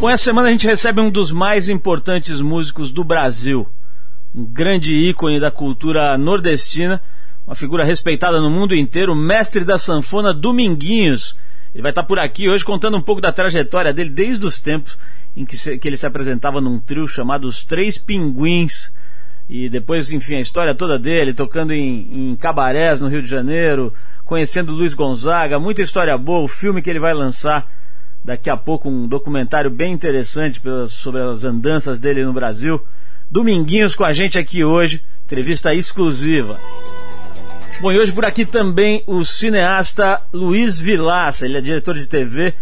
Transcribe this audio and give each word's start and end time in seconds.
Bom, 0.00 0.08
essa 0.08 0.22
semana 0.22 0.46
a 0.46 0.52
gente 0.52 0.64
recebe 0.64 1.00
um 1.00 1.10
dos 1.10 1.32
mais 1.32 1.68
importantes 1.68 2.40
músicos 2.40 2.92
do 2.92 3.02
Brasil, 3.02 3.68
um 4.32 4.44
grande 4.44 4.94
ícone 4.94 5.40
da 5.40 5.50
cultura 5.50 6.16
nordestina, 6.16 7.02
uma 7.44 7.56
figura 7.56 7.84
respeitada 7.84 8.40
no 8.40 8.48
mundo 8.48 8.76
inteiro, 8.76 9.12
mestre 9.16 9.64
da 9.64 9.76
sanfona 9.76 10.32
Dominguinhos. 10.32 11.36
Ele 11.74 11.82
vai 11.82 11.90
estar 11.90 12.04
por 12.04 12.16
aqui 12.20 12.48
hoje 12.48 12.64
contando 12.64 12.96
um 12.96 13.02
pouco 13.02 13.20
da 13.20 13.32
trajetória 13.32 13.92
dele 13.92 14.10
desde 14.10 14.46
os 14.46 14.60
tempos 14.60 14.96
em 15.36 15.44
que, 15.44 15.56
se, 15.56 15.76
que 15.76 15.88
ele 15.88 15.96
se 15.96 16.06
apresentava 16.06 16.60
num 16.60 16.78
trio 16.78 17.08
chamado 17.08 17.48
Os 17.48 17.64
Três 17.64 17.98
Pinguins. 17.98 18.92
E 19.48 19.68
depois, 19.68 20.12
enfim, 20.12 20.36
a 20.36 20.40
história 20.40 20.76
toda 20.76 20.96
dele, 20.96 21.34
tocando 21.34 21.72
em, 21.72 22.30
em 22.30 22.36
cabarés 22.36 23.00
no 23.00 23.08
Rio 23.08 23.22
de 23.22 23.28
Janeiro, 23.28 23.92
conhecendo 24.24 24.72
Luiz 24.72 24.94
Gonzaga, 24.94 25.58
muita 25.58 25.82
história 25.82 26.16
boa, 26.16 26.44
o 26.44 26.48
filme 26.48 26.80
que 26.80 26.88
ele 26.88 27.00
vai 27.00 27.12
lançar 27.12 27.66
daqui 28.28 28.50
a 28.50 28.56
pouco 28.58 28.90
um 28.90 29.08
documentário 29.08 29.70
bem 29.70 29.90
interessante 29.90 30.60
sobre 30.88 31.22
as 31.22 31.44
andanças 31.44 31.98
dele 31.98 32.22
no 32.26 32.32
Brasil. 32.34 32.78
Dominguinhos 33.30 33.94
com 33.94 34.04
a 34.04 34.12
gente 34.12 34.38
aqui 34.38 34.62
hoje, 34.62 35.02
entrevista 35.24 35.74
exclusiva. 35.74 36.58
Bom, 37.80 37.90
e 37.90 37.98
hoje 37.98 38.12
por 38.12 38.26
aqui 38.26 38.44
também 38.44 39.02
o 39.06 39.24
cineasta 39.24 40.20
Luiz 40.30 40.78
Vilaça, 40.78 41.46
ele 41.46 41.56
é 41.56 41.60
diretor 41.62 41.94
de 41.94 42.06
TV, 42.06 42.52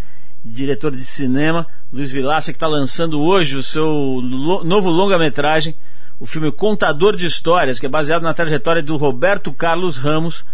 diretor 0.44 0.92
de 0.92 1.04
cinema. 1.04 1.66
Luiz 1.92 2.12
Vilaça 2.12 2.52
que 2.52 2.56
está 2.56 2.68
lançando 2.68 3.20
hoje 3.20 3.56
o 3.56 3.62
seu 3.62 4.20
novo 4.64 4.88
longa-metragem, 4.88 5.74
o 6.20 6.26
filme 6.26 6.52
Contador 6.52 7.16
de 7.16 7.26
Histórias, 7.26 7.80
que 7.80 7.86
é 7.86 7.88
baseado 7.88 8.22
na 8.22 8.32
trajetória 8.32 8.84
do 8.84 8.96
Roberto 8.96 9.52
Carlos 9.52 9.96
Ramos, 9.96 10.44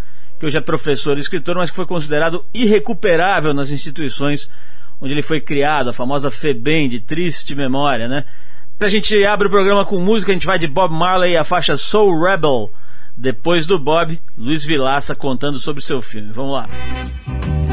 que 0.40 0.46
hoje 0.46 0.56
é 0.56 0.60
professor 0.62 1.18
e 1.18 1.20
escritor, 1.20 1.54
mas 1.56 1.68
que 1.68 1.76
foi 1.76 1.84
considerado 1.84 2.46
irrecuperável 2.54 3.52
nas 3.52 3.70
instituições 3.70 4.48
onde 5.02 5.12
ele 5.12 5.22
foi 5.22 5.40
criado, 5.40 5.90
a 5.90 5.92
famosa 5.92 6.30
FEBEM, 6.30 6.88
de 6.88 7.00
triste 7.00 7.56
memória, 7.56 8.06
né? 8.06 8.24
A 8.78 8.88
gente 8.88 9.24
abre 9.24 9.48
o 9.48 9.50
programa 9.50 9.84
com 9.84 9.98
música, 9.98 10.30
a 10.30 10.34
gente 10.34 10.46
vai 10.46 10.58
de 10.58 10.68
Bob 10.68 10.92
Marley 10.92 11.32
e 11.32 11.36
a 11.36 11.44
faixa 11.44 11.76
Soul 11.76 12.22
Rebel. 12.22 12.70
Depois 13.16 13.66
do 13.66 13.78
Bob, 13.78 14.20
Luiz 14.38 14.64
Vilaça 14.64 15.14
contando 15.14 15.58
sobre 15.58 15.82
o 15.82 15.84
seu 15.84 16.00
filme. 16.00 16.32
Vamos 16.32 16.54
lá. 16.54 16.68
Estamos 17.26 17.71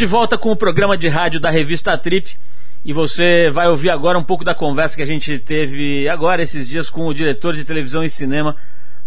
de 0.00 0.06
volta 0.06 0.38
com 0.38 0.50
o 0.50 0.56
programa 0.56 0.96
de 0.96 1.08
rádio 1.08 1.38
da 1.38 1.50
revista 1.50 1.96
Trip. 1.98 2.34
E 2.82 2.90
você 2.90 3.50
vai 3.50 3.68
ouvir 3.68 3.90
agora 3.90 4.18
um 4.18 4.24
pouco 4.24 4.42
da 4.42 4.54
conversa 4.54 4.96
que 4.96 5.02
a 5.02 5.06
gente 5.06 5.38
teve 5.38 6.08
agora 6.08 6.40
esses 6.40 6.66
dias 6.66 6.88
com 6.88 7.06
o 7.06 7.12
diretor 7.12 7.54
de 7.54 7.66
televisão 7.66 8.02
e 8.02 8.08
cinema, 8.08 8.56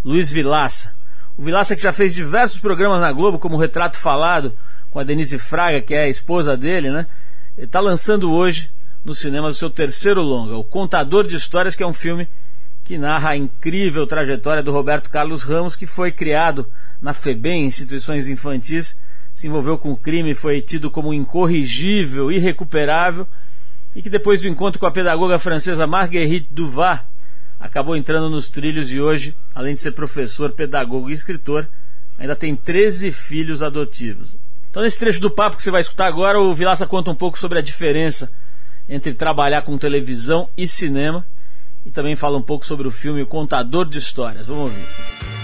Luiz 0.05 0.31
Vilaça. 0.31 0.93
O 1.35 1.41
Vilaça 1.41 1.75
que 1.75 1.81
já 1.81 1.91
fez 1.91 2.13
diversos 2.13 2.59
programas 2.59 3.01
na 3.01 3.11
Globo, 3.11 3.39
como 3.39 3.57
Retrato 3.57 3.97
Falado, 3.97 4.53
com 4.91 4.99
a 4.99 5.03
Denise 5.03 5.39
Fraga, 5.39 5.81
que 5.81 5.95
é 5.95 6.03
a 6.03 6.07
esposa 6.07 6.55
dele, 6.55 6.91
né? 6.91 7.07
Está 7.57 7.79
lançando 7.79 8.31
hoje 8.31 8.69
no 9.03 9.15
cinema 9.15 9.47
o 9.47 9.53
seu 9.53 9.71
terceiro 9.71 10.21
longa, 10.21 10.55
O 10.55 10.63
Contador 10.63 11.25
de 11.25 11.35
Histórias, 11.35 11.75
que 11.75 11.81
é 11.81 11.87
um 11.87 11.93
filme 11.93 12.29
que 12.83 12.99
narra 12.99 13.29
a 13.29 13.35
incrível 13.35 14.05
trajetória 14.05 14.61
do 14.61 14.71
Roberto 14.71 15.09
Carlos 15.09 15.41
Ramos, 15.41 15.75
que 15.75 15.87
foi 15.87 16.11
criado 16.11 16.69
na 17.01 17.15
FEBEM, 17.15 17.65
instituições 17.65 18.27
infantis, 18.27 18.95
se 19.33 19.47
envolveu 19.47 19.77
com 19.77 19.91
o 19.91 19.97
crime, 19.97 20.33
foi 20.33 20.61
tido 20.61 20.91
como 20.91 21.13
incorrigível, 21.13 22.31
irrecuperável 22.31 23.27
e 23.95 24.01
que 24.01 24.09
depois 24.09 24.41
do 24.41 24.47
encontro 24.47 24.79
com 24.79 24.85
a 24.85 24.91
pedagoga 24.91 25.39
francesa 25.39 25.87
Marguerite 25.87 26.47
Duvar, 26.51 27.07
acabou 27.59 27.95
entrando 27.95 28.29
nos 28.29 28.49
trilhos 28.49 28.91
e 28.91 28.99
hoje, 28.99 29.35
além 29.53 29.73
de 29.73 29.79
ser 29.79 29.91
professor, 29.91 30.51
pedagogo 30.51 31.09
e 31.09 31.13
escritor, 31.13 31.67
ainda 32.17 32.35
tem 32.35 32.55
13 32.55 33.11
filhos 33.11 33.63
adotivos. 33.63 34.37
Então, 34.69 34.81
nesse 34.81 34.99
trecho 34.99 35.21
do 35.21 35.29
papo 35.29 35.55
que 35.55 35.63
você 35.63 35.71
vai 35.71 35.81
escutar 35.81 36.07
agora, 36.07 36.39
o 36.39 36.53
Vilaça 36.53 36.87
conta 36.87 37.11
um 37.11 37.15
pouco 37.15 37.37
sobre 37.37 37.59
a 37.59 37.61
diferença 37.61 38.31
entre 38.89 39.13
trabalhar 39.13 39.61
com 39.61 39.77
televisão 39.77 40.49
e 40.57 40.67
cinema 40.67 41.25
e 41.85 41.91
também 41.91 42.15
fala 42.15 42.37
um 42.37 42.41
pouco 42.41 42.65
sobre 42.65 42.87
o 42.87 42.91
filme 42.91 43.25
Contador 43.25 43.85
de 43.87 43.99
Histórias. 43.99 44.47
Vamos 44.47 44.71
ouvir. 44.71 45.42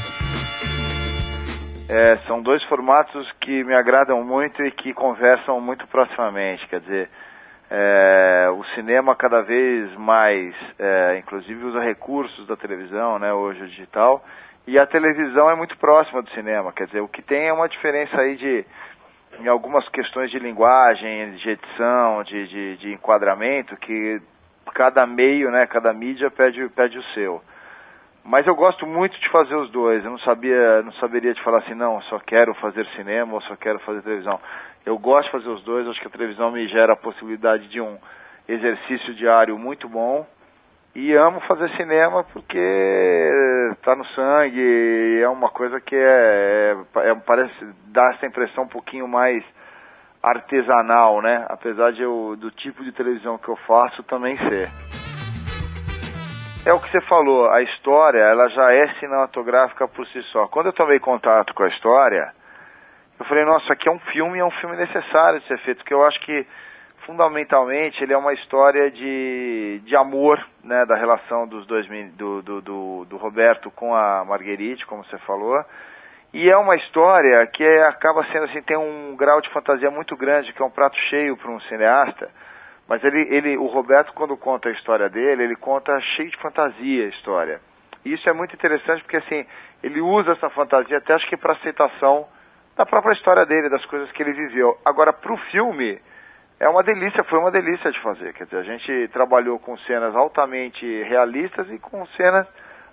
É, 1.91 2.17
são 2.27 2.39
dois 2.39 2.63
formatos 2.65 3.31
que 3.41 3.63
me 3.63 3.73
agradam 3.73 4.23
muito 4.23 4.63
e 4.63 4.69
que 4.69 4.93
conversam 4.93 5.59
muito 5.59 5.87
proximamente. 5.87 6.67
Quer 6.67 6.81
dizer, 6.81 7.09
é, 7.71 8.47
o 8.55 8.63
cinema 8.75 9.15
cada 9.15 9.41
vez 9.41 9.91
mais, 9.95 10.53
é, 10.77 11.17
inclusive 11.17 11.65
usa 11.65 11.79
recursos 11.81 12.45
da 12.45 12.55
televisão, 12.55 13.17
né, 13.17 13.33
hoje 13.33 13.63
o 13.63 13.67
digital, 13.67 14.23
e 14.67 14.77
a 14.77 14.85
televisão 14.85 15.49
é 15.49 15.55
muito 15.55 15.75
próxima 15.79 16.21
do 16.21 16.29
cinema, 16.29 16.71
quer 16.71 16.85
dizer, 16.85 17.01
o 17.01 17.07
que 17.07 17.23
tem 17.23 17.47
é 17.47 17.53
uma 17.53 17.67
diferença 17.67 18.21
aí 18.21 18.35
de, 18.35 18.63
em 19.39 19.47
algumas 19.47 19.87
questões 19.89 20.29
de 20.29 20.37
linguagem, 20.37 21.31
de 21.37 21.49
edição, 21.49 22.21
de, 22.21 22.47
de, 22.49 22.77
de 22.77 22.93
enquadramento, 22.93 23.75
que 23.77 24.21
cada 24.75 25.07
meio, 25.07 25.49
né, 25.49 25.65
cada 25.65 25.91
mídia 25.91 26.29
pede, 26.29 26.69
pede 26.69 26.99
o 26.99 27.03
seu. 27.15 27.41
Mas 28.23 28.45
eu 28.45 28.55
gosto 28.55 28.85
muito 28.85 29.19
de 29.19 29.29
fazer 29.29 29.55
os 29.55 29.69
dois. 29.71 30.03
Eu 30.03 30.11
não 30.11 30.19
sabia, 30.19 30.81
não 30.83 30.91
saberia 30.93 31.33
te 31.33 31.41
falar 31.43 31.59
assim, 31.59 31.73
não, 31.73 32.01
só 32.03 32.19
quero 32.19 32.53
fazer 32.55 32.85
cinema 32.95 33.33
ou 33.33 33.41
só 33.41 33.55
quero 33.55 33.79
fazer 33.79 34.01
televisão. 34.01 34.39
Eu 34.85 34.97
gosto 34.97 35.25
de 35.25 35.31
fazer 35.31 35.49
os 35.49 35.63
dois, 35.63 35.87
acho 35.87 35.99
que 35.99 36.07
a 36.07 36.11
televisão 36.11 36.51
me 36.51 36.67
gera 36.67 36.93
a 36.93 36.97
possibilidade 36.97 37.67
de 37.67 37.81
um 37.81 37.97
exercício 38.47 39.13
diário 39.15 39.57
muito 39.57 39.87
bom. 39.87 40.25
E 40.95 41.13
amo 41.13 41.39
fazer 41.41 41.69
cinema 41.77 42.23
porque 42.33 42.57
está 43.73 43.95
no 43.95 44.05
sangue, 44.07 45.21
é 45.21 45.29
uma 45.29 45.49
coisa 45.49 45.79
que 45.79 45.95
é, 45.95 46.75
é, 46.95 47.09
é, 47.09 47.15
parece 47.15 47.53
dar 47.87 48.15
essa 48.15 48.25
impressão 48.25 48.63
um 48.63 48.67
pouquinho 48.67 49.07
mais 49.07 49.43
artesanal, 50.21 51.21
né? 51.21 51.45
Apesar 51.47 51.91
de 51.93 52.01
eu, 52.01 52.35
do 52.37 52.51
tipo 52.51 52.83
de 52.83 52.91
televisão 52.91 53.37
que 53.37 53.49
eu 53.49 53.55
faço 53.67 54.03
também 54.03 54.35
ser. 54.37 54.69
É 56.65 56.73
o 56.73 56.79
que 56.79 56.91
você 56.91 56.99
falou, 57.01 57.49
a 57.49 57.61
história 57.61 58.19
ela 58.19 58.49
já 58.49 58.73
é 58.73 58.93
cinematográfica 58.95 59.87
por 59.87 60.05
si 60.07 60.21
só. 60.23 60.45
Quando 60.47 60.67
eu 60.67 60.73
tomei 60.73 60.99
contato 60.99 61.53
com 61.53 61.63
a 61.63 61.69
história, 61.69 62.33
eu 63.17 63.25
falei, 63.25 63.45
nossa, 63.45 63.71
aqui 63.71 63.87
é 63.87 63.91
um 63.91 63.99
filme, 63.99 64.39
é 64.39 64.45
um 64.45 64.51
filme 64.51 64.75
necessário 64.75 65.39
de 65.39 65.47
ser 65.47 65.57
feito, 65.59 65.77
porque 65.77 65.93
eu 65.93 66.05
acho 66.05 66.19
que 66.19 66.45
fundamentalmente 67.05 68.03
ele 68.03 68.13
é 68.13 68.17
uma 68.17 68.33
história 68.33 68.91
de, 68.91 69.81
de 69.85 69.95
amor, 69.95 70.45
né, 70.61 70.85
da 70.85 70.95
relação 70.95 71.47
dos 71.47 71.65
dois 71.65 71.87
do, 72.13 72.41
do, 72.41 72.61
do, 72.61 73.05
do 73.05 73.17
Roberto 73.17 73.71
com 73.71 73.95
a 73.95 74.25
Marguerite, 74.25 74.85
como 74.85 75.03
você 75.05 75.17
falou, 75.19 75.63
e 76.33 76.49
é 76.49 76.57
uma 76.57 76.75
história 76.75 77.47
que 77.47 77.63
é, 77.63 77.87
acaba 77.87 78.23
sendo 78.31 78.45
assim, 78.45 78.61
tem 78.61 78.77
um 78.77 79.15
grau 79.15 79.41
de 79.41 79.49
fantasia 79.49 79.89
muito 79.89 80.15
grande, 80.15 80.53
que 80.53 80.61
é 80.61 80.65
um 80.65 80.69
prato 80.69 80.97
cheio 80.97 81.35
para 81.37 81.49
um 81.49 81.59
cineasta, 81.61 82.29
mas 82.89 83.03
ele, 83.03 83.21
ele, 83.29 83.55
o 83.55 83.67
Roberto 83.67 84.11
quando 84.13 84.35
conta 84.35 84.67
a 84.67 84.71
história 84.71 85.07
dele, 85.07 85.43
ele 85.43 85.55
conta 85.55 86.01
cheio 86.01 86.31
de 86.31 86.37
fantasia 86.37 87.05
a 87.05 87.09
história. 87.09 87.61
E 88.03 88.13
isso 88.13 88.27
é 88.27 88.33
muito 88.33 88.55
interessante 88.55 89.03
porque 89.03 89.17
assim, 89.17 89.45
ele 89.83 90.01
usa 90.01 90.31
essa 90.31 90.49
fantasia 90.49 90.97
até 90.97 91.13
acho 91.13 91.29
que 91.29 91.37
para 91.37 91.53
aceitação 91.53 92.27
da 92.75 92.87
própria 92.87 93.13
história 93.13 93.45
dele, 93.45 93.69
das 93.69 93.85
coisas 93.85 94.11
que 94.11 94.23
ele 94.23 94.33
viveu. 94.33 94.75
Agora, 94.83 95.13
para 95.13 95.31
o 95.31 95.37
filme, 95.51 96.01
é 96.59 96.67
uma 96.67 96.81
delícia, 96.81 97.23
foi 97.25 97.37
uma 97.37 97.51
delícia 97.51 97.91
de 97.91 97.99
fazer. 97.99 98.33
Quer 98.33 98.45
dizer, 98.45 98.57
a 98.57 98.63
gente 98.63 99.07
trabalhou 99.09 99.59
com 99.59 99.77
cenas 99.79 100.15
altamente 100.15 100.85
realistas 101.03 101.69
e 101.69 101.77
com 101.77 102.07
cenas 102.17 102.47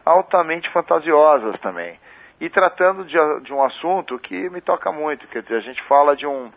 altamente 0.05 0.69
fantasiosas 0.71 1.59
também. 1.61 1.99
E 2.39 2.51
tratando 2.51 3.05
de, 3.05 3.17
de 3.45 3.53
um 3.53 3.65
assunto 3.65 4.19
que 4.19 4.51
me 4.51 4.61
toca 4.61 4.93
muito, 4.93 5.27
quer 5.29 5.43
dizer, 5.43 5.57
a 5.57 5.61
gente 5.61 5.83
fala 5.85 6.15
de 6.15 6.27
um 6.27 6.51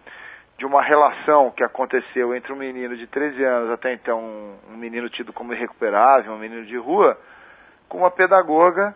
de 0.59 0.65
uma 0.65 0.83
relação 0.83 1.51
que 1.51 1.63
aconteceu 1.63 2.35
entre 2.35 2.51
um 2.51 2.57
menino 2.57 2.97
de 2.97 3.07
13 3.07 3.41
anos, 3.45 3.71
até 3.71 3.93
então 3.93 4.19
um 4.69 4.75
menino 4.75 5.09
tido 5.09 5.31
como 5.31 5.53
irrecuperável, 5.53 6.33
um 6.33 6.37
menino 6.37 6.65
de 6.65 6.75
rua, 6.75 7.17
com 7.87 7.99
uma 7.99 8.11
pedagoga 8.11 8.93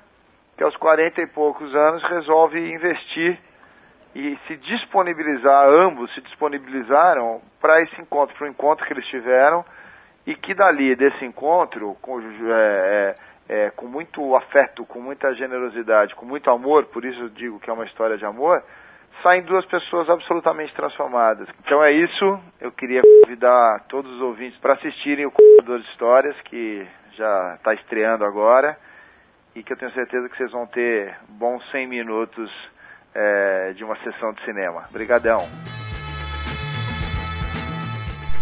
que 0.58 0.64
aos 0.64 0.76
40 0.76 1.22
e 1.22 1.28
poucos 1.28 1.74
anos 1.74 2.04
resolve 2.04 2.60
investir 2.60 3.40
e 4.14 4.38
se 4.46 4.58
disponibilizar, 4.58 5.70
ambos 5.70 6.14
se 6.14 6.20
disponibilizaram 6.22 7.42
para 7.62 7.82
esse 7.82 8.00
encontro, 8.00 8.36
para 8.36 8.46
o 8.46 8.50
encontro 8.50 8.86
que 8.86 8.92
eles 8.92 9.08
tiveram, 9.08 9.64
e 10.28 10.36
que 10.36 10.54
dali, 10.54 10.96
desse 10.98 11.24
encontro, 11.24 11.96
com, 12.02 12.20
é, 12.20 12.26
é, 12.52 13.16
é, 13.48 13.70
com 13.72 13.88
muito 13.88 14.36
afeto, 14.36 14.86
com 14.86 15.00
muita 15.00 15.34
generosidade, 15.34 16.14
com 16.14 16.26
muito 16.26 16.52
amor, 16.52 16.86
por 16.88 17.06
isso 17.06 17.22
eu 17.22 17.30
digo 17.30 17.60
que 17.60 17.70
é 17.70 17.74
uma 17.74 17.86
história 17.86 18.18
de 18.18 18.26
amor, 18.26 18.62
saem 19.22 19.44
duas 19.44 19.66
pessoas 19.66 20.10
absolutamente 20.10 20.74
transformadas. 20.74 21.48
Então 21.66 21.84
é 21.84 21.92
isso, 21.92 22.40
eu 22.60 22.72
queria 22.72 23.02
convidar 23.22 23.86
todos 23.88 24.12
os 24.12 24.22
ouvintes 24.22 24.60
para 24.60 24.74
assistirem 24.74 25.26
o 25.26 25.32
Contador 25.32 25.80
de 25.80 25.90
Histórias, 25.90 26.36
que 26.46 26.86
já 27.16 27.56
está 27.56 27.74
estreando 27.74 28.26
agora, 28.26 28.78
e 29.56 29.64
que 29.64 29.72
eu 29.72 29.78
tenho 29.78 29.92
certeza 29.94 30.28
que 30.28 30.38
vocês 30.38 30.52
vão 30.52 30.66
ter 30.68 31.16
bons 31.30 31.64
100 31.72 31.88
minutos 31.88 32.50
é, 33.14 33.74
de 33.74 33.84
uma 33.84 33.96
sessão 33.98 34.34
de 34.34 34.44
cinema. 34.44 34.86
Obrigadão. 34.90 35.40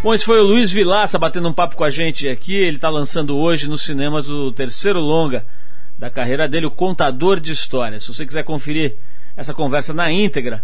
Bom, 0.04 0.16
esse 0.16 0.26
foi 0.26 0.40
o 0.40 0.44
Luiz 0.44 0.72
Vilaça 0.72 1.20
batendo 1.20 1.48
um 1.48 1.54
papo 1.54 1.76
com 1.76 1.84
a 1.84 1.90
gente 1.90 2.28
aqui. 2.28 2.56
Ele 2.56 2.78
está 2.78 2.90
lançando 2.90 3.38
hoje 3.38 3.70
nos 3.70 3.86
cinemas 3.86 4.30
o 4.30 4.52
terceiro 4.52 5.00
longa 5.00 5.46
da 6.00 6.10
carreira 6.10 6.48
dele, 6.48 6.66
o 6.66 6.72
Contador 6.72 7.40
de 7.40 7.52
Histórias. 7.52 8.04
Se 8.04 8.14
você 8.14 8.26
quiser 8.26 8.44
conferir 8.44 8.98
essa 9.42 9.54
conversa 9.54 9.94
na 9.94 10.12
íntegra, 10.12 10.64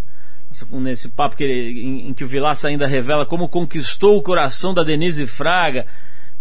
nesse 0.72 1.10
papo 1.10 1.36
que 1.36 1.44
em, 1.44 2.10
em, 2.10 2.14
que 2.14 2.24
o 2.24 2.28
Vilaça 2.28 2.68
ainda 2.68 2.88
revela 2.88 3.26
como 3.26 3.50
conquistou 3.50 4.18
o 4.18 4.22
coração 4.22 4.74
da 4.74 4.84
Denise 4.84 5.28
Fraga, 5.28 5.86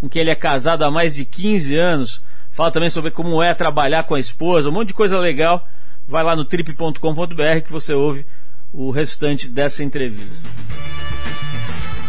com 0.01 0.09
quem 0.09 0.23
ele 0.23 0.31
é 0.31 0.35
casado 0.35 0.85
há 0.85 0.91
mais 0.91 1.15
de 1.15 1.25
15 1.25 1.77
anos. 1.77 2.23
Fala 2.51 2.71
também 2.71 2.89
sobre 2.89 3.11
como 3.11 3.43
é 3.43 3.53
trabalhar 3.53 4.05
com 4.05 4.15
a 4.15 4.21
esposa, 4.21 4.69
um 4.69 4.73
monte 4.73 4.89
de 4.89 4.95
coisa 4.95 5.19
legal 5.19 5.67
vai 6.09 6.23
lá 6.23 6.37
no 6.37 6.45
trip.com.br 6.45 7.61
que 7.65 7.73
você 7.73 7.93
ouve 7.93 8.25
o 8.73 8.91
restante 8.91 9.49
dessa 9.49 9.83
entrevista. 9.83 10.49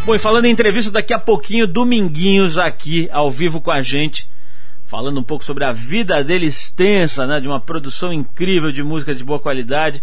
Bom, 0.04 0.14
e 0.14 0.18
falando 0.18 0.44
em 0.46 0.50
entrevista, 0.50 0.90
daqui 0.90 1.12
a 1.12 1.18
pouquinho, 1.18 1.66
Dominguinhos 1.66 2.58
aqui, 2.58 3.08
ao 3.12 3.30
vivo 3.30 3.60
com 3.60 3.70
a 3.70 3.82
gente, 3.82 4.26
falando 4.88 5.20
um 5.20 5.22
pouco 5.22 5.44
sobre 5.44 5.64
a 5.64 5.72
vida 5.72 6.24
dele 6.24 6.46
extensa, 6.46 7.26
né, 7.26 7.38
de 7.40 7.46
uma 7.46 7.60
produção 7.60 8.10
incrível 8.10 8.72
de 8.72 8.82
música 8.82 9.14
de 9.14 9.22
boa 9.22 9.38
qualidade 9.38 10.02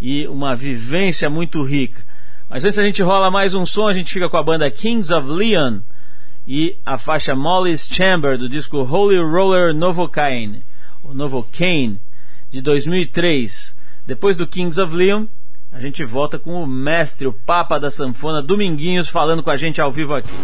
e 0.00 0.26
uma 0.26 0.54
vivência 0.54 1.30
muito 1.30 1.62
rica. 1.62 2.04
Mas 2.50 2.64
antes 2.64 2.76
a 2.76 2.82
gente 2.82 3.00
rola 3.02 3.30
mais 3.30 3.54
um 3.54 3.64
som, 3.64 3.86
a 3.86 3.94
gente 3.94 4.12
fica 4.12 4.28
com 4.28 4.36
a 4.36 4.42
banda 4.42 4.68
Kings 4.68 5.14
of 5.14 5.28
Leon 5.28 5.78
e 6.46 6.76
a 6.84 6.98
faixa 6.98 7.36
Molly's 7.36 7.88
Chamber 7.88 8.36
do 8.36 8.48
disco 8.48 8.78
Holy 8.78 9.16
Roller 9.16 9.72
Novocaine, 9.72 10.64
o 11.04 11.14
Novocaine 11.14 12.00
de 12.50 12.60
2003. 12.60 13.76
Depois 14.04 14.36
do 14.36 14.44
Kings 14.44 14.80
of 14.80 14.92
Leon, 14.92 15.26
a 15.70 15.78
gente 15.80 16.04
volta 16.04 16.36
com 16.36 16.60
o 16.60 16.66
mestre, 16.66 17.28
o 17.28 17.32
Papa 17.32 17.78
da 17.78 17.92
Sanfona, 17.92 18.42
Dominguinhos, 18.42 19.08
falando 19.08 19.42
com 19.42 19.50
a 19.50 19.56
gente 19.56 19.80
ao 19.80 19.90
vivo 19.90 20.14
aqui. 20.14 20.34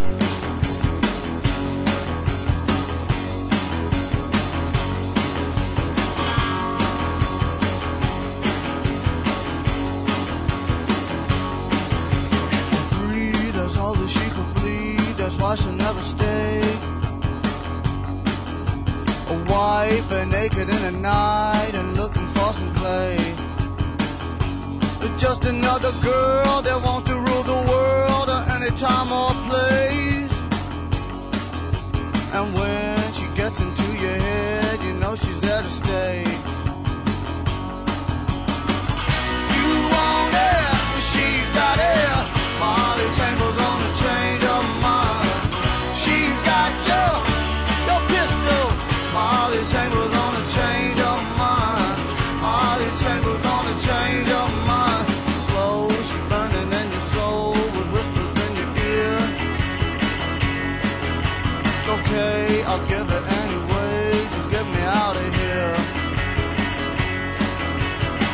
I'll 62.73 62.87
give 62.87 63.11
it 63.11 63.25
anyway. 63.43 64.13
Just 64.31 64.51
get 64.51 64.65
me 64.65 64.79
out 64.79 65.17
of 65.17 65.35
here. 65.35 65.77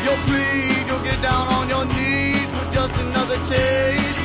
You'll 0.04 0.22
plead, 0.28 0.86
you'll 0.86 1.02
get 1.02 1.22
down 1.22 1.48
on 1.48 1.68
your 1.68 1.84
knees 1.84 2.48
for 2.50 2.70
just 2.72 2.94
another 3.00 3.38
taste. 3.48 4.20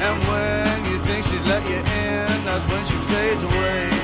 And 0.00 0.16
when 0.28 0.90
you 0.90 0.98
think 1.04 1.24
she's 1.26 1.46
let 1.46 1.62
you 1.64 1.76
in, 1.76 2.44
that's 2.44 2.66
when 2.72 2.84
she 2.84 2.96
fades 3.12 3.44
away. 3.44 3.97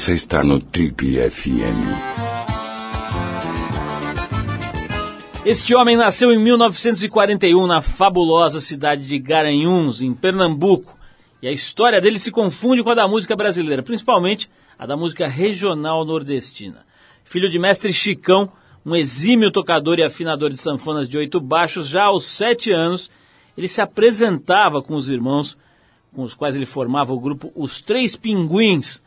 Você 0.00 0.14
está 0.14 0.42
no 0.42 0.58
Trip 0.58 1.14
FM. 1.30 1.84
Este 5.44 5.74
homem 5.74 5.94
nasceu 5.94 6.32
em 6.32 6.38
1941 6.38 7.66
na 7.66 7.82
fabulosa 7.82 8.62
cidade 8.62 9.06
de 9.06 9.18
Garanhuns, 9.18 10.00
em 10.00 10.14
Pernambuco. 10.14 10.98
E 11.42 11.48
a 11.48 11.52
história 11.52 12.00
dele 12.00 12.18
se 12.18 12.30
confunde 12.30 12.82
com 12.82 12.88
a 12.88 12.94
da 12.94 13.06
música 13.06 13.36
brasileira, 13.36 13.82
principalmente 13.82 14.48
a 14.78 14.86
da 14.86 14.96
música 14.96 15.28
regional 15.28 16.02
nordestina. 16.02 16.86
Filho 17.22 17.50
de 17.50 17.58
mestre 17.58 17.92
Chicão, 17.92 18.50
um 18.86 18.96
exímio 18.96 19.50
tocador 19.50 19.98
e 19.98 20.02
afinador 20.02 20.48
de 20.48 20.56
sanfonas 20.56 21.10
de 21.10 21.18
oito 21.18 21.38
baixos, 21.42 21.86
já 21.86 22.04
aos 22.04 22.24
sete 22.24 22.72
anos, 22.72 23.10
ele 23.54 23.68
se 23.68 23.82
apresentava 23.82 24.80
com 24.80 24.94
os 24.94 25.10
irmãos 25.10 25.58
com 26.16 26.22
os 26.22 26.34
quais 26.34 26.56
ele 26.56 26.64
formava 26.64 27.12
o 27.12 27.20
grupo 27.20 27.52
Os 27.54 27.82
Três 27.82 28.16
Pinguins. 28.16 29.02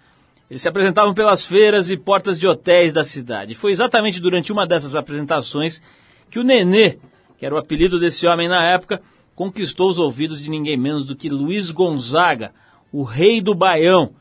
Eles 0.54 0.62
se 0.62 0.70
apresentavam 0.70 1.16
pelas 1.16 1.44
feiras 1.44 1.90
e 1.90 1.98
portas 1.98 2.38
de 2.38 2.48
hotéis 2.48 2.94
da 2.94 3.04
cidade. 3.04 3.56
Foi 3.56 3.72
exatamente 3.72 4.22
durante 4.22 4.52
uma 4.52 4.68
dessas 4.68 4.94
apresentações 4.94 5.82
que 6.30 6.38
o 6.38 6.44
Nenê, 6.44 7.00
que 7.40 7.44
era 7.48 7.56
o 7.56 7.58
apelido 7.58 8.00
desse 8.00 8.28
homem 8.28 8.48
na 8.48 8.64
época, 8.64 9.02
conquistou 9.34 9.90
os 9.90 9.98
ouvidos 9.98 10.40
de 10.40 10.52
ninguém 10.52 10.78
menos 10.78 11.08
do 11.08 11.16
que 11.16 11.28
Luiz 11.28 11.72
Gonzaga, 11.72 12.54
o 12.92 13.02
rei 13.02 13.42
do 13.42 13.56
Baião, 13.56 14.14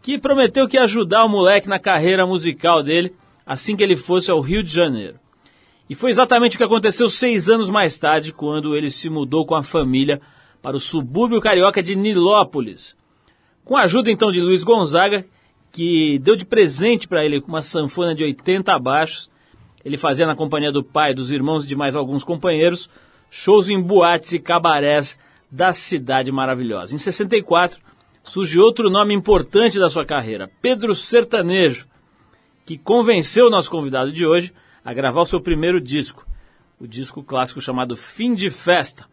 que 0.00 0.18
prometeu 0.18 0.66
que 0.66 0.78
ia 0.78 0.84
ajudar 0.84 1.26
o 1.26 1.28
moleque 1.28 1.68
na 1.68 1.78
carreira 1.78 2.26
musical 2.26 2.82
dele 2.82 3.14
assim 3.44 3.76
que 3.76 3.82
ele 3.82 3.96
fosse 3.96 4.30
ao 4.30 4.40
Rio 4.40 4.62
de 4.62 4.72
Janeiro. 4.72 5.20
E 5.90 5.94
foi 5.94 6.08
exatamente 6.08 6.56
o 6.56 6.58
que 6.58 6.64
aconteceu 6.64 7.06
seis 7.06 7.50
anos 7.50 7.68
mais 7.68 7.98
tarde, 7.98 8.32
quando 8.32 8.74
ele 8.74 8.90
se 8.90 9.10
mudou 9.10 9.44
com 9.44 9.54
a 9.54 9.62
família 9.62 10.22
para 10.62 10.74
o 10.74 10.80
subúrbio 10.80 11.38
carioca 11.38 11.82
de 11.82 11.94
Nilópolis. 11.94 12.96
Com 13.62 13.76
a 13.76 13.82
ajuda 13.82 14.10
então 14.10 14.32
de 14.32 14.40
Luiz 14.40 14.64
Gonzaga, 14.64 15.26
que 15.76 16.18
deu 16.20 16.36
de 16.36 16.46
presente 16.46 17.06
para 17.06 17.22
ele 17.22 17.44
uma 17.46 17.60
sanfona 17.60 18.14
de 18.14 18.24
80 18.24 18.78
baixos, 18.78 19.30
ele 19.84 19.98
fazia 19.98 20.26
na 20.26 20.34
companhia 20.34 20.72
do 20.72 20.82
pai, 20.82 21.12
dos 21.12 21.30
irmãos 21.30 21.66
e 21.66 21.68
de 21.68 21.76
mais 21.76 21.94
alguns 21.94 22.24
companheiros, 22.24 22.88
shows 23.30 23.68
em 23.68 23.78
boates 23.78 24.32
e 24.32 24.38
cabarés 24.38 25.18
da 25.50 25.74
cidade 25.74 26.32
maravilhosa. 26.32 26.94
Em 26.94 26.98
64, 26.98 27.78
surge 28.24 28.58
outro 28.58 28.88
nome 28.88 29.12
importante 29.12 29.78
da 29.78 29.90
sua 29.90 30.06
carreira, 30.06 30.50
Pedro 30.62 30.94
Sertanejo, 30.94 31.86
que 32.64 32.78
convenceu 32.78 33.48
o 33.48 33.50
nosso 33.50 33.70
convidado 33.70 34.10
de 34.10 34.24
hoje 34.24 34.54
a 34.82 34.94
gravar 34.94 35.20
o 35.20 35.26
seu 35.26 35.42
primeiro 35.42 35.78
disco, 35.78 36.26
o 36.80 36.86
disco 36.86 37.22
clássico 37.22 37.60
chamado 37.60 37.94
Fim 37.94 38.34
de 38.34 38.48
Festa, 38.48 39.04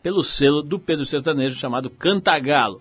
pelo 0.00 0.22
selo 0.22 0.62
do 0.62 0.78
Pedro 0.78 1.04
Sertanejo 1.04 1.58
chamado 1.58 1.90
Cantagalo. 1.90 2.80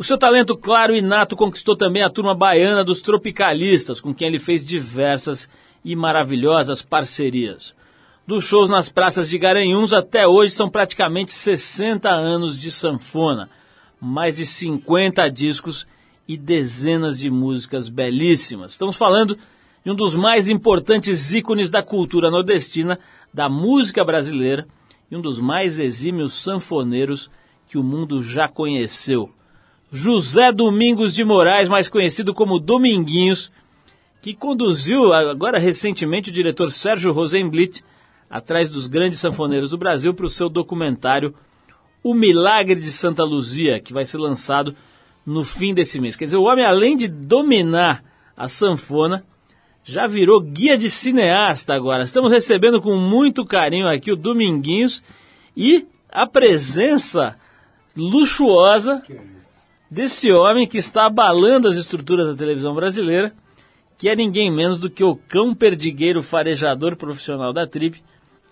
O 0.00 0.02
seu 0.02 0.16
talento 0.16 0.56
claro 0.56 0.96
e 0.96 1.02
nato 1.02 1.36
conquistou 1.36 1.76
também 1.76 2.02
a 2.02 2.08
turma 2.08 2.34
baiana 2.34 2.82
dos 2.82 3.02
tropicalistas, 3.02 4.00
com 4.00 4.14
quem 4.14 4.28
ele 4.28 4.38
fez 4.38 4.64
diversas 4.64 5.46
e 5.84 5.94
maravilhosas 5.94 6.80
parcerias. 6.80 7.76
Dos 8.26 8.46
shows 8.46 8.70
nas 8.70 8.88
praças 8.88 9.28
de 9.28 9.36
Garanhuns 9.36 9.92
até 9.92 10.26
hoje 10.26 10.52
são 10.52 10.70
praticamente 10.70 11.32
60 11.32 12.08
anos 12.08 12.58
de 12.58 12.70
sanfona, 12.70 13.50
mais 14.00 14.38
de 14.38 14.46
50 14.46 15.28
discos 15.28 15.86
e 16.26 16.38
dezenas 16.38 17.18
de 17.18 17.28
músicas 17.28 17.90
belíssimas. 17.90 18.72
Estamos 18.72 18.96
falando 18.96 19.36
de 19.84 19.90
um 19.90 19.94
dos 19.94 20.14
mais 20.16 20.48
importantes 20.48 21.34
ícones 21.34 21.68
da 21.68 21.82
cultura 21.82 22.30
nordestina, 22.30 22.98
da 23.34 23.50
música 23.50 24.02
brasileira 24.02 24.66
e 25.10 25.16
um 25.16 25.20
dos 25.20 25.38
mais 25.38 25.78
exímios 25.78 26.32
sanfoneiros 26.32 27.30
que 27.68 27.76
o 27.76 27.84
mundo 27.84 28.22
já 28.22 28.48
conheceu. 28.48 29.30
José 29.92 30.52
Domingos 30.52 31.14
de 31.14 31.24
Moraes, 31.24 31.68
mais 31.68 31.88
conhecido 31.88 32.32
como 32.32 32.60
Dominguinhos, 32.60 33.50
que 34.22 34.34
conduziu 34.34 35.12
agora 35.12 35.58
recentemente 35.58 36.30
o 36.30 36.32
diretor 36.32 36.70
Sérgio 36.70 37.12
Rosenblit 37.12 37.82
atrás 38.28 38.70
dos 38.70 38.86
grandes 38.86 39.18
sanfoneiros 39.18 39.70
do 39.70 39.78
Brasil 39.78 40.14
para 40.14 40.26
o 40.26 40.30
seu 40.30 40.48
documentário 40.48 41.34
O 42.04 42.14
Milagre 42.14 42.76
de 42.76 42.90
Santa 42.90 43.24
Luzia, 43.24 43.80
que 43.80 43.92
vai 43.92 44.04
ser 44.04 44.18
lançado 44.18 44.76
no 45.26 45.42
fim 45.42 45.74
desse 45.74 46.00
mês. 46.00 46.14
Quer 46.14 46.26
dizer, 46.26 46.36
o 46.36 46.44
homem, 46.44 46.64
além 46.64 46.96
de 46.96 47.08
dominar 47.08 48.04
a 48.36 48.48
sanfona, 48.48 49.24
já 49.82 50.06
virou 50.06 50.40
guia 50.40 50.78
de 50.78 50.88
cineasta 50.88 51.74
agora. 51.74 52.04
Estamos 52.04 52.30
recebendo 52.30 52.80
com 52.80 52.96
muito 52.96 53.44
carinho 53.44 53.88
aqui 53.88 54.12
o 54.12 54.16
Dominguinhos 54.16 55.02
e 55.56 55.84
a 56.08 56.26
presença 56.26 57.36
luxuosa 57.96 59.02
desse 59.90 60.30
homem 60.30 60.68
que 60.68 60.78
está 60.78 61.06
abalando 61.06 61.68
as 61.68 61.76
estruturas 61.76 62.28
da 62.28 62.34
televisão 62.34 62.74
brasileira, 62.74 63.32
que 63.98 64.08
é 64.08 64.14
ninguém 64.14 64.50
menos 64.50 64.78
do 64.78 64.88
que 64.88 65.02
o 65.02 65.16
cão 65.16 65.54
perdigueiro 65.54 66.22
farejador 66.22 66.96
profissional 66.96 67.52
da 67.52 67.66
Trip, 67.66 68.02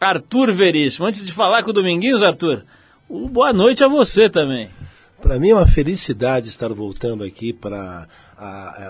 Arthur 0.00 0.52
Veríssimo. 0.52 1.06
Antes 1.06 1.24
de 1.24 1.32
falar 1.32 1.62
com 1.62 1.70
o 1.70 1.72
Dominguinhos, 1.72 2.22
Arthur, 2.22 2.64
boa 3.08 3.52
noite 3.52 3.82
a 3.84 3.88
você 3.88 4.28
também. 4.28 4.68
Para 5.20 5.38
mim 5.38 5.50
é 5.50 5.54
uma 5.54 5.66
felicidade 5.66 6.48
estar 6.48 6.72
voltando 6.72 7.24
aqui 7.24 7.52
para 7.52 8.06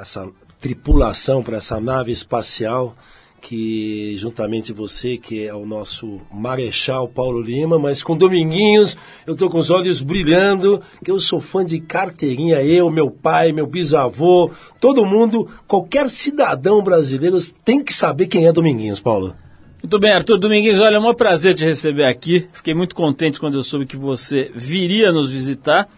essa 0.01 0.29
tripulação, 0.61 1.43
para 1.43 1.59
essa 1.59 1.81
nave 1.81 2.13
espacial 2.13 2.97
que 3.41 4.17
juntamente 4.17 4.73
você, 4.73 5.17
que 5.17 5.47
é 5.47 5.55
o 5.55 5.65
nosso 5.65 6.21
Marechal 6.33 7.09
Paulo 7.09 7.41
Lima, 7.41 7.79
mas 7.79 8.03
com 8.03 8.17
Dominguinhos, 8.17 8.97
eu 9.27 9.35
estou 9.35 9.49
com 9.49 9.59
os 9.59 9.71
olhos 9.71 10.01
brilhando, 10.01 10.83
que 11.05 11.11
eu 11.11 11.19
sou 11.19 11.41
fã 11.41 11.65
de 11.65 11.81
carteirinha, 11.81 12.63
eu, 12.63 12.91
meu 12.91 13.11
pai, 13.11 13.53
meu 13.53 13.67
bisavô, 13.67 14.51
todo 14.81 15.05
mundo, 15.05 15.49
qualquer 15.67 16.11
cidadão 16.11 16.83
brasileiro 16.83 17.39
tem 17.65 17.83
que 17.83 17.95
saber 17.95 18.27
quem 18.27 18.47
é 18.47 18.53
Dominguinhos, 18.53 19.01
Paulo. 19.01 19.35
Muito 19.83 19.99
bem, 20.01 20.13
Arthur 20.13 20.39
Domingues, 20.39 20.81
olha, 20.81 20.97
é 20.97 20.99
um 20.99 21.15
prazer 21.15 21.55
te 21.55 21.65
receber 21.65 22.05
aqui. 22.05 22.49
Fiquei 22.53 22.75
muito 22.75 22.97
contente 22.97 23.39
quando 23.39 23.55
eu 23.55 23.63
soube 23.63 23.87
que 23.87 23.97
você 23.97 24.51
viria 24.53 25.13
nos 25.13 25.33
visitar. 25.33 25.89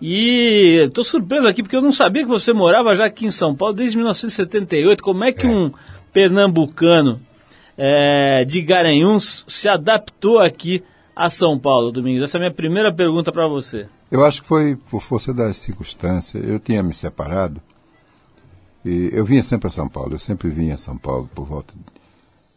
E 0.00 0.82
estou 0.86 1.02
surpreso 1.02 1.48
aqui 1.48 1.62
porque 1.62 1.76
eu 1.76 1.80
não 1.80 1.92
sabia 1.92 2.22
que 2.22 2.28
você 2.28 2.52
morava 2.52 2.94
já 2.94 3.06
aqui 3.06 3.24
em 3.24 3.30
São 3.30 3.54
Paulo 3.54 3.74
desde 3.74 3.96
1978. 3.96 5.02
Como 5.02 5.24
é 5.24 5.32
que 5.32 5.46
é. 5.46 5.50
um 5.50 5.72
pernambucano 6.16 7.20
é, 7.76 8.42
de 8.46 8.62
Garanhuns 8.62 9.44
se 9.46 9.68
adaptou 9.68 10.38
aqui 10.38 10.82
a 11.14 11.28
São 11.28 11.58
Paulo, 11.58 11.92
Domingos? 11.92 12.22
Essa 12.22 12.38
é 12.38 12.38
a 12.38 12.40
minha 12.40 12.54
primeira 12.54 12.90
pergunta 12.90 13.30
para 13.30 13.46
você. 13.46 13.86
Eu 14.10 14.24
acho 14.24 14.40
que 14.40 14.48
foi 14.48 14.76
por 14.76 15.02
força 15.02 15.34
das 15.34 15.58
circunstâncias. 15.58 16.42
Eu 16.42 16.58
tinha 16.58 16.82
me 16.82 16.94
separado 16.94 17.60
e 18.82 19.10
eu 19.12 19.26
vinha 19.26 19.42
sempre 19.42 19.68
a 19.68 19.70
São 19.70 19.86
Paulo. 19.90 20.14
Eu 20.14 20.18
sempre 20.18 20.48
vinha 20.48 20.76
a 20.76 20.78
São 20.78 20.96
Paulo 20.96 21.28
por 21.34 21.44
volta 21.44 21.74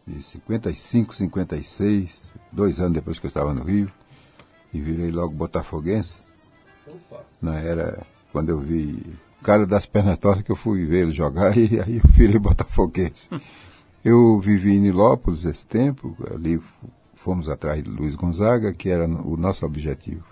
de 0.07 0.23
55, 0.23 1.13
56, 1.13 2.31
dois 2.53 2.79
anos 2.79 2.93
depois 2.93 3.19
que 3.19 3.25
eu 3.25 3.29
estava 3.29 3.53
no 3.53 3.63
Rio 3.65 3.91
e 4.73 4.79
virei 4.79 5.11
logo 5.11 5.33
botafoguense. 5.33 6.19
Opa. 6.87 7.25
Não 7.41 7.51
era 7.51 8.07
quando 8.31 8.51
eu 8.51 8.59
vi 8.61 9.03
cara 9.43 9.65
das 9.65 9.86
pernas 9.86 10.17
tortas 10.17 10.43
que 10.43 10.51
eu 10.51 10.55
fui 10.55 10.86
ver 10.86 11.03
ele 11.03 11.12
jogar 11.12 11.55
e 11.58 11.79
aí 11.79 11.98
eu 11.98 12.10
virei 12.12 12.39
botafoguense. 12.39 13.29
Eu 14.03 14.39
vivi 14.39 14.75
em 14.75 14.79
Nilópolis 14.79 15.46
esse 15.46 15.67
tempo, 15.67 16.15
ali 16.34 16.62
fomos 17.13 17.50
atrás 17.50 17.84
de 17.84 17.89
Luiz 17.89 18.15
Gonzaga, 18.15 18.74
que 18.74 18.89
era 18.89 19.05
o 19.05 19.36
nosso 19.36 19.65
objetivo. 19.65 20.24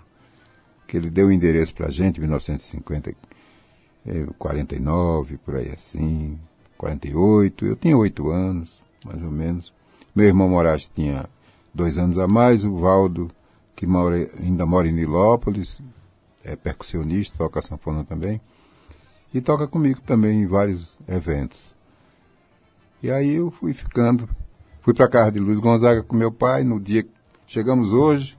Que 0.86 0.96
ele 0.96 1.10
deu 1.10 1.28
o 1.28 1.32
endereço 1.32 1.74
para 1.74 1.88
a 1.88 1.90
gente 1.90 2.16
em 2.16 2.20
1950, 2.20 3.14
eh, 4.06 4.26
49, 4.38 5.36
por 5.36 5.56
aí 5.56 5.70
assim, 5.70 6.38
48. 6.78 7.66
Eu 7.66 7.76
tinha 7.76 7.96
oito 7.96 8.30
anos, 8.30 8.82
mais 9.04 9.22
ou 9.22 9.30
menos. 9.30 9.72
Meu 10.14 10.26
irmão 10.26 10.48
Moraes 10.48 10.90
tinha 10.94 11.28
dois 11.74 11.98
anos 11.98 12.18
a 12.18 12.26
mais, 12.26 12.64
o 12.64 12.74
Valdo, 12.76 13.30
que 13.76 13.86
mora, 13.86 14.30
ainda 14.40 14.64
mora 14.64 14.88
em 14.88 14.92
Nilópolis, 14.92 15.78
é 16.42 16.56
percussionista, 16.56 17.36
toca 17.36 17.60
sanfona 17.60 18.02
também, 18.02 18.40
e 19.32 19.40
toca 19.40 19.66
comigo 19.66 20.00
também 20.00 20.42
em 20.42 20.46
vários 20.46 20.98
eventos. 21.08 21.74
E 23.02 23.10
aí 23.10 23.34
eu 23.34 23.50
fui 23.50 23.74
ficando, 23.74 24.28
fui 24.80 24.94
para 24.94 25.08
casa 25.08 25.32
de 25.32 25.38
Luiz 25.38 25.60
Gonzaga 25.60 26.02
com 26.02 26.16
meu 26.16 26.32
pai, 26.32 26.64
no 26.64 26.80
dia 26.80 27.02
que 27.02 27.10
chegamos 27.46 27.92
hoje, 27.92 28.36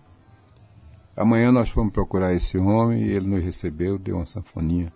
amanhã 1.16 1.52
nós 1.52 1.70
fomos 1.70 1.94
procurar 1.94 2.34
esse 2.34 2.58
homem 2.58 3.04
e 3.04 3.12
ele 3.12 3.28
nos 3.28 3.44
recebeu, 3.44 3.98
deu 3.98 4.18
uma 4.18 4.26
sanfoninha 4.26 4.92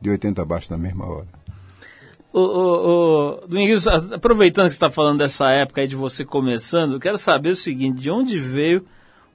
de 0.00 0.10
80 0.10 0.42
abaixo 0.42 0.70
na 0.70 0.78
mesma 0.78 1.06
hora. 1.06 1.28
Ô, 2.32 2.40
ô, 2.40 3.40
a- 3.88 4.16
aproveitando 4.16 4.66
que 4.66 4.72
você 4.72 4.76
está 4.76 4.90
falando 4.90 5.18
dessa 5.18 5.48
época 5.50 5.80
aí 5.80 5.86
de 5.86 5.94
você 5.94 6.24
começando, 6.24 6.94
eu 6.94 7.00
quero 7.00 7.16
saber 7.16 7.50
o 7.50 7.56
seguinte, 7.56 8.00
de 8.00 8.10
onde 8.10 8.38
veio 8.40 8.84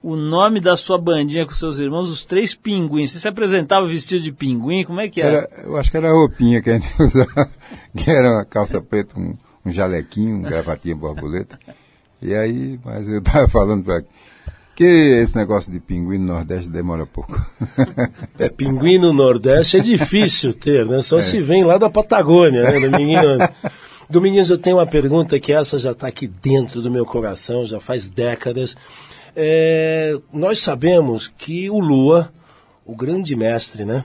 o 0.01 0.15
nome 0.15 0.59
da 0.59 0.77
sua 0.77 0.97
bandinha 0.97 1.45
com 1.45 1.51
seus 1.51 1.79
irmãos, 1.79 2.09
os 2.09 2.25
Três 2.25 2.53
Pinguins? 2.53 3.11
Você 3.11 3.19
se 3.19 3.27
apresentava 3.27 3.85
vestido 3.85 4.23
de 4.23 4.31
pinguim? 4.31 4.83
Como 4.85 4.99
é 4.99 5.09
que 5.09 5.21
era? 5.21 5.49
Era, 5.51 5.67
eu 5.67 5.77
acho 5.77 5.91
que 5.91 5.97
era 5.97 6.09
a 6.09 6.13
roupinha 6.13 6.61
que 6.61 6.69
a 6.69 6.73
gente 6.79 6.89
usava, 7.01 7.49
que 7.95 8.09
era 8.09 8.31
uma 8.31 8.45
calça 8.45 8.81
preta, 8.81 9.19
um, 9.19 9.35
um 9.65 9.71
jalequinho, 9.71 10.37
um 10.37 10.41
gravatinha 10.41 10.95
borboleta. 10.95 11.59
E 12.21 12.33
aí, 12.33 12.79
mas 12.83 13.09
eu 13.09 13.19
estava 13.19 13.47
falando 13.49 13.83
para 13.83 14.03
que 14.75 14.85
esse 14.85 15.35
negócio 15.35 15.71
de 15.71 15.79
pinguim 15.81 16.17
no 16.17 16.33
Nordeste 16.33 16.69
demora 16.69 17.05
pouco. 17.05 17.37
É, 18.37 18.47
pinguim 18.47 18.97
no 18.97 19.11
Nordeste 19.11 19.77
é 19.77 19.81
difícil 19.81 20.53
ter, 20.53 20.85
né? 20.85 21.01
Só 21.01 21.19
se 21.19 21.41
vem 21.41 21.65
lá 21.65 21.77
da 21.77 21.89
Patagônia, 21.89 22.63
né, 22.63 22.79
Dominguinhos? 22.79 23.49
Dominguinhos, 24.09 24.49
eu 24.49 24.57
tenho 24.57 24.77
uma 24.77 24.87
pergunta 24.87 25.37
que 25.37 25.51
essa 25.51 25.77
já 25.77 25.91
está 25.91 26.07
aqui 26.07 26.27
dentro 26.27 26.81
do 26.81 26.89
meu 26.89 27.05
coração, 27.05 27.65
já 27.65 27.81
faz 27.81 28.09
décadas. 28.09 28.75
É, 29.35 30.17
nós 30.33 30.59
sabemos 30.59 31.27
que 31.27 31.69
o 31.69 31.79
Lua, 31.79 32.31
o 32.85 32.95
grande 32.95 33.35
mestre, 33.35 33.85
né? 33.85 34.03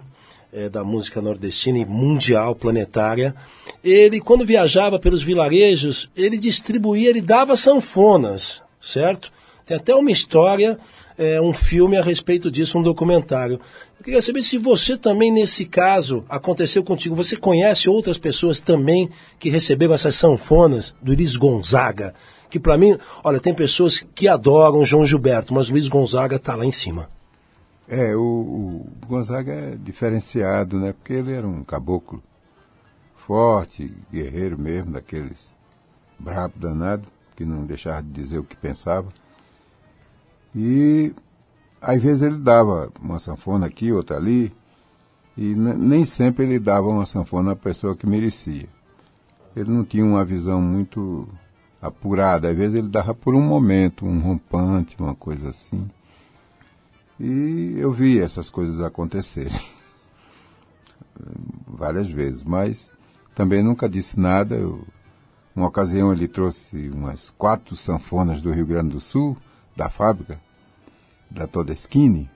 é, 0.54 0.68
da 0.68 0.84
música 0.84 1.20
nordestina 1.20 1.78
e 1.78 1.84
mundial, 1.84 2.54
planetária, 2.54 3.34
ele, 3.82 4.20
quando 4.20 4.46
viajava 4.46 5.00
pelos 5.00 5.22
vilarejos, 5.22 6.08
ele 6.16 6.38
distribuía, 6.38 7.10
ele 7.10 7.20
dava 7.20 7.56
sanfonas, 7.56 8.62
certo? 8.80 9.32
Tem 9.66 9.76
até 9.76 9.94
uma 9.94 10.12
história, 10.12 10.78
é, 11.18 11.40
um 11.40 11.52
filme 11.52 11.96
a 11.96 12.02
respeito 12.02 12.50
disso, 12.50 12.78
um 12.78 12.82
documentário. 12.82 13.58
Eu 13.98 14.04
queria 14.04 14.22
saber 14.22 14.42
se 14.42 14.56
você 14.58 14.96
também, 14.96 15.32
nesse 15.32 15.64
caso, 15.64 16.24
aconteceu 16.28 16.84
contigo. 16.84 17.16
Você 17.16 17.36
conhece 17.36 17.88
outras 17.88 18.18
pessoas 18.18 18.60
também 18.60 19.10
que 19.40 19.48
receberam 19.48 19.94
essas 19.94 20.14
sanfonas 20.14 20.94
do 21.02 21.14
Luiz 21.14 21.36
Gonzaga? 21.36 22.14
Que 22.50 22.60
para 22.60 22.78
mim, 22.78 22.96
olha, 23.22 23.40
tem 23.40 23.54
pessoas 23.54 24.00
que 24.14 24.28
adoram 24.28 24.84
João 24.84 25.04
Gilberto, 25.06 25.52
mas 25.52 25.68
Luiz 25.68 25.88
Gonzaga 25.88 26.36
está 26.36 26.54
lá 26.54 26.64
em 26.64 26.72
cima. 26.72 27.08
É, 27.88 28.14
o, 28.16 28.20
o 28.20 28.86
Gonzaga 29.06 29.52
é 29.52 29.76
diferenciado, 29.76 30.78
né? 30.78 30.92
Porque 30.92 31.12
ele 31.12 31.32
era 31.32 31.46
um 31.46 31.62
caboclo 31.64 32.22
forte, 33.26 33.92
guerreiro 34.12 34.58
mesmo, 34.58 34.92
daqueles 34.92 35.52
brabo 36.18 36.54
danado, 36.56 37.08
que 37.36 37.44
não 37.44 37.64
deixava 37.64 38.02
de 38.02 38.10
dizer 38.10 38.38
o 38.38 38.44
que 38.44 38.56
pensava. 38.56 39.08
E 40.54 41.12
às 41.80 42.00
vezes 42.00 42.22
ele 42.22 42.38
dava 42.38 42.90
uma 43.00 43.18
sanfona 43.18 43.66
aqui, 43.66 43.92
outra 43.92 44.16
ali, 44.16 44.52
e 45.36 45.54
ne- 45.54 45.74
nem 45.74 46.04
sempre 46.04 46.44
ele 46.44 46.58
dava 46.58 46.86
uma 46.88 47.04
sanfona 47.04 47.52
à 47.52 47.56
pessoa 47.56 47.96
que 47.96 48.06
merecia. 48.06 48.68
Ele 49.56 49.70
não 49.70 49.84
tinha 49.84 50.04
uma 50.04 50.24
visão 50.24 50.60
muito 50.60 51.28
apurada, 51.84 52.48
às 52.48 52.56
vezes 52.56 52.76
ele 52.76 52.88
dava 52.88 53.14
por 53.14 53.34
um 53.34 53.42
momento, 53.42 54.06
um 54.06 54.18
rompante, 54.18 54.96
uma 54.98 55.14
coisa 55.14 55.50
assim. 55.50 55.86
E 57.20 57.74
eu 57.76 57.92
vi 57.92 58.18
essas 58.18 58.48
coisas 58.48 58.80
acontecerem 58.80 59.60
várias 61.68 62.08
vezes, 62.08 62.42
mas 62.42 62.90
também 63.34 63.62
nunca 63.62 63.86
disse 63.86 64.18
nada. 64.18 64.56
Eu, 64.56 64.82
uma 65.54 65.68
ocasião 65.68 66.10
ele 66.10 66.26
trouxe 66.26 66.88
umas 66.88 67.28
quatro 67.28 67.76
sanfonas 67.76 68.40
do 68.40 68.50
Rio 68.50 68.66
Grande 68.66 68.94
do 68.94 69.00
Sul, 69.00 69.36
da 69.76 69.90
fábrica, 69.90 70.40
da 71.30 71.46
Todeschini, 71.46 72.30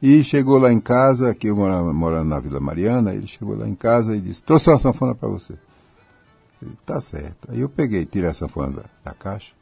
e 0.00 0.22
chegou 0.22 0.58
lá 0.58 0.72
em 0.72 0.78
casa, 0.78 1.30
aqui 1.30 1.48
eu 1.48 1.56
morava, 1.56 2.24
na 2.24 2.38
Vila 2.38 2.60
Mariana, 2.60 3.14
ele 3.14 3.26
chegou 3.26 3.56
lá 3.56 3.68
em 3.68 3.74
casa 3.74 4.14
e 4.14 4.20
disse, 4.20 4.40
trouxe 4.44 4.70
uma 4.70 4.78
sanfona 4.78 5.12
para 5.12 5.28
você. 5.28 5.58
Tá 6.84 7.00
certo. 7.00 7.50
Aí 7.50 7.60
eu 7.60 7.68
peguei, 7.68 8.04
tirei 8.04 8.30
a 8.30 8.34
sanfona 8.34 8.82
da, 8.82 9.10
da 9.10 9.14
caixa. 9.14 9.52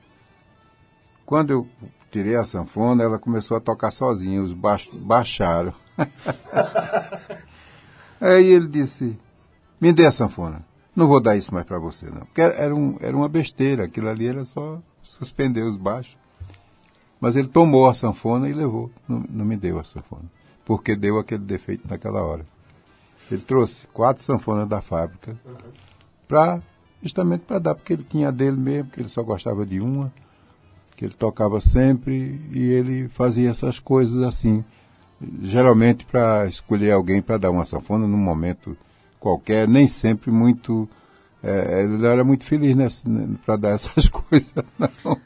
Quando 1.24 1.50
eu 1.50 1.68
tirei 2.10 2.36
a 2.36 2.44
sanfona, 2.44 3.02
ela 3.02 3.18
começou 3.18 3.56
a 3.56 3.60
tocar 3.60 3.90
sozinha, 3.90 4.40
os 4.40 4.52
baixos 4.52 4.96
baixaram. 4.96 5.74
Aí 8.20 8.46
ele 8.46 8.68
disse, 8.68 9.18
me 9.80 9.92
dê 9.92 10.06
a 10.06 10.10
sanfona. 10.10 10.64
Não 10.94 11.06
vou 11.06 11.20
dar 11.20 11.36
isso 11.36 11.52
mais 11.52 11.66
para 11.66 11.78
você, 11.78 12.06
não. 12.06 12.22
Porque 12.22 12.40
era, 12.40 12.74
um, 12.74 12.96
era 13.00 13.14
uma 13.14 13.28
besteira, 13.28 13.84
aquilo 13.84 14.08
ali 14.08 14.26
era 14.26 14.44
só 14.44 14.80
suspender 15.02 15.62
os 15.62 15.76
baixos. 15.76 16.16
Mas 17.20 17.36
ele 17.36 17.48
tomou 17.48 17.88
a 17.88 17.94
sanfona 17.94 18.48
e 18.48 18.52
levou, 18.52 18.90
não, 19.06 19.24
não 19.28 19.44
me 19.44 19.56
deu 19.56 19.78
a 19.78 19.84
sanfona. 19.84 20.30
Porque 20.64 20.96
deu 20.96 21.18
aquele 21.18 21.44
defeito 21.44 21.86
naquela 21.88 22.22
hora. 22.22 22.44
Ele 23.30 23.42
trouxe 23.42 23.86
quatro 23.88 24.22
sanfonas 24.22 24.68
da 24.68 24.80
fábrica, 24.80 25.36
pra, 26.28 26.62
justamente 27.06 27.40
para 27.42 27.58
dar, 27.58 27.74
porque 27.74 27.92
ele 27.92 28.02
tinha 28.04 28.30
dele 28.30 28.56
mesmo, 28.56 28.90
que 28.90 29.00
ele 29.00 29.08
só 29.08 29.22
gostava 29.22 29.64
de 29.64 29.80
uma 29.80 30.12
que 30.96 31.04
ele 31.04 31.12
tocava 31.14 31.60
sempre 31.60 32.40
e 32.52 32.62
ele 32.72 33.06
fazia 33.08 33.50
essas 33.50 33.78
coisas 33.78 34.22
assim, 34.22 34.64
geralmente 35.42 36.06
para 36.06 36.46
escolher 36.46 36.90
alguém 36.92 37.20
para 37.20 37.36
dar 37.36 37.50
uma 37.50 37.64
sanfona 37.66 38.06
num 38.06 38.16
momento 38.16 38.74
qualquer, 39.20 39.68
nem 39.68 39.86
sempre 39.86 40.30
muito. 40.30 40.88
É, 41.42 41.82
ele 41.82 42.04
era 42.06 42.24
muito 42.24 42.44
feliz 42.44 43.04
para 43.44 43.56
dar 43.56 43.68
essas 43.70 44.08
coisas, 44.08 44.54
não. 44.78 45.18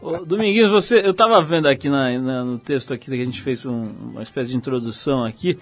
Ô, 0.00 0.24
Dominguinhos, 0.24 0.70
você, 0.70 0.98
eu 1.04 1.10
estava 1.10 1.42
vendo 1.42 1.68
aqui 1.68 1.88
na, 1.90 2.18
na- 2.18 2.44
no 2.44 2.58
texto 2.58 2.92
aqui 2.94 3.06
que 3.10 3.20
a 3.20 3.24
gente 3.24 3.42
fez 3.42 3.64
um- 3.66 3.90
uma 4.12 4.22
espécie 4.22 4.50
de 4.50 4.56
introdução 4.56 5.24
aqui, 5.24 5.58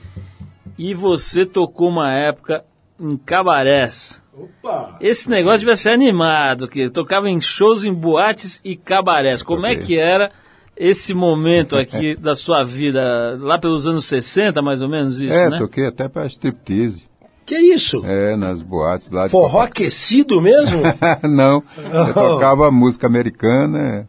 e 0.79 0.95
você 0.95 1.45
tocou 1.45 1.89
uma 1.89 2.13
época 2.13 2.65
em 3.01 3.17
cabarés. 3.17 4.23
Opa! 4.33 4.97
Esse 5.01 5.31
negócio 5.31 5.61
devia 5.61 5.77
ser 5.77 5.91
animado, 5.91 6.69
que 6.69 6.91
tocava 6.91 7.29
em 7.29 7.41
shows, 7.41 7.85
em 7.85 7.93
boates 7.93 8.61
e 8.65 8.77
cabarés. 8.77 9.43
Como 9.43 9.67
é 9.67 9.77
que 9.77 9.99
era 9.99 10.31
esse 10.77 11.15
momento 11.15 11.77
aqui 11.77 12.15
da 12.21 12.35
sua 12.35 12.63
vida? 12.63 13.01
Lá 13.41 13.59
pelos 13.59 13.87
anos 13.87 14.05
60, 14.05 14.61
mais 14.61 14.83
ou 14.83 14.89
menos 14.89 15.21
isso, 15.21 15.35
é, 15.35 15.49
né? 15.49 15.59
toquei 15.59 15.87
até 15.87 16.07
para 16.09 16.27
striptease, 16.27 17.09
Que 17.47 17.57
isso? 17.57 18.03
é, 18.05 18.37
nas 18.37 18.61
boates 18.61 19.11
lá 19.11 19.25
de 19.25 19.31
Forró 19.31 19.63
aquecido 19.63 20.41
mesmo? 20.41 20.83
não, 21.27 21.63
eu 21.79 22.13
tocava 22.13 22.71
música 22.71 23.07
americana 23.07 24.07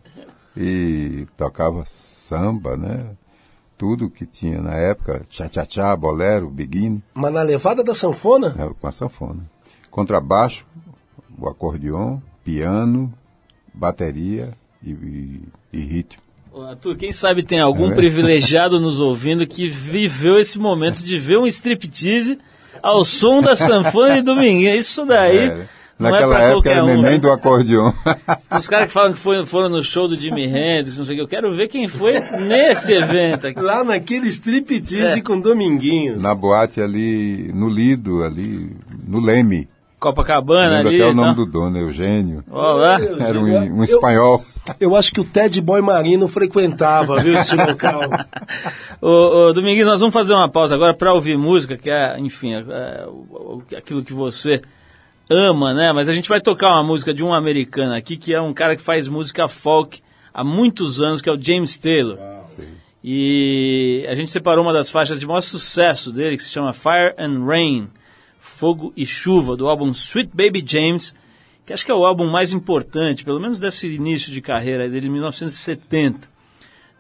e 0.56 1.26
tocava 1.38 1.84
samba, 1.86 2.76
né? 2.76 3.06
Tudo 3.77 4.09
que 4.09 4.25
tinha 4.25 4.59
na 4.61 4.73
época, 4.75 5.21
tchá-tchá-tchá, 5.29 5.95
bolero, 5.95 6.49
biguine. 6.49 7.03
Mas 7.13 7.31
na 7.31 7.43
levada 7.43 7.83
da 7.83 7.93
sanfona? 7.93 8.55
É, 8.57 8.73
com 8.73 8.87
a 8.87 8.91
sanfona. 8.91 9.47
Contrabaixo, 9.91 10.65
o 11.39 11.47
acordeon, 11.47 12.17
piano, 12.43 13.13
bateria 13.73 14.53
e, 14.83 14.91
e- 14.91 15.41
e 15.73 15.79
ritmo. 15.81 16.21
Arthur, 16.69 16.95
quem 16.97 17.13
sabe 17.13 17.43
tem 17.43 17.59
algum 17.59 17.91
É. 17.91 17.95
privilegiado 17.95 18.79
nos 18.79 18.99
ouvindo 18.99 19.45
que 19.45 19.67
viveu 19.67 20.39
esse 20.39 20.57
momento 20.57 21.03
de 21.03 21.19
ver 21.19 21.37
um 21.37 21.45
striptease 21.45 22.39
ao 22.81 23.05
som 23.05 23.43
da 23.43 23.55
sanfona 23.55 24.17
e 24.17 24.21
dominguinha. 24.23 24.75
Isso 24.75 25.05
daí 25.05 25.37
é 25.49 25.69
Naquela 25.99 26.36
pra 26.36 26.43
época 26.43 26.69
era 26.69 26.83
um. 26.83 26.88
neném 26.88 27.03
né? 27.13 27.17
do 27.17 27.31
acordeon. 27.31 27.91
Os 28.55 28.67
caras 28.69 28.88
que 28.88 28.93
falam 28.93 29.13
que 29.13 29.19
foi- 29.19 29.45
foram 29.45 29.67
no 29.69 29.83
show 29.83 30.07
do 30.07 30.15
Jimi 30.15 30.45
Hendrix, 30.45 30.97
não 30.97 31.05
sei 31.05 31.15
o 31.15 31.17
que, 31.17 31.23
eu 31.23 31.27
quero 31.27 31.55
ver 31.55 31.67
quem 31.67 31.88
foi 31.88 32.19
nesse 32.39 32.93
evento 32.93 33.47
aqui. 33.47 33.60
Lá 33.60 33.83
naquele 33.83 34.27
striptease 34.27 35.19
É. 35.19 35.21
com 35.23 35.39
Dominguinhos. 35.39 36.21
Na 36.21 36.36
boate 36.36 36.79
ali, 36.81 37.51
no 37.53 37.67
Lido, 37.67 38.23
ali, 38.23 38.75
no 39.07 39.19
Leme. 39.19 39.67
Copacabana 39.99 40.75
Lembro 40.75 40.89
ali. 40.89 41.01
até 41.01 41.10
o 41.10 41.13
nome 41.15 41.36
tal. 41.36 41.45
do 41.45 41.51
dono, 41.51 41.77
Eugênio. 41.79 42.43
Ó 42.51 42.73
lá. 42.73 42.99
Era 43.01 43.39
um, 43.39 43.45
um 43.45 43.77
Eu- 43.79 43.83
espanhol. 43.83 44.39
Eu 44.79 44.95
acho 44.95 45.12
que 45.12 45.19
o 45.19 45.23
Ted 45.23 45.60
Boy 45.60 45.81
Marino 45.81 46.27
frequentava, 46.27 47.19
viu, 47.19 47.33
esse 47.36 47.55
local. 47.57 48.01
Ô, 49.01 49.07
ô, 49.47 49.53
Dominguinho, 49.53 49.88
nós 49.88 49.99
vamos 49.99 50.13
fazer 50.13 50.33
uma 50.33 50.47
pausa 50.49 50.75
agora 50.75 50.93
para 50.93 51.12
ouvir 51.12 51.36
música, 51.36 51.75
que 51.75 51.89
é, 51.89 52.19
enfim, 52.19 52.53
é, 52.53 52.60
é, 52.69 53.77
aquilo 53.77 54.03
que 54.03 54.13
você 54.13 54.62
ama, 55.29 55.73
né? 55.73 55.91
Mas 55.93 56.09
a 56.09 56.13
gente 56.13 56.29
vai 56.29 56.41
tocar 56.41 56.69
uma 56.69 56.83
música 56.83 57.13
de 57.13 57.23
um 57.23 57.33
americano 57.33 57.93
aqui 57.93 58.17
que 58.17 58.33
é 58.33 58.41
um 58.41 58.53
cara 58.53 58.75
que 58.75 58.81
faz 58.81 59.07
música 59.07 59.47
folk 59.47 60.01
há 60.33 60.43
muitos 60.43 61.01
anos, 61.01 61.21
que 61.21 61.29
é 61.29 61.31
o 61.31 61.41
James 61.41 61.77
Taylor. 61.79 62.17
E 63.03 64.05
a 64.09 64.15
gente 64.15 64.31
separou 64.31 64.63
uma 64.63 64.73
das 64.73 64.91
faixas 64.91 65.19
de 65.19 65.25
maior 65.25 65.41
sucesso 65.41 66.11
dele, 66.11 66.37
que 66.37 66.43
se 66.43 66.51
chama 66.51 66.73
Fire 66.73 67.13
and 67.17 67.45
Rain, 67.45 67.87
Fogo 68.39 68.91
e 68.95 69.05
Chuva, 69.05 69.55
do 69.55 69.67
álbum 69.67 69.91
Sweet 69.91 70.31
Baby 70.33 70.63
James, 70.65 71.15
que 71.65 71.73
acho 71.73 71.85
que 71.85 71.91
é 71.91 71.95
o 71.95 72.05
álbum 72.05 72.27
mais 72.27 72.51
importante, 72.53 73.23
pelo 73.23 73.39
menos 73.39 73.59
desse 73.59 73.87
início 73.87 74.31
de 74.31 74.41
carreira 74.41 74.89
dele, 74.89 75.07
em 75.07 75.11
1970. 75.11 76.27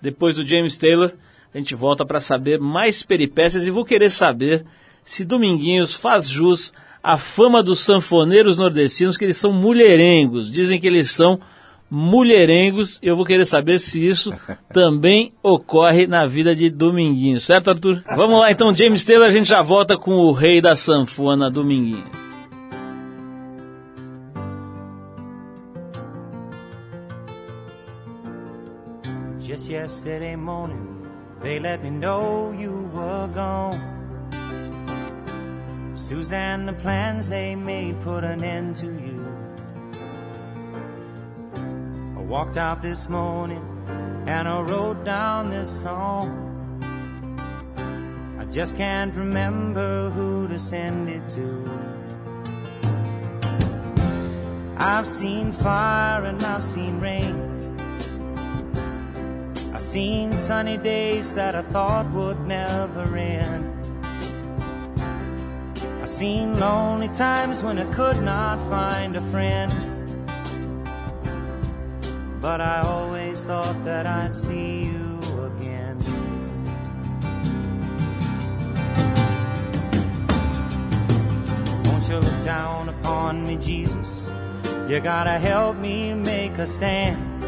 Depois 0.01 0.35
do 0.35 0.45
James 0.45 0.77
Taylor, 0.77 1.13
a 1.53 1.57
gente 1.57 1.73
volta 1.73 2.05
para 2.05 2.19
saber 2.19 2.59
mais 2.59 3.03
peripécias 3.03 3.65
e 3.65 3.71
vou 3.71 3.85
querer 3.85 4.09
saber 4.09 4.65
se 5.03 5.25
Dominguinhos 5.25 5.95
faz 5.95 6.29
jus 6.29 6.73
à 7.03 7.17
fama 7.17 7.63
dos 7.63 7.79
sanfoneiros 7.79 8.57
nordestinos, 8.57 9.17
que 9.17 9.25
eles 9.25 9.37
são 9.37 9.51
mulherengos. 9.51 10.51
Dizem 10.51 10.79
que 10.79 10.87
eles 10.87 11.11
são 11.11 11.39
mulherengos. 11.89 12.99
Eu 13.01 13.15
vou 13.15 13.25
querer 13.25 13.45
saber 13.45 13.79
se 13.79 14.05
isso 14.05 14.33
também 14.73 15.29
ocorre 15.41 16.07
na 16.07 16.25
vida 16.25 16.55
de 16.55 16.69
Dominguinhos, 16.69 17.43
certo, 17.43 17.69
Arthur? 17.69 18.03
Vamos 18.15 18.39
lá 18.39 18.51
então, 18.51 18.75
James 18.75 19.03
Taylor, 19.03 19.27
a 19.27 19.31
gente 19.31 19.47
já 19.47 19.61
volta 19.61 19.97
com 19.97 20.11
o 20.11 20.31
rei 20.31 20.61
da 20.61 20.75
sanfona, 20.75 21.49
Dominguinhos. 21.49 22.27
Just 29.39 29.69
yesterday 29.69 30.35
morning, 30.35 31.07
they 31.41 31.57
let 31.57 31.81
me 31.81 31.89
know 31.89 32.53
you 32.53 32.89
were 32.93 33.27
gone. 33.33 34.06
Suzanne, 35.97 36.67
the 36.67 36.73
plans 36.73 37.27
they 37.27 37.55
made 37.55 37.99
put 38.01 38.23
an 38.23 38.43
end 38.43 38.75
to 38.75 38.85
you. 38.85 39.25
I 42.15 42.21
walked 42.21 42.55
out 42.55 42.83
this 42.83 43.09
morning 43.09 43.63
and 44.27 44.47
I 44.47 44.61
wrote 44.61 45.03
down 45.03 45.49
this 45.49 45.69
song. 45.81 46.43
I 48.37 48.45
just 48.45 48.77
can't 48.77 49.13
remember 49.15 50.11
who 50.11 50.47
to 50.49 50.59
send 50.59 51.09
it 51.09 51.27
to. 51.29 51.65
I've 54.77 55.07
seen 55.07 55.51
fire 55.51 56.25
and 56.25 56.41
I've 56.43 56.63
seen 56.63 56.99
rain. 56.99 57.35
I've 59.73 59.81
seen 59.81 60.31
sunny 60.31 60.77
days 60.77 61.33
that 61.33 61.55
I 61.55 61.63
thought 61.63 62.05
would 62.11 62.39
never 62.45 63.17
end. 63.17 63.76
Seen 66.17 66.59
lonely 66.59 67.09
times 67.09 67.63
when 67.63 67.77
I 67.77 67.85
could 67.93 68.23
not 68.23 68.57
find 68.69 69.15
a 69.15 69.21
friend. 69.29 69.71
But 72.41 72.59
I 72.59 72.81
always 72.81 73.45
thought 73.45 73.85
that 73.85 74.07
I'd 74.07 74.35
see 74.35 74.85
you 74.85 75.19
again. 75.45 75.99
Won't 81.85 82.09
you 82.09 82.17
look 82.17 82.43
down 82.43 82.89
upon 82.89 83.43
me, 83.43 83.57
Jesus? 83.57 84.31
You 84.89 84.99
gotta 84.99 85.37
help 85.37 85.77
me 85.77 86.15
make 86.15 86.57
a 86.57 86.65
stand. 86.65 87.45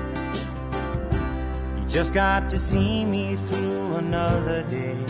You 1.75 1.87
just 1.87 2.13
got 2.13 2.51
to 2.51 2.59
see 2.59 3.03
me 3.03 3.35
through 3.35 3.95
another 3.95 4.61
day. 4.61 5.03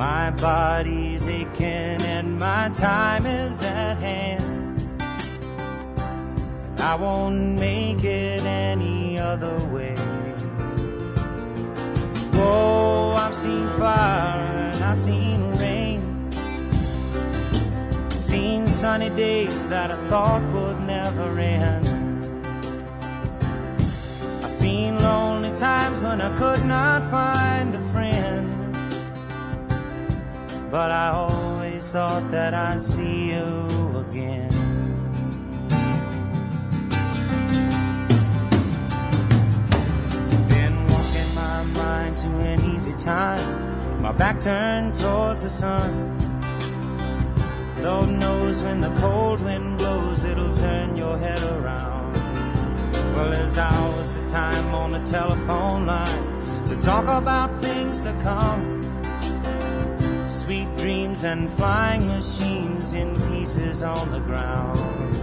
My 0.00 0.30
body's 0.30 1.26
aching 1.26 2.00
and 2.08 2.38
my 2.38 2.70
time 2.70 3.26
is 3.26 3.60
at 3.60 4.02
hand. 4.02 4.82
I 6.78 6.94
won't 6.94 7.60
make 7.60 8.02
it 8.02 8.42
any 8.46 9.18
other 9.18 9.58
way. 9.66 9.94
Whoa, 12.32 13.14
I've 13.18 13.34
seen 13.34 13.68
fire 13.76 14.72
and 14.72 14.82
I've 14.82 14.96
seen 14.96 15.52
rain. 15.58 16.30
Seen 18.16 18.66
sunny 18.68 19.10
days 19.10 19.68
that 19.68 19.90
I 19.92 20.08
thought 20.08 20.42
would 20.54 20.80
never 20.80 21.38
end. 21.38 21.86
I've 24.42 24.50
seen 24.50 24.98
lonely 24.98 25.54
times 25.54 26.02
when 26.02 26.22
I 26.22 26.34
could 26.38 26.64
not 26.64 27.10
find 27.10 27.74
a 27.74 27.92
friend. 27.92 28.09
But 30.70 30.92
I 30.92 31.08
always 31.08 31.90
thought 31.90 32.30
that 32.30 32.54
I'd 32.54 32.80
see 32.80 33.32
you 33.32 33.66
again. 34.08 34.48
Been 40.48 40.86
walking 40.86 41.34
my 41.34 41.64
mind 41.64 42.16
to 42.18 42.28
an 42.28 42.76
easy 42.76 42.92
time. 42.92 44.00
My 44.00 44.12
back 44.12 44.40
turned 44.40 44.94
towards 44.94 45.42
the 45.42 45.50
sun. 45.50 46.16
Lord 47.82 48.10
knows 48.10 48.62
when 48.62 48.80
the 48.80 48.94
cold 49.00 49.40
wind 49.40 49.76
blows, 49.76 50.22
it'll 50.22 50.54
turn 50.54 50.96
your 50.96 51.18
head 51.18 51.42
around. 51.42 52.14
Well, 53.16 53.30
there's 53.30 53.58
hours 53.58 54.14
of 54.14 54.28
time 54.28 54.72
on 54.72 54.92
the 54.92 55.00
telephone 55.00 55.86
line 55.86 56.66
to 56.66 56.76
talk 56.76 57.06
about 57.06 57.60
things 57.60 58.00
to 58.02 58.12
come. 58.22 58.79
Sweet 60.50 60.76
dreams 60.78 61.22
and 61.22 61.48
flying 61.52 62.04
machines 62.08 62.92
in 62.92 63.14
pieces 63.30 63.82
on 63.82 64.10
the 64.10 64.18
ground. 64.18 65.16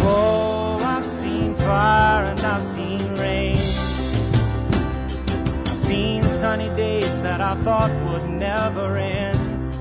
Whoa, 0.00 0.78
I've 0.80 1.04
seen 1.04 1.54
fire 1.54 2.24
and 2.24 2.40
I've 2.40 2.64
seen 2.64 3.12
rain. 3.16 3.58
I've 5.68 5.76
seen 5.76 6.24
sunny 6.24 6.74
days 6.76 7.20
that 7.20 7.42
I 7.42 7.62
thought 7.62 7.90
would 8.06 8.26
never 8.30 8.96
end. 8.96 9.74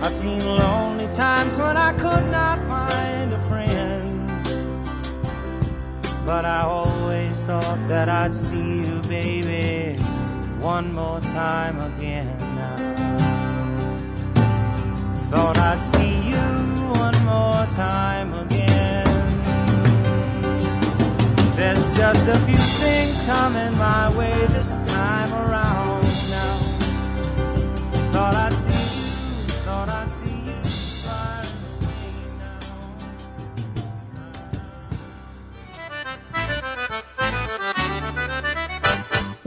I've 0.00 0.12
seen 0.12 0.46
lonely 0.46 1.08
times 1.08 1.58
when 1.58 1.76
I 1.76 1.92
could 1.94 2.26
not 2.30 2.58
find 2.68 3.32
a 3.32 3.40
friend. 3.48 4.30
But 6.24 6.44
I 6.44 6.60
always 6.62 7.44
thought 7.44 7.88
that 7.88 8.08
I'd 8.08 8.36
see 8.36 8.84
you, 8.86 9.00
baby, 9.08 10.00
one 10.60 10.92
more 10.92 11.20
time 11.20 11.80
again 11.80 12.36
now. 12.38 13.16
Thought 15.30 15.58
I'd 15.58 15.80
see 15.80 16.28
you 16.28 16.36
one 17.00 17.24
more 17.24 17.66
time 17.66 18.34
again. 18.34 19.06
There's 21.56 21.96
just 21.96 22.26
a 22.28 22.38
few 22.46 22.56
things 22.56 23.22
coming 23.22 23.76
my 23.78 24.14
way 24.16 24.46
this 24.48 24.72
time 24.88 25.32
around 25.32 26.02
now. 26.30 26.58
Thought 28.12 28.34
I'd 28.34 28.52
see 28.52 28.79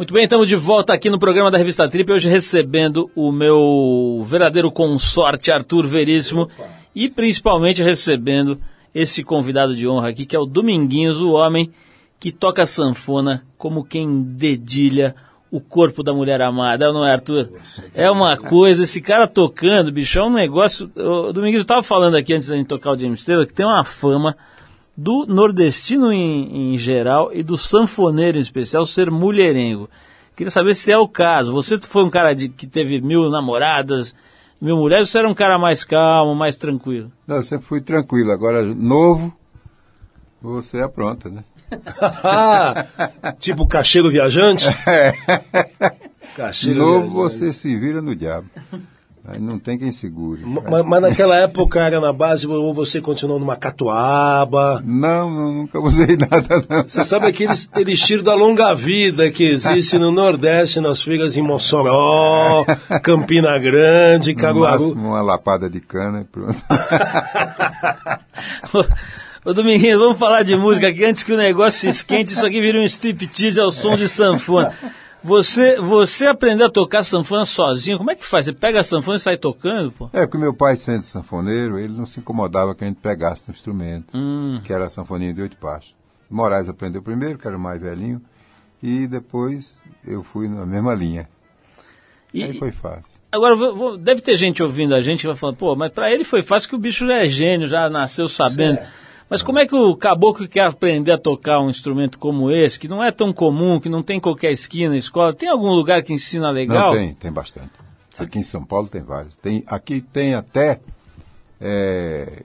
Muito 0.04 0.14
bem, 0.14 0.26
estamos 0.26 0.50
de 0.50 0.58
volta 0.58 0.94
aqui 0.94 1.10
no 1.10 1.18
programa 1.18 1.50
da 1.50 1.58
Revista 1.58 1.88
Trip, 1.88 2.12
hoje 2.12 2.28
recebendo 2.28 3.10
o 3.16 3.32
meu 3.32 4.22
verdadeiro 4.26 4.70
consorte 4.70 5.50
Arthur 5.50 5.88
Veríssimo 5.88 6.50
e 6.94 7.10
principalmente 7.10 7.82
recebendo 7.82 8.60
esse 8.94 9.24
convidado 9.24 9.74
de 9.74 9.88
honra 9.88 10.10
aqui, 10.10 10.26
que 10.26 10.36
é 10.36 10.40
o 10.40 10.46
Dominguinhos, 10.46 11.22
o 11.22 11.32
homem 11.32 11.72
que 12.20 12.34
toca 12.34 12.66
sanfona 12.66 13.46
como 13.58 13.82
quem 13.82 14.24
dedilha 14.24 15.16
o 15.50 15.62
corpo 15.62 16.04
da 16.04 16.14
mulher 16.14 16.42
amada, 16.42 16.92
não 16.92 17.08
é, 17.08 17.14
Arthur? 17.14 17.50
É 17.96 18.12
uma 18.12 18.36
coisa, 18.36 18.84
esse 18.84 19.02
cara 19.02 19.26
tocando, 19.26 19.90
bicho, 19.90 20.20
é 20.20 20.24
um 20.26 20.34
negócio. 20.34 20.92
O 20.98 21.32
Dominguinhos 21.32 21.64
estava 21.64 21.82
falando 21.82 22.18
aqui 22.18 22.34
antes 22.34 22.50
da 22.50 22.58
gente 22.58 22.68
tocar 22.68 22.92
o 22.92 22.98
James 22.98 23.24
Taylor, 23.24 23.48
que 23.48 23.54
tem 23.54 23.66
uma 23.66 23.86
fama 23.86 24.36
do 24.96 25.26
nordestino 25.28 26.12
em, 26.12 26.74
em 26.74 26.78
geral 26.78 27.32
e 27.34 27.44
do 27.44 27.58
sanfoneiro 27.58 28.38
em 28.38 28.42
especial 28.42 28.86
ser 28.86 29.10
mulherengo. 29.10 29.90
Queria 30.36 30.52
saber 30.52 30.74
se 30.76 30.92
é 30.92 30.98
o 30.98 31.08
caso. 31.08 31.54
Você 31.54 31.78
foi 31.78 32.04
um 32.04 32.10
cara 32.10 32.34
de, 32.34 32.50
que 32.50 32.68
teve 32.68 33.02
mil 33.02 33.30
namoradas, 33.30 34.16
mil 34.60 34.78
mulheres, 34.78 35.08
ou 35.08 35.12
você 35.12 35.20
era 35.20 35.30
um 35.30 35.34
cara 35.36 35.60
mais 35.60 35.84
calmo, 35.84 36.34
mais 36.34 36.56
tranquilo? 36.56 37.12
Não, 37.28 37.38
eu 37.38 37.44
sempre 37.44 37.66
fui 37.66 37.82
tranquilo. 37.82 38.32
Agora, 38.32 38.64
novo, 38.64 39.34
você 40.42 40.80
apronta, 40.80 41.30
né? 41.30 41.44
tipo 43.40 43.68
cachego 43.68 44.10
viajante? 44.10 44.66
Cachego 46.36 46.80
novo, 46.80 47.10
viajante. 47.10 47.14
você 47.14 47.54
se 47.54 47.76
vira 47.78 48.02
no 48.02 48.16
diabo. 48.16 48.48
Aí 49.26 49.40
não 49.40 49.58
tem 49.58 49.80
quem 49.80 49.90
segure. 49.90 50.42
Ma- 50.46 50.84
Mas, 50.84 51.02
naquela 51.02 51.38
época 51.38 51.80
era 51.80 51.98
na 52.02 52.12
base, 52.12 52.46
ou 52.46 52.74
você 52.74 53.00
continuou 53.00 53.40
numa 53.40 53.56
catuaba. 53.56 54.84
Não, 54.86 55.32
não, 55.32 55.54
nunca 55.54 55.80
usei 55.80 56.18
nada, 56.30 56.62
não. 56.70 56.84
Você 56.86 57.06
sabe 57.06 57.28
aquele 57.28 57.54
elixir 57.78 58.22
da 58.22 58.36
longa 58.36 58.74
vida 58.74 59.32
que 59.32 59.46
existe 59.46 59.98
no 59.98 60.12
Nordeste, 60.12 60.82
nas 60.82 61.02
feiras 61.02 61.38
em 61.38 61.42
Mossoró, 61.42 62.66
Campina 63.02 63.58
Grande, 63.58 64.34
No 64.34 64.40
Caruaru. 64.42 64.82
máximo 64.84 65.08
uma 65.08 65.22
lapada 65.22 65.70
de 65.70 65.80
cana 65.80 66.20
e 66.22 66.26
pronto. 66.26 66.58
Ô 69.46 69.54
Dominguinho, 69.54 70.00
vamos 70.00 70.18
falar 70.18 70.44
de 70.44 70.56
música 70.56 70.88
aqui 70.88 71.04
antes 71.04 71.24
que 71.24 71.34
o 71.34 71.38
negócio 71.38 71.82
se 71.82 71.88
esquente. 71.90 72.30
Isso 72.32 72.46
aqui 72.46 72.62
vira 72.62 72.80
um 72.80 72.84
striptease 72.84 73.60
ao 73.60 73.72
som 73.72 73.96
de 73.98 74.08
sanfona. 74.08 74.72
Você, 75.24 75.80
você 75.80 76.28
aprendeu 76.28 76.68
a 76.68 76.70
tocar 76.70 77.02
sanfona 77.02 77.46
sozinho? 77.46 77.98
Como 77.98 78.12
é 78.12 78.16
que 78.16 78.26
faz? 78.26 78.46
Você 78.46 78.54
pega 78.54 78.82
a 78.82 78.84
sanfona 78.84 79.16
e 79.18 79.20
sai 79.22 79.38
tocando, 79.38 79.92
pô? 79.92 80.10
É, 80.12 80.26
porque 80.26 80.38
meu 80.38 80.54
pai, 80.54 80.76
sendo 80.76 81.04
sanfoneiro, 81.04 81.80
ele 81.80 81.98
não 81.98 82.06
se 82.06 82.20
incomodava 82.20 82.76
que 82.76 82.84
a 82.84 82.88
gente 82.88 83.00
pegasse 83.00 83.48
no 83.48 83.54
instrumento, 83.54 84.08
Hum. 84.18 84.60
que 84.64 84.74
era 84.74 84.86
a 84.86 84.90
sanfoninha 84.90 85.34
de 85.34 85.42
oito 85.42 85.56
passos. 85.58 85.96
Moraes 86.30 86.68
aprendeu 86.68 87.02
primeiro, 87.02 87.38
que 87.40 87.48
era 87.48 87.56
o 87.56 87.60
mais 87.60 87.80
velhinho, 87.82 88.22
e 88.82 89.08
depois 89.08 89.80
eu 90.06 90.24
fui 90.24 90.48
na 90.50 90.66
mesma 90.66 90.94
linha. 90.94 91.30
E- 92.34 92.44
Aí 92.44 92.58
foi 92.58 92.72
fácil. 92.72 93.20
Agora, 93.32 93.56
vou- 93.56 93.76
vou- 93.76 93.98
deve 93.98 94.20
ter 94.20 94.36
gente 94.36 94.62
ouvindo 94.64 94.94
a 94.96 95.00
gente 95.00 95.22
que 95.22 95.28
vai 95.28 95.36
falando, 95.36 95.56
pô, 95.56 95.76
mas 95.76 95.92
pra 95.92 96.12
ele 96.12 96.24
foi 96.24 96.42
fácil 96.42 96.68
que 96.70 96.76
o 96.76 96.80
bicho 96.80 97.06
já 97.08 97.20
é 97.24 97.28
gênio, 97.28 97.68
já 97.68 97.90
nasceu 97.90 98.28
sabendo. 98.28 98.80
Mas 99.34 99.42
como 99.42 99.58
é 99.58 99.66
que 99.66 99.74
o 99.74 99.96
caboclo 99.96 100.46
que 100.46 100.54
quer 100.54 100.68
aprender 100.68 101.12
a 101.12 101.18
tocar 101.18 101.60
um 101.60 101.68
instrumento 101.68 102.20
como 102.20 102.52
esse, 102.52 102.80
que 102.80 102.88
não 102.88 103.04
é 103.04 103.12
tão 103.12 103.34
comum, 103.34 103.80
que 103.80 103.90
não 103.90 104.04
tem 104.04 104.18
em 104.18 104.22
qualquer 104.22 104.52
esquina 104.52 104.92
na 104.92 104.98
escola, 104.98 105.34
tem 105.34 105.50
algum 105.50 105.72
lugar 105.72 106.04
que 106.04 106.14
ensina 106.14 106.52
legal? 106.52 106.92
Não, 106.92 107.00
tem, 107.00 107.16
tem 107.16 107.32
bastante. 107.32 107.72
Aqui 108.20 108.38
em 108.38 108.44
São 108.44 108.64
Paulo 108.64 108.88
tem 108.88 109.02
vários. 109.02 109.36
Tem, 109.38 109.64
aqui 109.66 110.02
tem 110.02 110.36
até, 110.36 110.80
é, 111.60 112.44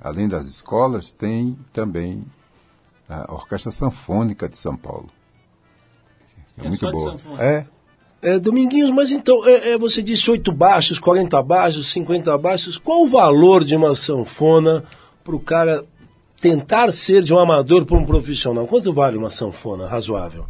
além 0.00 0.28
das 0.28 0.46
escolas, 0.46 1.10
tem 1.10 1.58
também 1.72 2.24
a 3.08 3.34
Orquestra 3.34 3.72
Sanfônica 3.72 4.48
de 4.48 4.56
São 4.56 4.76
Paulo. 4.76 5.10
É 6.56 6.64
É 6.64 6.68
muito 6.68 6.88
boa. 6.92 7.16
É, 7.40 7.66
É, 8.22 8.38
Dominguinhos, 8.38 8.92
mas 8.92 9.10
então, 9.10 9.44
é, 9.44 9.70
é, 9.70 9.78
você 9.78 10.00
disse 10.00 10.30
oito 10.30 10.52
baixos, 10.52 11.00
40 11.00 11.42
baixos, 11.42 11.88
50 11.88 12.38
baixos. 12.38 12.78
Qual 12.78 13.02
o 13.02 13.08
valor 13.08 13.64
de 13.64 13.74
uma 13.74 13.96
sanfona 13.96 14.84
para 15.24 15.34
o 15.34 15.40
cara 15.40 15.84
tentar 16.42 16.92
ser 16.92 17.22
de 17.22 17.32
um 17.32 17.38
amador 17.38 17.86
para 17.86 17.96
um 17.96 18.04
profissional? 18.04 18.66
Quanto 18.66 18.92
vale 18.92 19.16
uma 19.16 19.30
sanfona 19.30 19.86
razoável? 19.86 20.44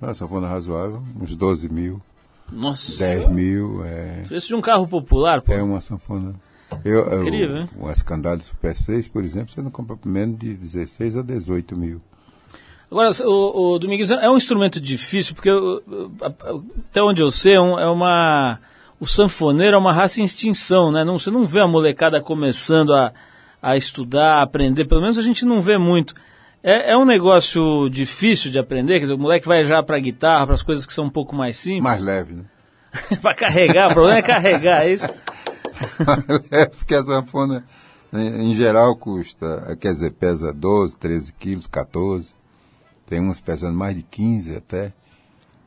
uma 0.00 0.12
sanfona 0.14 0.48
razoável, 0.48 1.00
uns 1.20 1.34
12 1.34 1.68
mil, 1.68 2.00
Nossa, 2.50 2.98
10 2.98 3.30
mil, 3.30 3.84
é, 3.84 4.22
preço 4.26 4.48
de 4.48 4.54
um 4.56 4.60
carro 4.60 4.86
popular, 4.86 5.40
pô. 5.40 5.52
é 5.52 5.62
uma 5.62 5.80
sanfona. 5.80 6.34
Eu, 6.84 7.00
eu- 7.06 7.22
Incrível, 7.22 7.56
hein? 7.58 7.68
o 7.78 7.88
Escandalho 7.90 8.42
Super 8.42 8.74
6, 8.74 9.06
por 9.08 9.22
exemplo, 9.24 9.52
você 9.52 9.62
não 9.62 9.70
compra 9.70 9.96
por 9.96 10.08
menos 10.08 10.38
de 10.38 10.54
16 10.54 11.16
a 11.16 11.22
18 11.22 11.76
mil. 11.76 12.00
Agora, 12.90 13.10
o, 13.24 13.74
o 13.74 13.78
Domingues 13.78 14.10
é 14.10 14.28
um 14.28 14.36
instrumento 14.36 14.80
difícil, 14.80 15.34
porque 15.34 15.48
eu- 15.48 15.82
até 16.20 17.00
onde 17.02 17.22
eu 17.22 17.30
sei, 17.30 17.54
é, 17.54 17.60
um- 17.60 17.78
é 17.78 17.88
uma. 17.88 18.58
O 19.00 19.06
sanfoneiro 19.06 19.76
é 19.76 19.78
uma 19.78 19.92
raça 19.92 20.20
em 20.20 20.24
extinção, 20.24 20.90
né? 20.92 21.04
Não, 21.04 21.18
você 21.18 21.30
não 21.30 21.46
vê 21.46 21.60
a 21.60 21.66
molecada 21.68 22.20
começando 22.20 22.92
a, 22.92 23.12
a 23.62 23.76
estudar, 23.76 24.38
a 24.38 24.42
aprender, 24.42 24.86
pelo 24.86 25.00
menos 25.00 25.16
a 25.16 25.22
gente 25.22 25.44
não 25.44 25.62
vê 25.62 25.78
muito. 25.78 26.14
É, 26.62 26.92
é 26.92 26.96
um 26.96 27.04
negócio 27.04 27.88
difícil 27.88 28.50
de 28.50 28.58
aprender, 28.58 28.94
quer 28.94 29.02
dizer, 29.02 29.14
o 29.14 29.18
moleque 29.18 29.46
vai 29.46 29.62
já 29.62 29.82
pra 29.82 29.98
guitarra, 30.00 30.46
para 30.46 30.54
as 30.54 30.62
coisas 30.62 30.84
que 30.84 30.92
são 30.92 31.04
um 31.04 31.10
pouco 31.10 31.34
mais 31.34 31.56
simples, 31.56 31.82
Mais 31.82 32.02
leve, 32.02 32.34
né? 32.34 32.44
pra 33.22 33.34
carregar, 33.34 33.90
o 33.90 33.94
problema 33.94 34.18
é 34.18 34.22
carregar, 34.22 34.84
é 34.84 34.92
isso? 34.92 35.08
É, 36.50 36.66
porque 36.66 36.94
a 36.94 37.02
sanfona, 37.02 37.64
em 38.12 38.50
em 38.50 38.54
geral, 38.54 38.94
custa, 38.96 39.76
quer 39.80 39.92
dizer, 39.92 40.12
pesa 40.12 40.52
12, 40.52 40.96
13 40.96 41.34
quilos, 41.34 41.66
14. 41.66 42.34
Tem 43.06 43.18
umas 43.18 43.40
pesando 43.40 43.76
mais 43.76 43.96
de 43.96 44.02
15 44.02 44.56
até. 44.56 44.92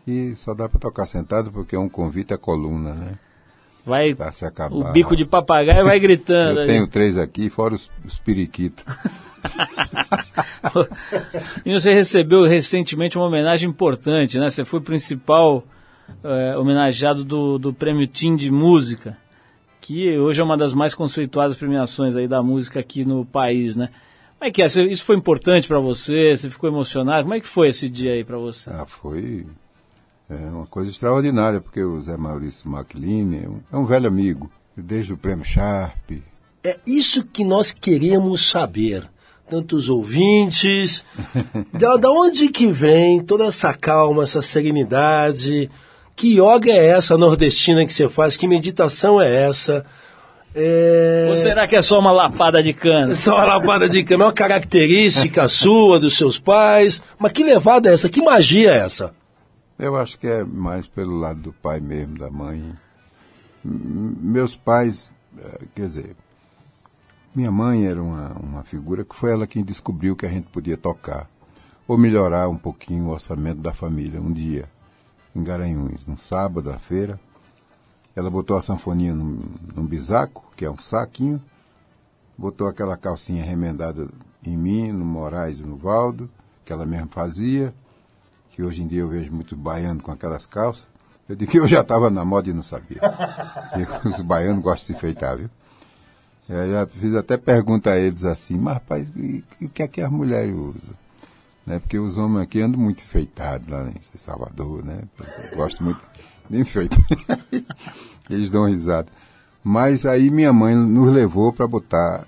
E 0.08 0.36
só 0.36 0.53
dá 0.53 0.69
para 0.69 0.79
tocar 0.79 1.05
sentado 1.05 1.51
porque 1.51 1.75
é 1.75 1.79
um 1.79 1.89
convite 1.89 2.34
à 2.34 2.38
coluna, 2.38 2.93
né? 2.93 3.19
Vai 3.85 4.15
Para 4.15 4.31
se 4.31 4.45
acabar. 4.45 4.75
o 4.75 4.91
bico 4.91 5.15
de 5.15 5.25
papagaio 5.25 5.85
vai 5.85 5.99
gritando. 5.99 6.57
Eu 6.59 6.63
ali. 6.63 6.71
tenho 6.71 6.87
três 6.87 7.17
aqui, 7.17 7.49
fora 7.49 7.75
os, 7.75 7.89
os 8.05 8.17
periquitos. 8.19 8.83
E 11.65 11.71
você 11.71 11.93
recebeu 11.93 12.43
recentemente 12.43 13.17
uma 13.17 13.27
homenagem 13.27 13.69
importante, 13.69 14.39
né? 14.39 14.49
Você 14.49 14.65
foi 14.65 14.79
o 14.79 14.83
principal 14.83 15.63
eh, 16.23 16.57
homenageado 16.57 17.23
do, 17.23 17.57
do 17.57 17.73
Prêmio 17.73 18.07
Team 18.07 18.35
de 18.35 18.51
Música, 18.51 19.17
que 19.79 20.17
hoje 20.17 20.41
é 20.41 20.43
uma 20.43 20.57
das 20.57 20.73
mais 20.73 20.95
conceituadas 20.95 21.55
premiações 21.55 22.15
aí 22.15 22.27
da 22.27 22.41
música 22.41 22.79
aqui 22.79 23.05
no 23.05 23.25
país, 23.25 23.75
né? 23.75 23.89
Como 24.37 24.49
é 24.49 24.51
que 24.51 24.61
é? 24.61 24.65
Isso 24.65 25.03
foi 25.05 25.15
importante 25.15 25.67
para 25.67 25.79
você? 25.79 26.35
Você 26.35 26.49
ficou 26.49 26.69
emocionado? 26.69 27.23
Como 27.23 27.33
é 27.33 27.39
que 27.39 27.47
foi 27.47 27.69
esse 27.69 27.89
dia 27.89 28.13
aí 28.13 28.23
para 28.23 28.37
você? 28.37 28.69
Ah, 28.69 28.85
foi 28.85 29.45
é, 30.29 30.35
uma 30.35 30.65
coisa 30.65 30.89
extraordinária, 30.89 31.61
porque 31.61 31.83
o 31.83 31.99
Zé 32.01 32.17
Maurício 32.17 32.69
McLean 32.69 33.35
é 33.35 33.47
um, 33.47 33.59
é 33.71 33.77
um 33.77 33.85
velho 33.85 34.07
amigo, 34.07 34.49
desde 34.75 35.13
o 35.13 35.17
prêmio 35.17 35.45
Sharp. 35.45 36.11
É 36.63 36.79
isso 36.88 37.23
que 37.23 37.43
nós 37.43 37.73
queremos 37.73 38.49
saber. 38.49 39.07
Tantos 39.47 39.89
ouvintes. 39.89 41.05
da, 41.71 41.97
da 41.97 42.09
onde 42.09 42.49
que 42.49 42.65
vem 42.65 43.21
toda 43.23 43.45
essa 43.45 43.71
calma, 43.73 44.23
essa 44.23 44.41
serenidade? 44.41 45.69
Que 46.15 46.39
yoga 46.39 46.71
é 46.71 46.88
essa 46.88 47.15
nordestina 47.15 47.85
que 47.85 47.93
você 47.93 48.09
faz? 48.09 48.35
Que 48.35 48.47
meditação 48.47 49.21
é 49.21 49.47
essa? 49.47 49.85
É... 50.55 51.27
Ou 51.29 51.35
será 51.35 51.67
que 51.67 51.75
é 51.75 51.81
só 51.81 51.99
uma 51.99 52.11
lapada 52.11 52.63
de 52.63 52.73
cana? 52.73 53.13
Só 53.13 53.35
uma 53.35 53.45
lapada 53.45 53.88
de 53.88 54.03
cana, 54.03 54.23
é 54.23 54.27
uma 54.27 54.33
característica 54.33 55.45
sua, 55.49 55.99
dos 55.99 56.17
seus 56.17 56.39
pais. 56.39 56.99
Mas 57.19 57.31
que 57.31 57.43
levada 57.43 57.89
é 57.89 57.93
essa? 57.93 58.09
Que 58.09 58.23
magia 58.23 58.71
é 58.71 58.77
essa? 58.77 59.13
Eu 59.77 59.97
acho 59.97 60.17
que 60.17 60.25
é 60.25 60.41
mais 60.41 60.88
pelo 60.88 61.17
lado 61.17 61.41
do 61.41 61.53
pai 61.53 61.81
mesmo, 61.81 62.17
da 62.17 62.29
mãe. 62.29 62.73
Meus 63.61 64.55
pais, 64.55 65.11
eh, 65.38 65.65
quer 65.75 65.88
dizer, 65.88 66.15
minha 67.35 67.51
mãe 67.51 67.85
era 67.85 68.01
uma, 68.01 68.29
uma 68.39 68.63
figura 68.63 69.03
que 69.03 69.13
foi 69.13 69.33
ela 69.33 69.45
quem 69.45 69.65
descobriu 69.65 70.15
que 70.15 70.25
a 70.25 70.29
gente 70.29 70.47
podia 70.47 70.77
tocar, 70.77 71.29
ou 71.85 71.97
melhorar 71.97 72.47
um 72.47 72.57
pouquinho 72.57 73.07
o 73.07 73.09
orçamento 73.09 73.59
da 73.59 73.73
família. 73.73 74.21
Um 74.21 74.31
dia, 74.31 74.69
em 75.35 75.43
Garanhuns, 75.43 76.07
num 76.07 76.17
sábado, 76.17 76.69
à 76.69 76.79
feira, 76.79 77.19
ela 78.15 78.29
botou 78.29 78.55
a 78.55 78.61
sanfoninha 78.61 79.13
num, 79.13 79.41
num 79.75 79.85
bisaco, 79.85 80.45
que 80.55 80.63
é 80.63 80.71
um 80.71 80.77
saquinho, 80.77 81.41
botou 82.38 82.69
aquela 82.69 82.95
calcinha 82.95 83.43
remendada 83.43 84.07
em 84.41 84.55
mim, 84.55 84.93
no 84.93 85.03
Moraes 85.03 85.59
e 85.59 85.63
no 85.63 85.75
Valdo, 85.75 86.29
que 86.63 86.71
ela 86.71 86.85
mesma 86.85 87.07
fazia, 87.07 87.73
que 88.55 88.63
hoje 88.63 88.81
em 88.81 88.87
dia 88.87 89.01
eu 89.01 89.09
vejo 89.09 89.33
muito 89.33 89.53
baiano 89.53 90.01
com 90.01 90.13
aquelas 90.13 90.45
calças. 90.45 90.87
Eu 91.27 91.35
digo 91.35 91.51
que 91.51 91.59
eu 91.59 91.67
já 91.67 91.81
estava 91.81 92.09
na 92.09 92.23
moda 92.23 92.49
e 92.49 92.53
não 92.53 92.63
sabia. 92.63 93.01
Os 94.05 94.21
baianos 94.21 94.63
gostam 94.63 94.75
de 94.75 94.85
se 94.85 94.93
enfeitar, 94.93 95.37
viu? 95.37 95.49
Eu 96.47 96.71
já 96.71 96.87
fiz 96.87 97.13
até 97.15 97.35
pergunta 97.35 97.89
a 97.89 97.97
eles 97.97 98.23
assim, 98.23 98.55
mas 98.55 98.75
rapaz, 98.75 99.09
o 99.61 99.67
que 99.67 99.83
é 99.83 99.87
que 99.89 99.99
as 99.99 100.09
mulheres 100.09 100.55
usam? 100.55 100.95
Né? 101.65 101.79
Porque 101.79 101.99
os 101.99 102.17
homens 102.17 102.43
aqui 102.43 102.61
andam 102.61 102.79
muito 102.79 103.01
enfeitados 103.01 103.67
lá 103.67 103.89
em 103.89 104.17
Salvador, 104.17 104.85
né? 104.85 105.01
Eu 105.51 105.57
gosto 105.57 105.83
muito 105.83 105.99
de 106.49 106.57
enfeite. 106.57 106.97
Eles 108.29 108.51
dão 108.51 108.69
risada. 108.69 109.07
Mas 109.63 110.05
aí 110.05 110.29
minha 110.29 110.53
mãe 110.53 110.75
nos 110.75 111.11
levou 111.11 111.51
para 111.51 111.67
botar 111.67 112.25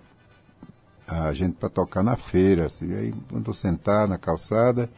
a 1.07 1.31
gente 1.31 1.53
para 1.53 1.69
tocar 1.69 2.03
na 2.03 2.17
feira. 2.17 2.65
Assim. 2.65 2.93
Aí 2.93 3.13
quando 3.29 3.47
eu 3.47 3.53
sentar 3.53 4.07
na 4.07 4.17
calçada, 4.17 4.89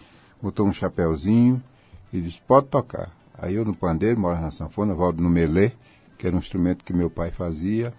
botou 0.42 0.66
um 0.66 0.74
chapéuzinho 0.74 1.62
e 2.12 2.22
disse, 2.22 2.42
pode 2.48 2.68
tocar. 2.68 3.12
Aí 3.38 3.56
eu 3.56 3.64
no 3.64 3.76
pandeiro, 3.76 4.20
moro 4.20 4.40
na 4.40 4.52
sanfona, 4.52 4.94
volto 4.94 5.22
no 5.22 5.30
melê, 5.30 5.72
que 6.18 6.28
era 6.28 6.36
um 6.36 6.40
instrumento 6.40 6.84
que 6.84 6.94
meu 6.94 7.10
pai 7.10 7.32
fazia, 7.32 7.94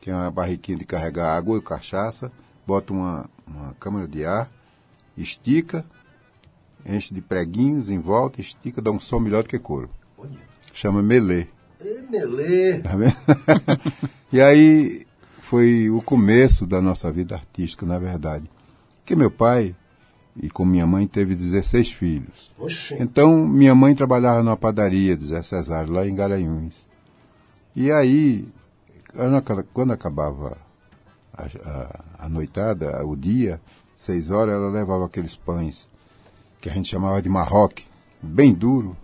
que 0.00 0.10
é 0.10 0.14
uma 0.14 0.30
barriquinha 0.30 0.78
de 0.78 0.84
carregar 0.84 1.36
água 1.36 1.56
ou 1.56 1.62
cachaça, 1.62 2.30
bota 2.66 2.92
uma, 2.92 3.28
uma 3.46 3.74
câmara 3.80 4.06
de 4.06 4.24
ar, 4.24 4.50
estica, 5.16 5.84
enche 6.86 7.12
de 7.12 7.20
preguinhos 7.20 7.90
em 7.90 7.98
volta, 7.98 8.40
estica, 8.40 8.80
dá 8.80 8.90
um 8.90 8.98
som 8.98 9.18
melhor 9.18 9.42
do 9.42 9.48
que 9.48 9.58
couro. 9.58 9.90
Chama 10.72 11.02
melê. 11.02 11.46
Melê. 12.10 12.78
Tá 12.80 12.96
vendo? 12.96 13.16
e 14.32 14.40
aí 14.40 15.06
foi 15.38 15.90
o 15.90 16.00
começo 16.00 16.66
da 16.66 16.80
nossa 16.80 17.10
vida 17.10 17.34
artística, 17.34 17.84
na 17.84 17.98
verdade. 17.98 18.48
Porque 18.98 19.16
meu 19.16 19.30
pai 19.30 19.74
e 20.36 20.48
com 20.48 20.64
minha 20.64 20.86
mãe 20.86 21.06
teve 21.06 21.34
16 21.34 21.92
filhos. 21.92 22.50
Oxi. 22.58 22.96
Então 23.00 23.46
minha 23.46 23.74
mãe 23.74 23.94
trabalhava 23.94 24.42
numa 24.42 24.56
padaria 24.56 25.16
de 25.16 25.26
Zé 25.26 25.42
Cesário, 25.42 25.92
lá 25.92 26.06
em 26.06 26.14
Garanhuns. 26.14 26.86
E 27.74 27.90
aí, 27.90 28.46
quando 29.14 29.36
aca- 29.36 29.66
quando 29.72 29.92
acabava 29.92 30.56
a, 31.32 31.42
a, 31.44 32.26
a 32.26 32.28
noitada, 32.28 33.04
o 33.04 33.16
dia, 33.16 33.60
seis 33.96 34.30
horas, 34.30 34.54
ela 34.54 34.70
levava 34.70 35.06
aqueles 35.06 35.34
pães 35.36 35.88
que 36.60 36.68
a 36.68 36.72
gente 36.72 36.88
chamava 36.88 37.20
de 37.22 37.28
marroque, 37.28 37.84
bem 38.22 38.52
duro, 38.52 38.96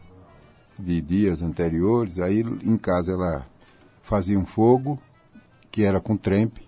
de 0.78 1.00
dias 1.00 1.42
anteriores. 1.42 2.18
Aí 2.18 2.40
em 2.40 2.76
casa 2.76 3.12
ela 3.12 3.46
fazia 4.02 4.38
um 4.38 4.44
fogo, 4.46 5.00
que 5.70 5.82
era 5.84 6.00
com 6.00 6.16
trempe, 6.16 6.66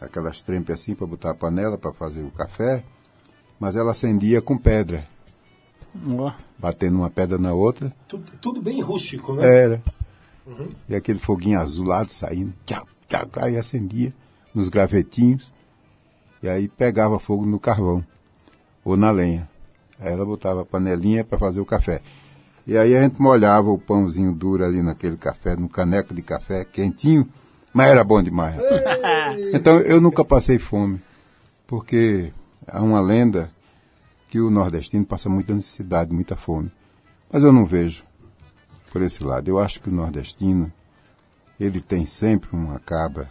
aquelas 0.00 0.42
trempes 0.42 0.74
assim 0.74 0.94
para 0.94 1.06
botar 1.06 1.30
a 1.30 1.34
panela 1.34 1.76
para 1.78 1.92
fazer 1.92 2.22
o 2.22 2.30
café, 2.30 2.84
mas 3.58 3.76
ela 3.76 3.90
acendia 3.90 4.40
com 4.40 4.56
pedra, 4.56 5.04
Ó, 6.10 6.32
batendo 6.58 6.98
uma 6.98 7.10
pedra 7.10 7.38
na 7.38 7.52
outra. 7.52 7.92
Tudo, 8.06 8.32
tudo 8.40 8.62
bem 8.62 8.80
rústico, 8.80 9.34
né? 9.34 9.46
Era. 9.46 9.82
E 10.88 10.94
aquele 10.94 11.18
foguinho 11.18 11.60
azulado 11.60 12.10
saindo, 12.10 12.54
tchau, 12.64 12.86
tchau, 13.08 13.28
aí 13.36 13.56
acendia 13.56 14.12
nos 14.54 14.68
gravetinhos, 14.68 15.52
e 16.42 16.48
aí 16.48 16.68
pegava 16.68 17.18
fogo 17.18 17.44
no 17.44 17.60
carvão, 17.60 18.04
ou 18.84 18.96
na 18.96 19.10
lenha. 19.10 19.48
Aí 20.00 20.12
ela 20.12 20.24
botava 20.24 20.62
a 20.62 20.64
panelinha 20.64 21.24
para 21.24 21.38
fazer 21.38 21.60
o 21.60 21.66
café. 21.66 22.00
E 22.66 22.76
aí 22.76 22.96
a 22.96 23.02
gente 23.02 23.20
molhava 23.20 23.68
o 23.70 23.78
pãozinho 23.78 24.32
duro 24.32 24.64
ali 24.64 24.82
naquele 24.82 25.16
café, 25.16 25.56
no 25.56 25.68
caneco 25.68 26.14
de 26.14 26.22
café, 26.22 26.64
quentinho, 26.64 27.28
mas 27.72 27.88
era 27.88 28.04
bom 28.04 28.22
demais. 28.22 28.56
então 29.52 29.78
eu 29.80 30.00
nunca 30.00 30.24
passei 30.24 30.58
fome, 30.58 31.00
porque 31.66 32.32
há 32.70 32.80
uma 32.82 33.00
lenda 33.00 33.50
que 34.28 34.40
o 34.40 34.50
nordestino 34.50 35.04
passa 35.04 35.28
muita 35.28 35.54
necessidade, 35.54 36.12
muita 36.12 36.36
fome. 36.36 36.70
Mas 37.30 37.44
eu 37.44 37.52
não 37.52 37.64
vejo 37.66 38.04
por 38.92 39.02
esse 39.02 39.22
lado. 39.22 39.48
Eu 39.48 39.58
acho 39.58 39.80
que 39.80 39.88
o 39.88 39.92
nordestino, 39.92 40.72
ele 41.58 41.80
tem 41.80 42.06
sempre 42.06 42.50
uma 42.52 42.78
cabra, 42.78 43.30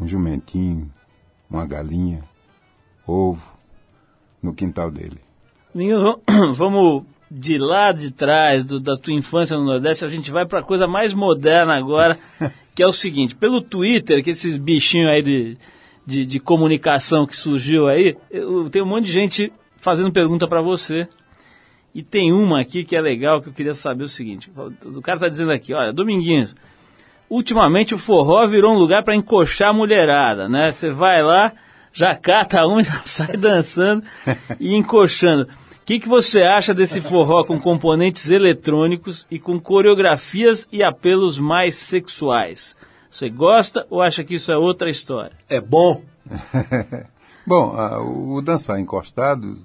um 0.00 0.06
jumentinho, 0.06 0.90
uma 1.50 1.66
galinha, 1.66 2.22
ovo, 3.06 3.46
no 4.42 4.54
quintal 4.54 4.90
dele. 4.90 5.18
Vamos 6.54 7.04
de 7.30 7.58
lá 7.58 7.92
de 7.92 8.10
trás 8.10 8.64
do- 8.64 8.80
da 8.80 8.96
tua 8.96 9.12
infância 9.12 9.56
no 9.56 9.64
Nordeste, 9.64 10.04
a 10.04 10.08
gente 10.08 10.30
vai 10.30 10.46
para 10.46 10.62
coisa 10.62 10.86
mais 10.86 11.12
moderna 11.12 11.76
agora, 11.76 12.18
que 12.74 12.82
é 12.82 12.86
o 12.86 12.92
seguinte, 12.92 13.34
pelo 13.34 13.60
Twitter, 13.60 14.22
que 14.24 14.30
esses 14.30 14.56
bichinhos 14.56 15.10
aí 15.10 15.22
de, 15.22 15.58
de, 16.08 16.24
de 16.24 16.40
comunicação 16.40 17.26
que 17.26 17.36
surgiu 17.36 17.86
aí, 17.86 18.16
eu, 18.30 18.70
tem 18.70 18.80
um 18.80 18.86
monte 18.86 19.04
de 19.04 19.12
gente 19.12 19.52
fazendo 19.78 20.10
pergunta 20.10 20.48
para 20.48 20.62
você. 20.62 21.06
E 21.94 22.02
tem 22.02 22.32
uma 22.32 22.62
aqui 22.62 22.82
que 22.82 22.96
é 22.96 23.00
legal, 23.00 23.42
que 23.42 23.50
eu 23.50 23.52
queria 23.52 23.74
saber 23.74 24.04
o 24.04 24.08
seguinte. 24.08 24.50
O 24.84 25.02
cara 25.02 25.20
tá 25.20 25.28
dizendo 25.28 25.52
aqui, 25.52 25.74
olha, 25.74 25.92
Dominguinhos, 25.92 26.56
ultimamente 27.28 27.94
o 27.94 27.98
forró 27.98 28.46
virou 28.46 28.72
um 28.72 28.78
lugar 28.78 29.02
para 29.02 29.14
encoxar 29.14 29.68
a 29.68 29.72
mulherada, 29.74 30.48
né? 30.48 30.72
Você 30.72 30.88
vai 30.88 31.22
lá, 31.22 31.52
já 31.92 32.14
cata 32.16 32.66
um, 32.66 32.80
já 32.82 33.02
sai 33.04 33.36
dançando 33.36 34.02
e 34.58 34.74
encoxando. 34.74 35.42
O 35.42 35.84
que, 35.84 36.00
que 36.00 36.08
você 36.08 36.42
acha 36.42 36.72
desse 36.72 37.02
forró 37.02 37.44
com 37.44 37.60
componentes 37.60 38.30
eletrônicos 38.30 39.26
e 39.30 39.38
com 39.38 39.60
coreografias 39.60 40.66
e 40.72 40.82
apelos 40.82 41.38
mais 41.38 41.76
sexuais? 41.76 42.74
Você 43.10 43.28
gosta 43.30 43.86
ou 43.90 44.02
acha 44.02 44.22
que 44.24 44.34
isso 44.34 44.52
é 44.52 44.56
outra 44.56 44.90
história? 44.90 45.32
É 45.48 45.60
bom. 45.60 46.02
Bom, 47.46 47.74
a- 47.74 48.02
o 48.02 48.42
dançar 48.42 48.78
encostado 48.78 49.56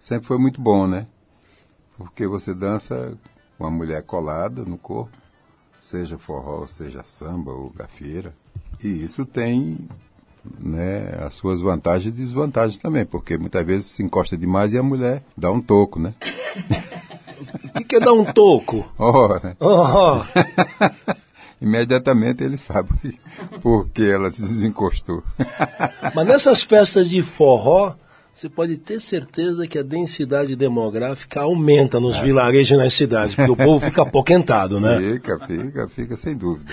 sempre 0.00 0.26
foi 0.26 0.38
muito 0.38 0.58
bom, 0.62 0.86
né? 0.86 1.06
Porque 1.98 2.26
você 2.26 2.54
dança 2.54 3.12
com 3.58 3.66
a 3.66 3.70
mulher 3.70 4.02
colada 4.02 4.62
no 4.64 4.78
corpo, 4.78 5.10
seja 5.82 6.16
forró, 6.16 6.66
seja 6.66 7.02
samba 7.04 7.52
ou 7.52 7.68
gafieira. 7.68 8.32
E 8.82 8.88
isso 8.88 9.26
tem 9.26 9.76
né, 10.58 11.18
as 11.26 11.34
suas 11.34 11.60
vantagens 11.60 12.06
e 12.06 12.16
desvantagens 12.16 12.78
também, 12.80 13.04
porque 13.04 13.36
muitas 13.36 13.66
vezes 13.66 13.88
se 13.88 14.02
encosta 14.02 14.34
demais 14.34 14.72
e 14.72 14.78
a 14.78 14.82
mulher 14.82 15.22
dá 15.36 15.50
um 15.50 15.60
toco, 15.60 15.98
né? 16.00 16.14
O 17.64 17.68
que, 17.78 17.84
que 17.84 17.96
é 17.96 18.00
dar 18.00 18.12
um 18.12 18.24
toco? 18.24 18.90
Ora, 18.98 19.56
Oh, 19.60 20.22
imediatamente 21.60 22.42
ele 22.42 22.56
sabe 22.56 22.88
por 23.60 23.88
que 23.88 24.02
ela 24.02 24.32
se 24.32 24.42
desencostou. 24.42 25.22
mas 26.14 26.26
nessas 26.26 26.62
festas 26.62 27.10
de 27.10 27.22
forró, 27.22 27.94
você 28.32 28.48
pode 28.48 28.76
ter 28.76 29.00
certeza 29.00 29.66
que 29.66 29.78
a 29.78 29.82
densidade 29.82 30.54
demográfica 30.54 31.40
aumenta 31.40 31.98
nos 31.98 32.18
vilarejos 32.18 32.70
e 32.70 32.76
nas 32.76 32.94
cidades, 32.94 33.34
porque 33.34 33.50
o 33.50 33.56
povo 33.58 33.84
fica 33.84 34.02
apoquentado, 34.02 34.78
né? 34.78 34.98
Fica, 35.14 35.38
fica, 35.40 35.88
fica, 35.88 36.16
sem 36.16 36.36
dúvida. 36.36 36.72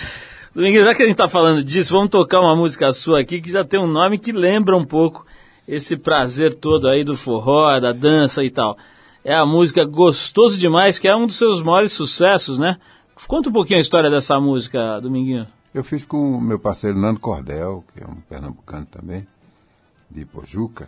Dominguinhos, 0.54 0.86
já 0.86 0.94
que 0.94 1.02
a 1.02 1.06
gente 1.06 1.16
está 1.16 1.28
falando 1.28 1.64
disso, 1.64 1.92
vamos 1.92 2.10
tocar 2.10 2.40
uma 2.40 2.56
música 2.56 2.92
sua 2.92 3.20
aqui 3.20 3.42
que 3.42 3.52
já 3.52 3.66
tem 3.66 3.80
um 3.80 3.88
nome 3.88 4.20
que 4.20 4.32
lembra 4.32 4.78
um 4.78 4.86
pouco 4.86 5.26
esse 5.68 5.98
prazer 5.98 6.54
todo 6.54 6.88
aí 6.88 7.04
do 7.04 7.18
forró, 7.18 7.80
da 7.80 7.92
dança 7.92 8.44
e 8.44 8.50
tal. 8.50 8.78
É 9.24 9.34
a 9.34 9.46
música 9.46 9.84
Gostoso 9.84 10.60
Demais, 10.60 11.00
que 11.00 11.08
é 11.08 11.16
um 11.16 11.26
dos 11.26 11.36
seus 11.36 11.64
maiores 11.64 11.92
sucessos, 11.92 12.60
né? 12.60 12.78
Conta 13.28 13.50
um 13.50 13.54
pouquinho 13.54 13.80
a 13.80 13.82
história 13.82 14.10
dessa 14.10 14.40
música, 14.40 15.00
Dominguinho. 15.00 15.48
Eu 15.74 15.84
fiz 15.84 16.06
com 16.06 16.38
o 16.38 16.42
meu 16.42 16.60
parceiro 16.60 16.98
Nando 16.98 17.20
Cordel, 17.20 17.84
que 17.94 18.04
é 18.04 18.08
um 18.08 18.16
pernambucano 18.16 18.86
também, 18.86 19.26
de 20.12 20.24
Pojuca, 20.26 20.88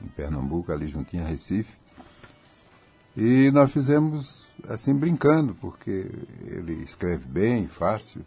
em 0.00 0.06
Pernambuco, 0.06 0.70
ali 0.70 0.86
juntinho 0.86 1.24
a 1.24 1.26
Recife. 1.26 1.76
E 3.16 3.50
nós 3.50 3.72
fizemos 3.72 4.46
assim 4.68 4.94
brincando, 4.94 5.54
porque 5.60 6.08
ele 6.46 6.74
escreve 6.84 7.26
bem, 7.26 7.66
fácil. 7.66 8.22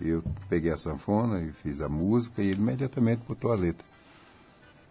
Eu 0.00 0.22
peguei 0.48 0.70
a 0.70 0.76
sanfona 0.76 1.40
e 1.40 1.52
fiz 1.52 1.80
a 1.80 1.88
música 1.88 2.42
e 2.42 2.48
ele 2.48 2.60
imediatamente 2.60 3.22
botou 3.26 3.52
a 3.52 3.56
letra. 3.56 3.86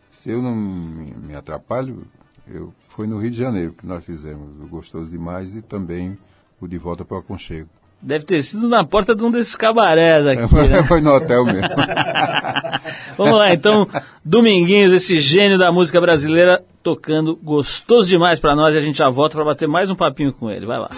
Se 0.09 0.29
eu 0.29 0.41
não 0.41 0.55
me 0.55 1.11
me 1.11 1.35
atrapalho, 1.35 2.05
eu 2.47 2.73
foi 2.87 3.05
no 3.05 3.19
Rio 3.19 3.31
de 3.31 3.37
Janeiro 3.37 3.73
que 3.73 3.85
nós 3.85 4.03
fizemos 4.03 4.59
o 4.59 4.67
Gostoso 4.67 5.09
Demais 5.09 5.55
e 5.55 5.61
também 5.61 6.17
o 6.61 6.67
De 6.67 6.77
Volta 6.77 7.03
para 7.05 7.17
o 7.17 7.19
Aconchego. 7.19 7.69
Deve 8.01 8.23
ter 8.23 8.41
sido 8.41 8.69
na 8.69 8.85
porta 8.85 9.13
de 9.13 9.23
um 9.25 9.29
desses 9.29 9.55
cabarés 9.55 10.25
aqui, 10.25 10.41
né? 10.69 10.83
foi 10.83 11.01
no 11.01 11.13
hotel 11.13 11.43
mesmo. 11.45 11.67
Vamos 13.17 13.37
lá, 13.37 13.53
então, 13.53 13.87
Dominguinhos, 14.23 14.93
esse 14.93 15.17
gênio 15.19 15.57
da 15.57 15.71
música 15.71 15.99
brasileira, 15.99 16.63
tocando 16.81 17.35
gostoso 17.35 18.07
demais 18.07 18.39
pra 18.39 18.55
nós 18.55 18.73
e 18.73 18.77
a 18.77 18.81
gente 18.81 18.97
já 18.97 19.09
volta 19.09 19.35
pra 19.35 19.43
bater 19.43 19.67
mais 19.67 19.91
um 19.91 19.95
papinho 19.95 20.31
com 20.31 20.49
ele. 20.49 20.65
Vai 20.65 20.79
lá. 20.79 20.89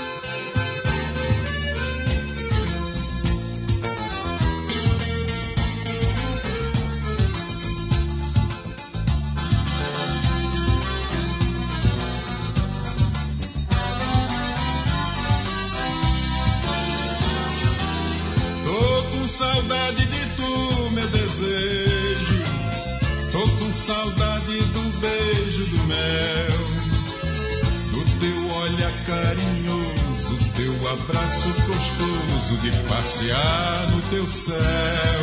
Abraço 30.91 31.47
gostoso 31.67 32.57
de 32.61 32.71
passear 32.89 33.89
no 33.91 34.01
teu 34.09 34.27
céu. 34.27 35.21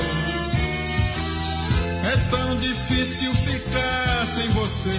É 2.04 2.16
tão 2.30 2.56
difícil 2.56 3.32
ficar 3.34 4.26
sem 4.26 4.48
você. 4.50 4.90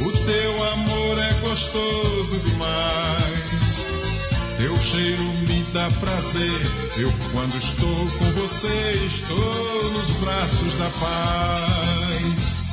O 0.00 0.10
teu 0.12 0.72
amor 0.72 1.18
é 1.18 1.32
gostoso 1.48 2.38
demais. 2.40 3.88
Teu 4.58 4.78
cheiro 4.82 5.22
me 5.48 5.62
dá 5.72 5.90
prazer. 5.98 6.60
Eu, 6.98 7.10
quando 7.32 7.56
estou 7.56 8.06
com 8.18 8.32
você, 8.32 9.02
estou 9.06 9.92
nos 9.92 10.10
braços 10.10 10.74
da 10.74 10.90
paz. 11.00 12.68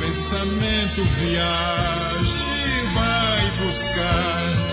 Pensamento 0.00 1.02
viaja 1.18 2.52
e 2.66 2.94
vai 2.94 3.66
buscar. 3.66 4.71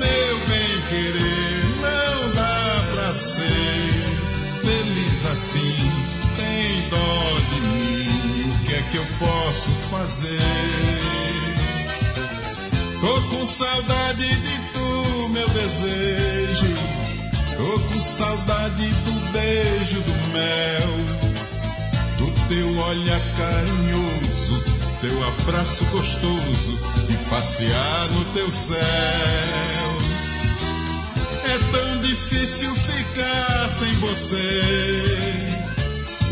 Meu 0.00 0.38
bem 0.48 0.80
querer, 0.88 1.64
não 1.76 2.30
dá 2.34 2.84
pra 2.94 3.14
ser 3.14 4.18
feliz 4.62 5.26
assim. 5.26 5.92
Tem 6.36 6.88
dó 6.88 7.38
de 7.50 7.60
mim. 7.60 8.50
O 8.50 8.66
que 8.66 8.74
é 8.74 8.82
que 8.90 8.96
eu 8.96 9.06
posso 9.18 9.68
fazer? 9.90 10.40
Tô 13.00 13.20
com 13.28 13.44
saudade 13.44 14.26
de 14.26 14.58
tu, 14.72 15.28
meu 15.28 15.48
desejo. 15.50 17.00
Tô 17.56 17.78
com 17.78 18.00
saudade 18.00 18.88
do 18.88 19.32
beijo 19.32 20.00
do 20.00 20.14
mel, 20.32 20.92
do 22.16 22.48
teu 22.48 22.78
olhar 22.86 23.20
carinhoso, 23.36 24.64
teu 25.02 25.28
abraço 25.28 25.84
gostoso 25.86 26.78
e 27.08 27.30
passear 27.30 28.08
no 28.12 28.24
teu 28.32 28.50
céu. 28.50 29.79
É 31.50 31.58
tão 31.72 32.00
difícil 32.00 32.72
ficar 32.76 33.68
sem 33.68 33.92
você. 33.96 34.62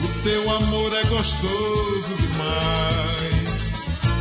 O 0.05 0.23
teu 0.23 0.49
amor 0.49 0.93
é 0.95 1.03
gostoso 1.09 2.15
demais. 2.15 3.73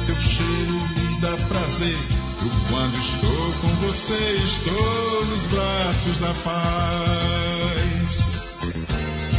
Teu 0.08 0.16
cheiro 0.20 0.74
me 0.95 1.22
dá 1.22 1.38
prazer. 1.48 1.95
Eu 2.41 2.50
quando 2.72 2.98
estou 2.98 3.54
com 3.62 3.76
você 3.86 4.39
estou 4.43 5.26
nos 5.28 5.45
braços 5.45 6.18
da 6.18 6.34
paz. 6.43 7.78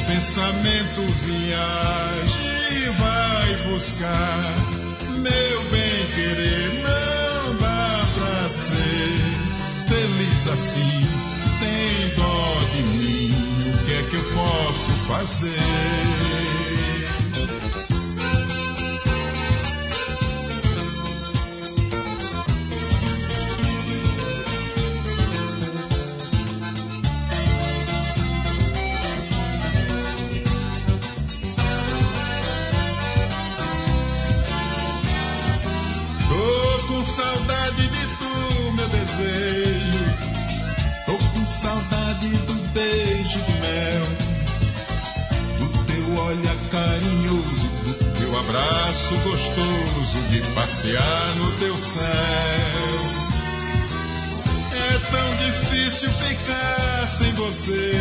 Pensamento 0.06 1.02
viaja 1.24 2.38
e 2.70 2.88
vai 2.90 3.56
buscar 3.72 4.54
meu 5.18 5.62
bem 5.70 6.06
querer 6.14 6.82
não 6.84 7.56
dá 7.56 8.06
pra 8.14 8.48
ser 8.48 9.18
feliz 9.88 10.46
assim. 10.46 11.17
De 12.78 12.84
mim, 12.84 13.32
o 13.74 13.84
que 13.84 13.92
é 13.92 14.02
que 14.04 14.14
eu 14.14 14.24
posso 14.34 14.92
fazer? 15.08 15.58
Tô 36.28 36.86
com 36.86 37.02
saudade 37.02 37.88
de 37.88 38.06
tu, 38.18 38.72
meu 38.76 38.88
desejo. 38.88 39.47
Beijo 42.78 43.40
de 43.40 43.52
mel, 43.60 44.06
do 45.58 45.66
teu 45.84 46.24
olhar 46.24 46.56
carinhoso, 46.70 47.68
do 47.84 47.94
teu 48.18 48.38
abraço 48.38 49.16
gostoso, 49.24 50.20
de 50.30 50.40
passear 50.54 51.34
no 51.36 51.50
teu 51.58 51.76
céu. 51.76 52.04
É 54.72 54.98
tão 55.10 55.36
difícil 55.36 56.10
ficar 56.10 57.06
sem 57.08 57.32
você. 57.32 57.94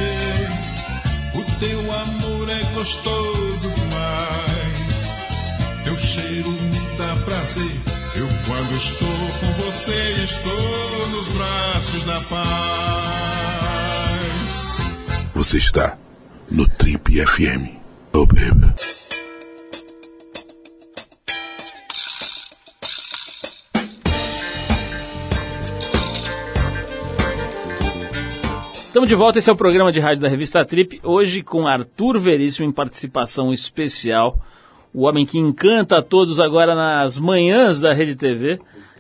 O 1.34 1.44
teu 1.60 1.80
amor 1.80 2.50
é 2.50 2.64
gostoso 2.76 3.70
demais. 3.70 5.16
Teu 5.84 5.98
cheiro 5.98 6.52
me 6.52 6.98
dá 6.98 7.16
prazer. 7.26 7.72
Eu, 8.16 8.28
quando 8.46 8.76
estou 8.76 9.18
com 9.40 9.64
você, 9.64 10.24
estou 10.24 11.08
nos 11.10 11.28
braços 11.30 12.04
da 12.06 12.22
paz. 12.22 13.37
Você 15.48 15.60
está 15.60 15.98
no 16.52 16.68
Trip 16.68 17.26
FM. 17.26 17.80
Oh, 18.14 18.26
baby. 18.26 18.74
Estamos 28.74 29.08
de 29.08 29.16
volta, 29.16 29.40
esse 29.40 29.50
é 29.50 29.54
o 29.54 29.56
programa 29.56 29.90
de 29.90 30.02
rádio 30.02 30.22
da 30.22 30.28
revista 30.28 30.66
Trip, 30.66 31.00
hoje 31.02 31.42
com 31.42 31.66
Arthur 31.66 32.20
Veríssimo 32.20 32.68
em 32.68 32.72
participação 32.74 33.54
especial, 33.54 34.38
o 34.94 35.04
homem 35.06 35.26
que 35.26 35.40
encanta 35.40 36.00
a 36.00 36.04
todos 36.04 36.42
agora 36.42 36.76
nas 36.76 37.18
manhãs 37.18 37.80
da 37.80 37.94
Rede 37.94 38.18
TV, 38.18 38.60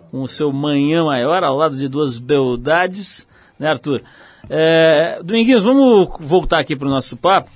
com 0.09 0.21
o 0.21 0.29
seu 0.29 0.53
manhã 0.53 1.03
maior, 1.03 1.43
ao 1.43 1.57
lado 1.57 1.75
de 1.75 1.89
duas 1.89 2.17
beldades, 2.17 3.27
né 3.59 3.67
Arthur? 3.67 4.01
É, 4.49 5.19
Dominguinhos, 5.23 5.63
vamos 5.63 6.09
voltar 6.19 6.59
aqui 6.59 6.75
para 6.75 6.87
o 6.87 6.91
nosso 6.91 7.17
papo. 7.17 7.49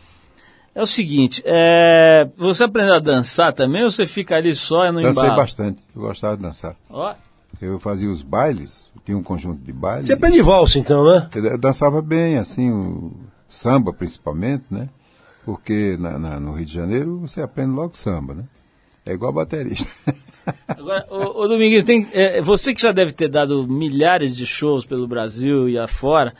É 0.73 0.81
o 0.81 0.85
seguinte, 0.87 1.41
é, 1.45 2.29
você 2.37 2.63
aprendeu 2.63 2.95
a 2.95 2.99
dançar 2.99 3.51
também 3.53 3.83
ou 3.83 3.89
você 3.91 4.05
fica 4.05 4.35
ali 4.37 4.55
só 4.55 4.85
e 4.85 4.91
no 4.91 5.01
Dancei 5.01 5.23
embalo? 5.23 5.35
bastante, 5.35 5.79
eu 5.93 6.01
gostava 6.01 6.37
de 6.37 6.43
dançar. 6.43 6.75
Ó, 6.89 7.13
Eu 7.61 7.77
fazia 7.79 8.09
os 8.09 8.21
bailes, 8.23 8.89
tinha 9.05 9.17
um 9.17 9.21
conjunto 9.23 9.61
de 9.63 9.73
bailes. 9.73 10.07
Você 10.07 10.13
é 10.13 10.15
pé 10.15 10.31
de 10.31 10.41
valsa, 10.41 10.79
então, 10.79 11.03
né? 11.03 11.29
Eu 11.35 11.57
dançava 11.57 12.01
bem, 12.01 12.37
assim, 12.37 12.71
o 12.71 13.11
samba 13.49 13.91
principalmente, 13.93 14.63
né? 14.71 14.87
Porque 15.43 15.97
na- 15.99 16.17
na- 16.17 16.39
no 16.39 16.53
Rio 16.53 16.65
de 16.65 16.73
Janeiro 16.73 17.19
você 17.19 17.41
aprende 17.41 17.71
logo 17.75 17.97
samba, 17.97 18.33
né? 18.33 18.43
É 19.05 19.11
igual 19.13 19.33
baterista. 19.33 19.89
Agora, 20.69 21.05
ô, 21.09 21.41
ô 21.43 21.47
Dominguinhos, 21.47 21.83
tem, 21.83 22.07
é, 22.13 22.41
você 22.41 22.73
que 22.73 22.81
já 22.81 22.91
deve 22.93 23.11
ter 23.11 23.27
dado 23.27 23.67
milhares 23.67 24.35
de 24.35 24.45
shows 24.45 24.85
pelo 24.85 25.07
Brasil 25.07 25.67
e 25.67 25.77
afora, 25.77 26.33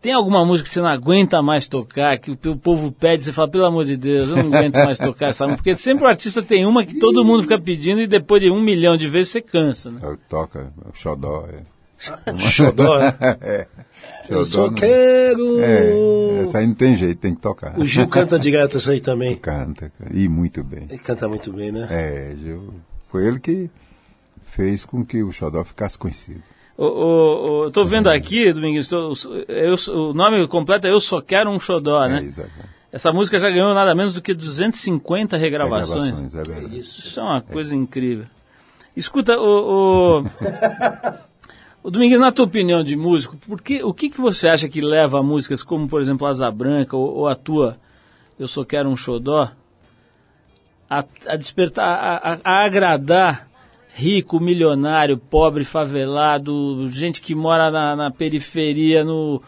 tem 0.00 0.12
alguma 0.12 0.44
música 0.44 0.68
que 0.68 0.72
você 0.74 0.80
não 0.80 0.88
aguenta 0.88 1.42
mais 1.42 1.68
tocar, 1.68 2.18
que 2.18 2.30
o, 2.30 2.38
o 2.52 2.56
povo 2.56 2.90
pede, 2.90 3.22
você 3.22 3.32
fala, 3.32 3.48
pelo 3.50 3.64
amor 3.66 3.84
de 3.84 3.96
Deus, 3.96 4.30
eu 4.30 4.36
não 4.36 4.46
aguento 4.56 4.76
mais 4.76 4.98
tocar 4.98 5.28
essa 5.28 5.44
música, 5.44 5.58
porque 5.62 5.76
sempre 5.76 6.04
o 6.04 6.08
artista 6.08 6.42
tem 6.42 6.64
uma 6.64 6.84
que 6.84 6.98
todo 6.98 7.24
mundo 7.24 7.42
fica 7.42 7.60
pedindo 7.60 8.00
e 8.00 8.06
depois 8.06 8.42
de 8.42 8.50
um 8.50 8.60
milhão 8.60 8.96
de 8.96 9.08
vezes 9.08 9.32
você 9.32 9.40
cansa, 9.40 9.90
né? 9.90 10.00
Eu 10.02 10.16
toca, 10.28 10.72
o 10.90 10.96
xodó. 10.96 11.46
É. 11.46 11.62
Xodó, 12.38 12.98
né? 12.98 13.14
é. 13.42 13.66
Eu 14.28 14.42
Xodó 14.44 14.44
só 14.44 14.66
não- 14.68 14.74
quero. 14.74 15.60
É, 15.60 16.40
essa 16.42 16.58
aí 16.58 16.66
não 16.66 16.74
tem 16.74 16.94
jeito, 16.96 17.18
tem 17.18 17.34
que 17.34 17.40
tocar. 17.42 17.78
O 17.78 17.84
Gil 17.84 18.08
canta 18.08 18.38
direto 18.38 18.78
isso 18.78 18.90
aí 18.90 19.00
também. 19.00 19.36
Canta, 19.40 19.92
e 20.10 20.26
muito 20.26 20.64
bem. 20.64 20.86
Ele 20.88 20.98
canta 20.98 21.28
muito 21.28 21.52
bem, 21.52 21.70
né? 21.70 21.86
É, 21.90 22.34
Gil, 22.38 22.72
foi 23.10 23.26
ele 23.26 23.38
que 23.38 23.68
fez 24.44 24.86
com 24.86 25.04
que 25.04 25.22
o 25.22 25.30
xodó 25.30 25.62
ficasse 25.62 25.98
conhecido. 25.98 26.42
Ô, 26.82 26.86
ô, 26.86 27.64
eu 27.64 27.70
tô 27.70 27.84
vendo 27.84 28.08
aqui, 28.08 28.50
Dominguinhos, 28.52 28.88
tô- 28.88 29.12
eu- 29.48 29.74
o 30.08 30.14
nome 30.14 30.48
completo 30.48 30.86
é 30.86 30.90
Eu 30.90 30.98
Só 31.00 31.20
Quero 31.20 31.50
um 31.50 31.60
Xodó, 31.60 32.04
É, 32.04 32.08
né? 32.08 32.22
exato. 32.24 32.48
Essa 32.90 33.12
música 33.12 33.38
já 33.38 33.50
ganhou 33.50 33.74
nada 33.74 33.94
menos 33.94 34.14
do 34.14 34.22
que 34.22 34.32
250 34.32 35.36
regravações. 35.36 36.04
Regravações, 36.10 36.34
é 36.34 36.42
verdade. 36.42 36.78
Isso 36.78 37.20
é 37.20 37.22
uma 37.22 37.40
coisa 37.42 37.76
incrível. 37.76 38.24
Escuta, 38.96 39.38
o, 39.38 40.22
o, 40.22 40.24
o 41.84 41.90
Domingues, 41.90 42.18
na 42.18 42.32
tua 42.32 42.46
opinião 42.46 42.82
de 42.82 42.96
músico, 42.96 43.36
por 43.36 43.60
que, 43.60 43.82
o 43.84 43.92
que, 43.92 44.08
que 44.08 44.20
você 44.20 44.48
acha 44.48 44.66
que 44.68 44.80
leva 44.80 45.20
a 45.20 45.22
músicas 45.22 45.62
como, 45.62 45.86
por 45.86 46.00
exemplo, 46.00 46.26
Asa 46.26 46.50
Branca 46.50 46.96
ou, 46.96 47.14
ou 47.14 47.28
a 47.28 47.34
tua 47.34 47.76
Eu 48.38 48.48
Só 48.48 48.64
Quero 48.64 48.88
um 48.88 48.96
Xodó 48.96 49.50
a, 50.88 51.04
a 51.28 51.36
despertar, 51.36 51.84
a, 51.86 52.32
a- 52.32 52.38
a 52.42 52.64
agradar 52.64 53.49
rico, 53.94 54.40
milionário, 54.40 55.18
pobre, 55.18 55.64
favelado, 55.64 56.88
gente 56.90 57.20
que 57.20 57.34
mora 57.34 57.70
na, 57.70 57.96
na 57.96 58.10
periferia, 58.10 59.04
no, 59.04 59.42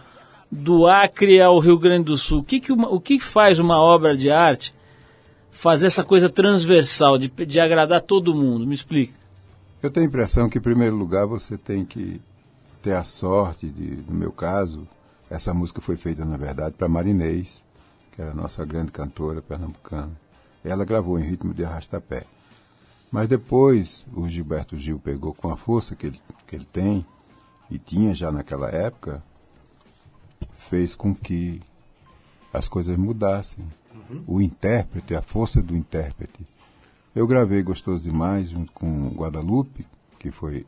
do 0.51 0.87
Acre 0.87 1.41
ao 1.41 1.59
Rio 1.59 1.79
Grande 1.79 2.05
do 2.07 2.17
Sul. 2.17 2.41
O 2.41 2.45
que, 2.45 2.61
que, 2.61 2.73
uma- 2.73 2.89
o 2.89 3.01
que 3.01 3.19
faz 3.19 3.59
uma 3.59 3.79
obra 3.81 4.17
de 4.17 4.31
arte 4.31 4.75
fazer 5.51 5.87
essa 5.87 6.05
coisa 6.05 6.29
transversal, 6.29 7.17
de, 7.19 7.29
de 7.29 7.61
agradar 7.61 8.01
todo 8.03 8.35
mundo? 8.35 8.67
Me 8.67 8.75
explica. 8.75 9.15
Eu 9.83 9.91
tenho 9.91 10.07
a 10.07 10.09
impressão 10.09 10.49
que, 10.49 10.59
em 10.59 10.63
primeiro 10.63 10.97
lugar, 10.97 11.27
você 11.27 11.57
tem 11.57 11.85
que 11.85 12.21
ter 12.83 12.95
a 12.95 13.05
sorte 13.05 13.67
de, 13.67 13.99
no 14.09 14.15
meu 14.15 14.33
caso, 14.33 14.87
essa 15.31 15.55
música 15.55 15.81
foi 15.81 15.97
feita, 15.97 16.25
na 16.25 16.37
verdade, 16.37 16.75
para 16.77 16.89
Marinês, 16.89 17.63
que 18.15 18.21
era 18.21 18.33
a 18.33 18.35
nossa 18.35 18.65
grande 18.65 18.93
cantora 18.93 19.41
pernambucana. 19.41 20.11
Ela 20.65 20.85
gravou 20.85 21.19
em 21.19 21.23
ritmo 21.23 21.55
de 21.55 21.65
arrastapé. 21.65 22.25
Mas 23.13 23.29
depois, 23.29 24.07
o 24.15 24.27
Gilberto 24.27 24.77
Gil 24.77 24.99
pegou 24.99 25.35
com 25.35 25.51
a 25.51 25.57
força 25.57 25.95
que 25.95 26.07
ele, 26.07 26.21
que 26.47 26.57
ele 26.57 26.65
tem, 26.65 27.05
e 27.71 27.79
tinha 27.79 28.15
já 28.15 28.33
naquela 28.33 28.71
época, 28.71 29.23
fez 30.55 30.95
com 30.95 31.15
que 31.15 31.61
as 32.53 32.69
coisas 32.69 32.97
mudassem. 32.97 33.65
O 34.27 34.41
intérprete, 34.41 35.15
a 35.15 35.21
força 35.23 35.63
do 35.63 35.77
intérprete. 35.77 36.47
Eu 37.15 37.27
gravei 37.27 37.63
Gostoso 37.63 38.09
Demais 38.09 38.49
junto 38.51 38.73
com 38.73 39.09
Guadalupe, 39.11 39.87
que 40.19 40.31
foi 40.31 40.67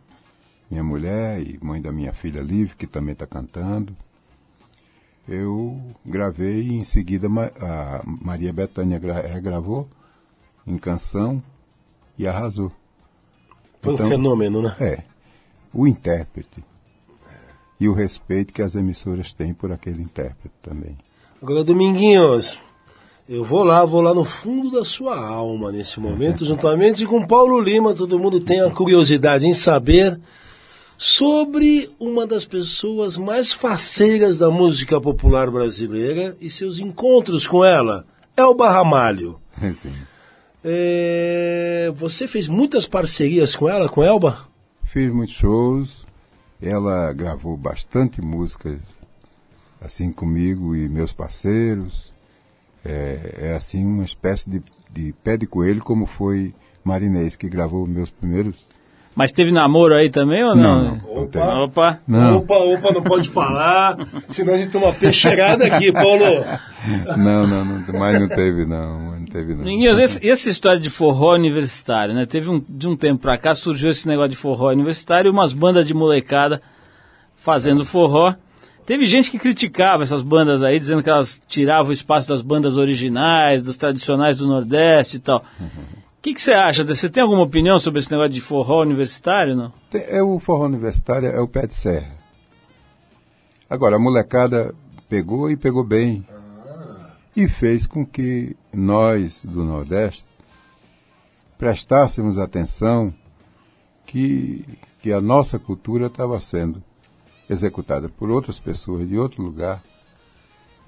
minha 0.71 0.85
mulher 0.85 1.41
e 1.41 1.59
mãe 1.63 1.81
da 1.81 1.91
minha 1.91 2.13
filha 2.13 2.41
Liv, 2.43 2.75
que 2.75 2.87
também 2.87 3.13
está 3.15 3.27
cantando. 3.27 3.97
Eu 5.27 5.81
gravei 6.05 6.63
e 6.63 6.75
em 6.75 6.85
seguida 6.85 7.27
a 7.27 8.03
Maria 8.05 8.53
Bethânia 8.53 8.99
gra- 8.99 9.27
regravou 9.27 9.89
em 10.67 10.77
canção 10.77 11.43
e 12.19 12.27
arrasou. 12.27 12.71
Foi 13.83 13.95
Então- 13.95 14.07
um 14.07 14.09
fenômeno, 14.09 14.63
né? 14.63 14.77
É, 14.81 15.03
o 15.73 15.87
intérprete 15.87 16.63
e 17.79 17.89
o 17.89 17.93
respeito 17.93 18.53
que 18.53 18.63
as 18.63 18.75
emissoras 18.75 19.33
têm 19.33 19.53
por 19.53 19.71
aquele 19.73 20.03
intérprete 20.03 20.55
também. 20.63 20.97
Agora, 21.43 21.63
Dominguinhos, 21.65 22.59
eu 23.29 23.45
vou 23.45 23.65
lá, 23.65 23.85
vou 23.85 24.01
lá 24.01 24.15
no 24.15 24.25
fundo 24.25 24.71
da 24.71 24.85
sua 24.85 25.19
alma 25.19 25.71
nesse 25.73 26.01
momento, 26.01 26.45
juntamente 26.47 27.05
com 27.05 27.27
Paulo 27.27 27.61
Lima. 27.61 27.93
Todo 27.95 28.19
mundo 28.19 28.41
tem 28.41 28.61
a 28.61 28.71
curiosidade 28.71 29.47
em 29.47 29.53
saber 29.53 30.19
sobre 30.97 31.91
uma 31.99 32.27
das 32.27 32.45
pessoas 32.45 33.19
mais 33.19 33.53
faceiras 33.53 34.39
da 34.39 34.51
música 34.51 35.01
popular 35.01 35.51
brasileira 35.51 36.37
e 36.41 36.49
seus 36.49 36.79
encontros 36.79 37.47
com 37.47 37.65
ela, 37.65 38.07
Elba 38.37 38.71
Ramalho. 38.71 39.39
Sim. 39.75 39.93
É, 40.65 41.93
você 41.95 42.27
fez 42.27 42.49
muitas 42.49 42.87
parcerias 42.87 43.55
com 43.55 43.69
ela, 43.69 43.87
com 43.87 44.03
Elba? 44.03 44.49
Fiz 44.83 45.13
muitos 45.13 45.35
shows, 45.35 46.07
ela 46.63 47.13
gravou 47.13 47.55
bastante 47.57 48.23
músicas 48.23 48.79
assim 49.81 50.11
comigo 50.11 50.75
e 50.75 50.89
meus 50.89 51.13
parceiros. 51.13 52.11
É, 52.83 53.51
é 53.51 53.55
assim 53.55 53.85
uma 53.85 54.05
espécie 54.05 54.49
de, 54.49 54.63
de 54.91 55.13
pé 55.23 55.37
de 55.37 55.47
coelho, 55.47 55.83
como 55.83 56.07
foi 56.07 56.55
Marinês, 56.83 57.37
que 57.37 57.49
gravou 57.49 57.87
meus 57.87 58.09
primeiros 58.09 58.67
Mas 59.17 59.31
teve 59.31 59.53
namoro 59.53 59.95
aí 59.95 60.11
também 60.11 60.43
ou 60.43 60.57
não? 60.57 60.83
Não, 60.83 60.97
não, 61.15 61.27
teve. 61.29 61.45
Opa. 61.45 62.01
Não. 62.07 62.39
Opa, 62.39 62.55
opa, 62.57 62.93
não 62.93 63.03
pode 63.03 63.29
falar, 63.31 63.97
senão 64.27 64.55
a 64.55 64.57
gente 64.57 64.71
toma 64.71 64.93
peixeirada 64.93 65.65
aqui, 65.67 65.93
Paulo. 65.93 66.25
Não, 67.17 67.47
não, 67.47 67.65
não, 67.65 67.99
mas 67.99 68.21
não 68.21 68.29
teve 68.29 68.67
não, 68.67 69.13
não 69.21 69.25
teve 69.27 69.55
não. 69.55 69.63
Ninguém, 69.65 69.87
esse- 70.03 70.29
essa 70.29 70.51
história 70.51 70.81
de 70.81 70.91
forró 70.91 71.35
universitário, 71.35 72.13
né? 72.13 72.27
Teve 72.27 72.51
um, 72.51 72.63
de 72.69 72.89
um 72.89 72.97
tempo 72.97 73.23
pra 73.23 73.39
cá 73.39 73.55
surgiu 73.55 73.89
esse 73.91 74.09
negócio 74.09 74.31
de 74.31 74.37
forró 74.37 74.71
universitário 74.71 75.29
e 75.29 75.33
umas 75.33 75.53
bandas 75.53 75.87
de 75.87 75.95
molecada 75.95 76.61
fazendo 77.37 77.85
forró. 77.85 78.35
Teve 78.87 79.05
gente 79.05 79.31
que 79.31 79.39
criticava 79.39 80.03
essas 80.03 80.23
bandas 80.23 80.63
aí, 80.63 80.79
dizendo 80.79 81.03
que 81.03 81.09
elas 81.09 81.41
tiravam 81.49 81.89
o 81.91 81.93
espaço 81.93 82.29
das 82.29 82.43
bandas 82.43 82.77
originais, 82.77 83.63
dos 83.63 83.77
tradicionais 83.79 84.37
do 84.37 84.47
Nordeste 84.47 85.17
e 85.17 85.21
tal. 85.21 85.43
O 85.59 86.04
que 86.25 86.35
que 86.35 86.41
você 86.41 86.53
acha? 86.55 86.83
Você 86.85 87.09
tem 87.11 87.23
alguma 87.23 87.43
opinião 87.43 87.79
sobre 87.79 88.01
esse 88.01 88.11
negócio 88.11 88.33
de 88.33 88.41
forró 88.41 88.81
universitário, 88.83 89.55
não? 89.55 89.71
Tem- 89.91 90.05
É 90.09 90.23
o 90.23 90.39
forró 90.39 90.65
universitário, 90.65 91.29
é 91.29 91.39
o 91.41 91.47
pé 91.47 91.67
de 91.67 91.75
serra. 91.75 92.13
Agora, 93.69 93.97
a 93.97 93.99
molecada 93.99 94.75
pegou 95.09 95.51
e 95.51 95.57
pegou 95.57 95.85
bem. 95.85 96.27
E 97.37 97.49
fez 97.49 97.87
com 97.87 98.07
que 98.07 98.57
nós, 98.73 99.41
do 99.45 99.65
Nordeste, 99.65 100.25
prestássemos 101.59 102.39
atenção 102.39 103.13
que, 104.07 104.65
que 105.01 105.13
a 105.13 105.21
nossa 105.21 105.59
cultura 105.59 106.07
estava 106.07 106.39
sendo 106.41 106.83
executada 107.51 108.09
por 108.09 108.31
outras 108.31 108.59
pessoas 108.61 109.07
de 109.09 109.19
outro 109.19 109.43
lugar, 109.43 109.83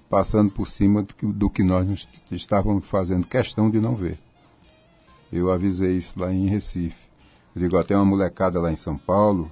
passando 0.08 0.50
por 0.50 0.66
cima 0.66 1.02
do 1.02 1.14
que, 1.14 1.26
do 1.26 1.50
que 1.50 1.62
nós 1.62 2.08
estávamos 2.30 2.86
fazendo 2.86 3.26
questão 3.26 3.68
de 3.68 3.80
não 3.80 3.94
ver. 3.94 4.18
Eu 5.32 5.50
avisei 5.50 5.96
isso 5.96 6.18
lá 6.18 6.32
em 6.32 6.48
Recife. 6.48 7.06
Eu 7.54 7.62
digo, 7.62 7.76
ó, 7.76 7.82
tem 7.82 7.96
uma 7.96 8.04
molecada 8.04 8.60
lá 8.60 8.70
em 8.70 8.76
São 8.76 8.96
Paulo 8.96 9.50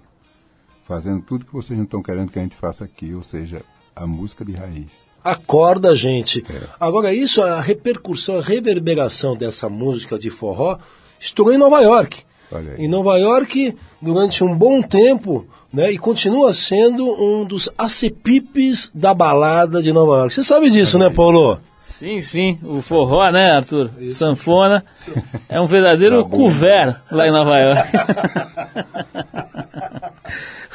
fazendo 0.84 1.22
tudo 1.22 1.46
que 1.46 1.52
vocês 1.52 1.76
não 1.76 1.84
estão 1.84 2.02
querendo 2.02 2.30
que 2.30 2.38
a 2.38 2.42
gente 2.42 2.54
faça 2.54 2.84
aqui, 2.84 3.14
ou 3.14 3.22
seja, 3.22 3.62
a 3.96 4.06
música 4.06 4.44
de 4.44 4.52
raiz. 4.52 5.06
Acorda, 5.22 5.94
gente. 5.94 6.44
Agora, 6.78 7.14
isso, 7.14 7.42
a 7.42 7.60
repercussão, 7.60 8.38
a 8.38 8.42
reverberação 8.42 9.34
dessa 9.34 9.68
música 9.70 10.18
de 10.18 10.28
forró 10.28 10.78
estourou 11.18 11.54
em 11.54 11.58
Nova 11.58 11.80
York. 11.80 12.22
Em 12.78 12.88
Nova 12.88 13.18
York, 13.18 13.76
durante 14.00 14.44
um 14.44 14.56
bom 14.56 14.80
tempo, 14.82 15.46
né, 15.72 15.90
e 15.90 15.98
continua 15.98 16.52
sendo 16.52 17.04
um 17.04 17.44
dos 17.44 17.68
acepipes 17.76 18.90
da 18.94 19.12
balada 19.12 19.82
de 19.82 19.92
Nova 19.92 20.18
York. 20.18 20.34
Você 20.34 20.42
sabe 20.42 20.70
disso, 20.70 20.98
né, 20.98 21.10
Paulo? 21.10 21.58
Sim, 21.76 22.20
sim, 22.20 22.58
o 22.62 22.80
forró, 22.80 23.30
né, 23.30 23.50
Arthur? 23.56 23.90
Sanfona 24.10 24.84
é 25.48 25.60
um 25.60 25.66
verdadeiro 25.66 26.22
Tá 26.22 26.30
couvert 26.30 26.96
lá 27.10 27.26
em 27.26 27.32
Nova 27.32 27.58
York. 27.58 27.90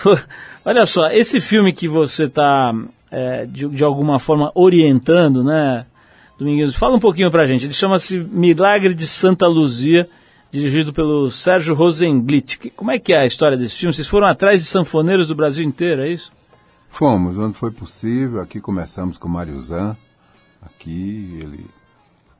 Olha 0.65 0.85
só, 0.85 1.07
esse 1.07 1.39
filme 1.39 1.73
que 1.73 1.87
você 1.87 2.25
está, 2.25 2.73
de, 3.47 3.69
de 3.69 3.83
alguma 3.83 4.19
forma, 4.19 4.51
orientando, 4.53 5.43
né, 5.43 5.85
Dominguinhos, 6.39 6.75
fala 6.75 6.95
um 6.95 6.99
pouquinho 6.99 7.29
pra 7.29 7.45
gente. 7.45 7.65
Ele 7.65 7.73
chama-se 7.73 8.17
Milagre 8.17 8.93
de 8.93 9.05
Santa 9.05 9.45
Luzia, 9.45 10.07
dirigido 10.51 10.91
pelo 10.91 11.29
Sérgio 11.29 11.75
Rosenblit. 11.75 12.71
Como 12.75 12.91
é 12.91 12.99
que 12.99 13.13
é 13.13 13.19
a 13.19 13.25
história 13.25 13.57
desse 13.57 13.75
filme? 13.75 13.93
Vocês 13.93 14.07
foram 14.07 14.27
atrás 14.27 14.61
de 14.61 14.65
sanfoneiros 14.65 15.27
do 15.27 15.35
Brasil 15.35 15.63
inteiro, 15.63 16.01
é 16.01 16.09
isso? 16.09 16.31
Fomos, 16.89 17.37
onde 17.37 17.55
foi 17.55 17.71
possível. 17.71 18.41
Aqui 18.41 18.59
começamos 18.59 19.17
com 19.17 19.27
o 19.27 19.31
Mário 19.31 19.59
Zan. 19.59 19.95
Aqui 20.61 21.39
ele 21.41 21.65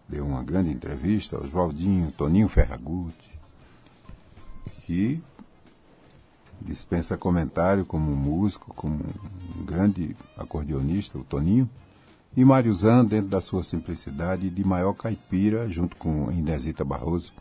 deu 0.07 0.25
uma 0.25 0.43
grande 0.43 0.71
entrevista, 0.71 1.39
Oswaldinho, 1.39 2.11
Toninho 2.11 2.47
Ferragutti. 2.47 3.31
E 4.89 5.19
dispensa 6.59 7.15
comentário 7.15 7.85
como 7.85 8.15
músico, 8.15 8.73
como 8.73 8.99
um 9.55 9.63
grande 9.63 10.15
acordeonista, 10.35 11.17
o 11.17 11.23
Toninho. 11.23 11.69
E 12.35 12.43
Mário 12.43 12.73
Zan, 12.73 13.05
dentro 13.05 13.29
da 13.29 13.39
sua 13.39 13.63
simplicidade, 13.63 14.49
de 14.49 14.63
maior 14.63 14.93
caipira, 14.93 15.69
junto 15.69 15.95
com 15.95 16.31
Inesita 16.31 16.83
Barroso, 16.83 17.31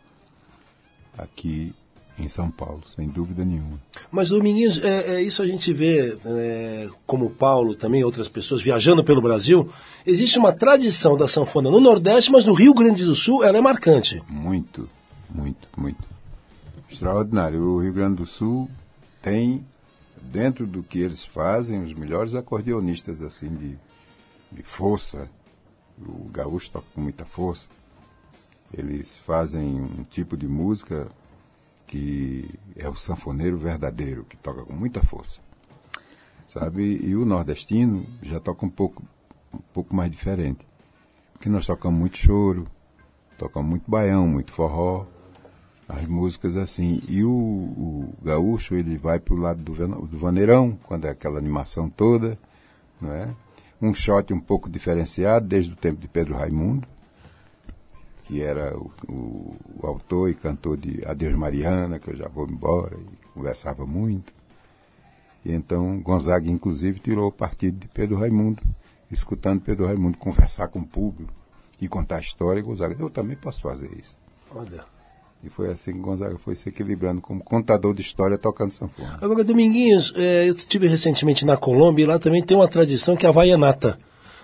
aqui 1.17 1.73
em 2.19 2.27
São 2.27 2.51
Paulo, 2.51 2.81
sem 2.85 3.07
dúvida 3.07 3.45
nenhuma. 3.45 3.79
Mas, 4.11 4.29
Dominguinhos, 4.29 4.83
é, 4.83 5.15
é 5.15 5.21
isso 5.21 5.41
a 5.41 5.47
gente 5.47 5.71
vê, 5.71 6.17
é, 6.25 6.89
como 7.07 7.25
o 7.25 7.29
Paulo 7.29 7.73
também, 7.73 8.03
outras 8.03 8.27
pessoas 8.27 8.61
viajando 8.61 9.03
pelo 9.03 9.21
Brasil. 9.21 9.69
Existe 10.05 10.37
uma 10.37 10.51
tradição 10.51 11.15
da 11.15 11.27
sanfona 11.27 11.71
no 11.71 11.79
Nordeste, 11.79 12.31
mas 12.31 12.45
no 12.45 12.53
Rio 12.53 12.73
Grande 12.73 13.05
do 13.05 13.15
Sul 13.15 13.43
ela 13.43 13.57
é 13.57 13.61
marcante. 13.61 14.21
Muito, 14.27 14.89
muito, 15.29 15.67
muito. 15.77 16.03
Extraordinário. 16.89 17.61
O 17.61 17.81
Rio 17.81 17.93
Grande 17.93 18.17
do 18.17 18.25
Sul 18.25 18.69
tem, 19.21 19.65
dentro 20.21 20.67
do 20.67 20.83
que 20.83 20.99
eles 20.99 21.23
fazem, 21.23 21.83
os 21.83 21.93
melhores 21.93 22.35
acordeonistas 22.35 23.21
assim 23.21 23.49
de, 23.49 23.77
de 24.51 24.63
força. 24.63 25.29
O 25.97 26.29
gaúcho 26.29 26.71
toca 26.71 26.85
com 26.95 27.01
muita 27.01 27.25
força. 27.25 27.69
Eles 28.73 29.17
fazem 29.19 29.81
um 29.81 30.03
tipo 30.03 30.37
de 30.37 30.47
música 30.47 31.07
que 31.87 32.47
é 32.75 32.87
o 32.87 32.95
sanfoneiro 32.95 33.57
verdadeiro, 33.57 34.23
que 34.23 34.37
toca 34.37 34.63
com 34.63 34.73
muita 34.73 35.03
força. 35.03 35.39
Sabe? 36.47 36.99
E 37.03 37.15
o 37.15 37.25
nordestino 37.25 38.05
já 38.21 38.39
toca 38.39 38.65
um 38.65 38.69
pouco, 38.69 39.03
um 39.53 39.59
pouco 39.73 39.95
mais 39.95 40.11
diferente. 40.11 40.67
Porque 41.33 41.49
nós 41.49 41.65
tocamos 41.65 41.99
muito 41.99 42.17
choro, 42.17 42.67
tocamos 43.37 43.69
muito 43.69 43.89
baião, 43.89 44.27
muito 44.27 44.51
forró, 44.51 45.05
as 45.87 46.05
músicas 46.07 46.55
assim. 46.55 47.01
E 47.07 47.23
o, 47.23 47.31
o 47.31 48.13
gaúcho, 48.21 48.75
ele 48.75 48.95
vai 48.95 49.19
pro 49.19 49.35
lado 49.35 49.61
do, 49.61 49.73
do 50.05 50.17
vaneirão, 50.17 50.77
quando 50.83 51.05
é 51.05 51.09
aquela 51.09 51.39
animação 51.39 51.89
toda, 51.89 52.37
não 53.01 53.11
é? 53.11 53.33
Um 53.81 53.93
shot 53.93 54.31
um 54.31 54.39
pouco 54.39 54.69
diferenciado, 54.69 55.47
desde 55.47 55.73
o 55.73 55.75
tempo 55.75 55.99
de 55.99 56.07
Pedro 56.07 56.35
Raimundo, 56.35 56.87
que 58.29 58.43
era 58.43 58.77
o, 58.77 58.91
o- 59.09 59.55
o 59.81 59.87
autor 59.87 60.29
e 60.29 60.35
cantor 60.35 60.77
de 60.77 61.03
Adeus 61.03 61.33
Mariana, 61.35 61.97
que 61.97 62.11
eu 62.11 62.15
já 62.15 62.27
vou 62.27 62.47
embora, 62.47 62.95
e 62.95 63.27
conversava 63.33 63.87
muito. 63.87 64.31
E 65.43 65.51
então 65.51 65.99
Gonzaga, 65.99 66.47
inclusive, 66.49 66.99
tirou 66.99 67.27
o 67.29 67.31
partido 67.31 67.79
de 67.79 67.87
Pedro 67.87 68.17
Raimundo, 68.19 68.61
escutando 69.11 69.61
Pedro 69.61 69.87
Raimundo 69.87 70.17
conversar 70.19 70.67
com 70.67 70.79
o 70.79 70.85
público 70.85 71.33
e 71.81 71.87
contar 71.87 72.17
a 72.17 72.19
história. 72.19 72.59
E 72.59 72.63
Gonzaga, 72.63 72.95
eu 72.99 73.09
também 73.09 73.35
posso 73.35 73.61
fazer 73.63 73.89
isso. 73.99 74.15
Olha. 74.53 74.83
E 75.43 75.49
foi 75.49 75.71
assim 75.71 75.93
que 75.93 75.99
Gonzaga 75.99 76.37
foi 76.37 76.53
se 76.53 76.69
equilibrando 76.69 77.21
como 77.21 77.41
contador 77.43 77.95
de 77.95 78.01
história 78.03 78.37
tocando 78.37 78.69
sanfona. 78.71 79.17
Agora, 79.21 79.43
Dominguinhos, 79.43 80.13
é, 80.15 80.47
eu 80.47 80.53
estive 80.53 80.87
recentemente 80.87 81.45
na 81.45 81.57
Colômbia 81.57 82.03
e 82.03 82.05
lá 82.05 82.19
também 82.19 82.43
tem 82.43 82.55
uma 82.55 82.67
tradição 82.67 83.15
que 83.15 83.25
é 83.25 83.27
a 83.27 83.31
Havaianata. 83.31 83.97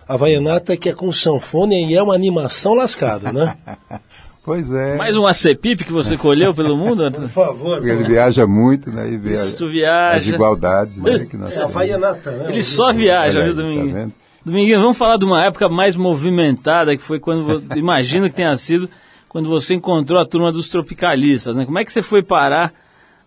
A 0.08 0.14
Havaianata 0.14 0.78
que 0.78 0.90
é 0.90 0.94
com 0.94 1.12
sanfona 1.12 1.74
e 1.74 1.96
é 1.96 2.02
uma 2.02 2.14
animação 2.14 2.74
lascada, 2.74 3.32
né? 3.32 3.56
Pois 4.46 4.72
é. 4.72 4.96
Mais 4.96 5.18
um 5.18 5.26
acepip 5.26 5.84
que 5.84 5.92
você 5.92 6.16
colheu 6.16 6.54
pelo 6.54 6.78
mundo, 6.78 7.04
Arthur? 7.04 7.22
Por 7.22 7.30
favor. 7.30 7.78
Porque 7.78 7.90
ele 7.90 8.04
viaja 8.04 8.46
muito, 8.46 8.92
né? 8.92 9.10
E 9.10 9.18
vê 9.18 9.32
Isso, 9.32 9.58
tu 9.58 9.66
as 9.66 9.72
viaja. 9.72 10.36
igualdades, 10.36 10.98
né? 10.98 11.26
Que 11.28 11.36
nós 11.36 11.52
É. 11.52 11.64
Havaianata, 11.64 12.30
né? 12.30 12.50
Ele 12.50 12.62
só 12.62 12.94
viaja, 12.94 13.44
viu, 13.44 13.56
tá 13.56 13.62
Dominguinho? 13.64 13.96
vendo? 13.96 14.14
Dominguinho, 14.46 14.80
vamos 14.80 14.98
falar 15.00 15.18
de 15.18 15.26
uma 15.26 15.44
época 15.44 15.68
mais 15.68 15.96
movimentada, 15.96 16.96
que 16.96 17.02
foi 17.02 17.20
quando, 17.20 17.64
imagino 17.76 18.30
que 18.30 18.36
tenha 18.36 18.56
sido, 18.56 18.88
quando 19.28 19.50
você 19.50 19.74
encontrou 19.74 20.20
a 20.22 20.26
turma 20.28 20.52
dos 20.52 20.70
tropicalistas, 20.70 21.56
né? 21.58 21.66
Como 21.66 21.80
é 21.80 21.84
que 21.84 21.92
você 21.92 22.04
foi 22.04 22.22
parar 22.22 22.72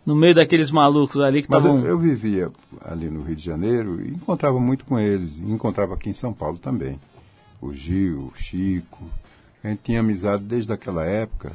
no 0.09 0.17
meio 0.17 0.35
daqueles 0.35 0.71
malucos 0.71 1.21
ali 1.21 1.43
que 1.43 1.51
Mas 1.51 1.67
eu, 1.67 1.73
estavam... 1.73 1.87
eu 1.87 1.99
vivia 1.99 2.51
ali 2.83 3.11
no 3.11 3.23
Rio 3.23 3.37
de 3.37 3.45
Janeiro 3.45 4.01
e 4.01 4.09
encontrava 4.09 4.59
muito 4.59 4.87
com 4.87 4.99
eles. 4.99 5.37
E 5.37 5.43
encontrava 5.43 5.93
aqui 5.93 6.09
em 6.09 6.15
São 6.15 6.33
Paulo 6.33 6.57
também. 6.57 6.99
O 7.61 7.75
Gil, 7.75 8.33
o 8.33 8.33
Chico. 8.35 9.05
A 9.63 9.69
gente 9.69 9.81
tinha 9.83 10.01
amizade 10.01 10.43
desde 10.45 10.73
aquela 10.73 11.05
época. 11.05 11.53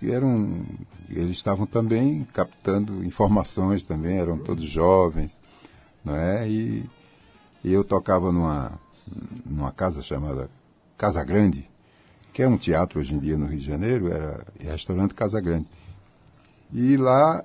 E 0.00 0.10
eram, 0.10 0.64
eles 1.10 1.32
estavam 1.32 1.66
também 1.66 2.26
captando 2.32 3.04
informações 3.04 3.84
também, 3.84 4.16
eram 4.16 4.38
todos 4.38 4.64
jovens. 4.64 5.38
Não 6.02 6.16
é? 6.16 6.48
E, 6.48 6.88
e 7.62 7.70
eu 7.70 7.84
tocava 7.84 8.32
numa, 8.32 8.72
numa 9.44 9.70
casa 9.70 10.00
chamada 10.00 10.48
Casa 10.96 11.22
Grande, 11.22 11.68
que 12.32 12.42
é 12.42 12.48
um 12.48 12.56
teatro 12.56 13.00
hoje 13.00 13.14
em 13.14 13.18
dia 13.18 13.36
no 13.36 13.44
Rio 13.44 13.58
de 13.58 13.66
Janeiro, 13.66 14.08
era 14.08 14.46
restaurante 14.58 15.12
Casa 15.12 15.38
Grande. 15.42 15.66
E 16.72 16.96
lá 16.96 17.44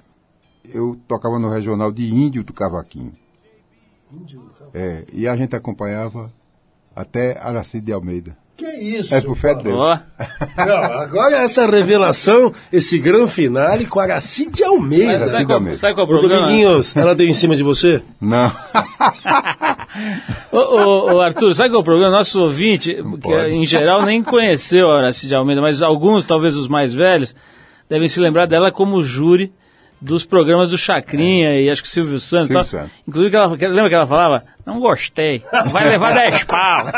eu 0.74 0.98
tocava 1.08 1.40
no 1.40 1.50
regional 1.50 1.92
de 1.92 2.14
Índio 2.14 2.44
do 2.44 2.54
Cavaquinho. 2.54 3.14
É, 4.74 5.04
e 5.14 5.28
a 5.28 5.36
gente 5.36 5.56
acompanhava 5.56 6.32
até 6.96 7.38
Aracide 7.42 7.88
de 7.88 7.94
Almeida. 7.94 8.38
Que 8.56 8.66
isso? 8.66 9.14
É 9.14 9.20
pro 9.20 9.36
fé 9.36 9.54
de 9.54 9.64
Deus. 9.64 10.00
Agora 10.56 11.44
essa 11.44 11.66
revelação, 11.66 12.54
esse 12.72 12.98
grande 12.98 13.30
finale 13.32 13.86
com 13.86 14.00
Aracide 14.00 14.64
Almeida. 14.64 15.16
Aracide 15.16 15.32
sabe, 15.32 15.46
qual, 15.46 15.58
Almeida. 15.58 15.78
sabe 15.78 15.94
qual 15.94 16.08
é 16.08 16.10
o 16.10 16.20
problema? 16.20 16.42
Dominguinhos, 16.42 16.96
ela 16.96 17.14
deu 17.14 17.28
em 17.28 17.34
cima 17.34 17.56
de 17.58 17.64
você? 17.64 18.02
Não. 18.22 18.50
Ô, 20.54 20.58
ô, 20.58 21.14
ô, 21.16 21.22
Arthur, 21.22 21.54
sabe 21.54 21.70
qual 21.70 21.80
é 21.80 21.82
o 21.82 21.86
problema? 21.86 22.12
Nosso 22.12 22.42
ouvinte, 22.42 22.96
que 23.22 23.48
em 23.50 23.66
geral 23.66 24.04
nem 24.04 24.24
conheceu 24.24 24.90
a 24.90 25.00
Aracide 25.00 25.36
Almeida, 25.36 25.62
mas 25.62 25.82
alguns, 25.82 26.26
talvez 26.26 26.56
os 26.56 26.70
mais 26.70 26.94
velhos, 26.94 27.36
devem 27.90 28.08
se 28.08 28.22
lembrar 28.22 28.46
dela 28.46 28.72
como 28.72 29.04
júri 29.04 29.52
dos 30.02 30.26
programas 30.26 30.70
do 30.70 30.78
Chacrinha 30.78 31.60
e 31.60 31.70
acho 31.70 31.82
que 31.82 31.90
Silvio 31.90 32.20
Santos. 32.20 32.48
Silvio 32.48 32.64
tal. 32.64 32.82
Santos. 32.82 32.92
Inclusive, 33.08 33.32
que 33.32 33.38
ela, 33.38 33.58
que- 33.58 33.68
lembra 33.68 33.90
que 33.90 33.96
ela 33.96 34.08
falava? 34.08 34.44
Não 34.66 34.80
gostei. 34.80 35.44
Vai 35.72 35.90
levar 35.90 36.14
10 36.14 36.44
pau. 36.46 36.86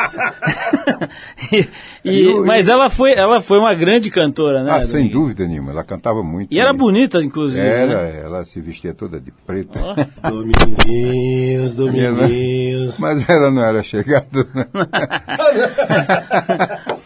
E- 1.51 1.67
e- 2.03 2.29
E 2.29 2.33
mas 2.45 2.67
ela 2.67 2.89
foi, 2.89 3.13
ela 3.13 3.41
foi 3.41 3.59
uma 3.59 3.73
grande 3.73 4.09
cantora, 4.09 4.63
né? 4.63 4.71
Ah, 4.71 4.81
sem 4.81 5.07
dúvida 5.09 5.45
nenhuma, 5.47 5.71
ela 5.71 5.83
cantava 5.83 6.23
muito. 6.23 6.53
E 6.53 6.59
era 6.59 6.73
bonita, 6.73 7.21
inclusive. 7.21 7.65
Era, 7.65 8.03
né? 8.03 8.21
ela 8.23 8.45
se 8.45 8.59
vestia 8.61 8.93
toda 8.93 9.19
de 9.19 9.31
preto. 9.45 9.77
Dominguinhos, 10.21 11.75
Dominguinhos. 11.75 12.99
Mas 12.99 13.27
ela 13.29 13.51
não 13.51 13.63
era 13.63 13.83
chegada. 13.83 14.47
né? 14.53 14.65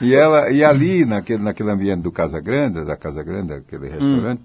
e 0.00 0.14
ela 0.14 0.50
e 0.50 0.62
ali 0.64 1.04
naquele 1.04 1.42
naquele 1.42 1.70
ambiente 1.70 2.00
do 2.02 2.12
Casa 2.12 2.40
Grande, 2.40 2.84
da 2.84 2.96
Casa 2.96 3.22
Grande, 3.22 3.52
aquele 3.54 3.88
restaurante, 3.88 4.42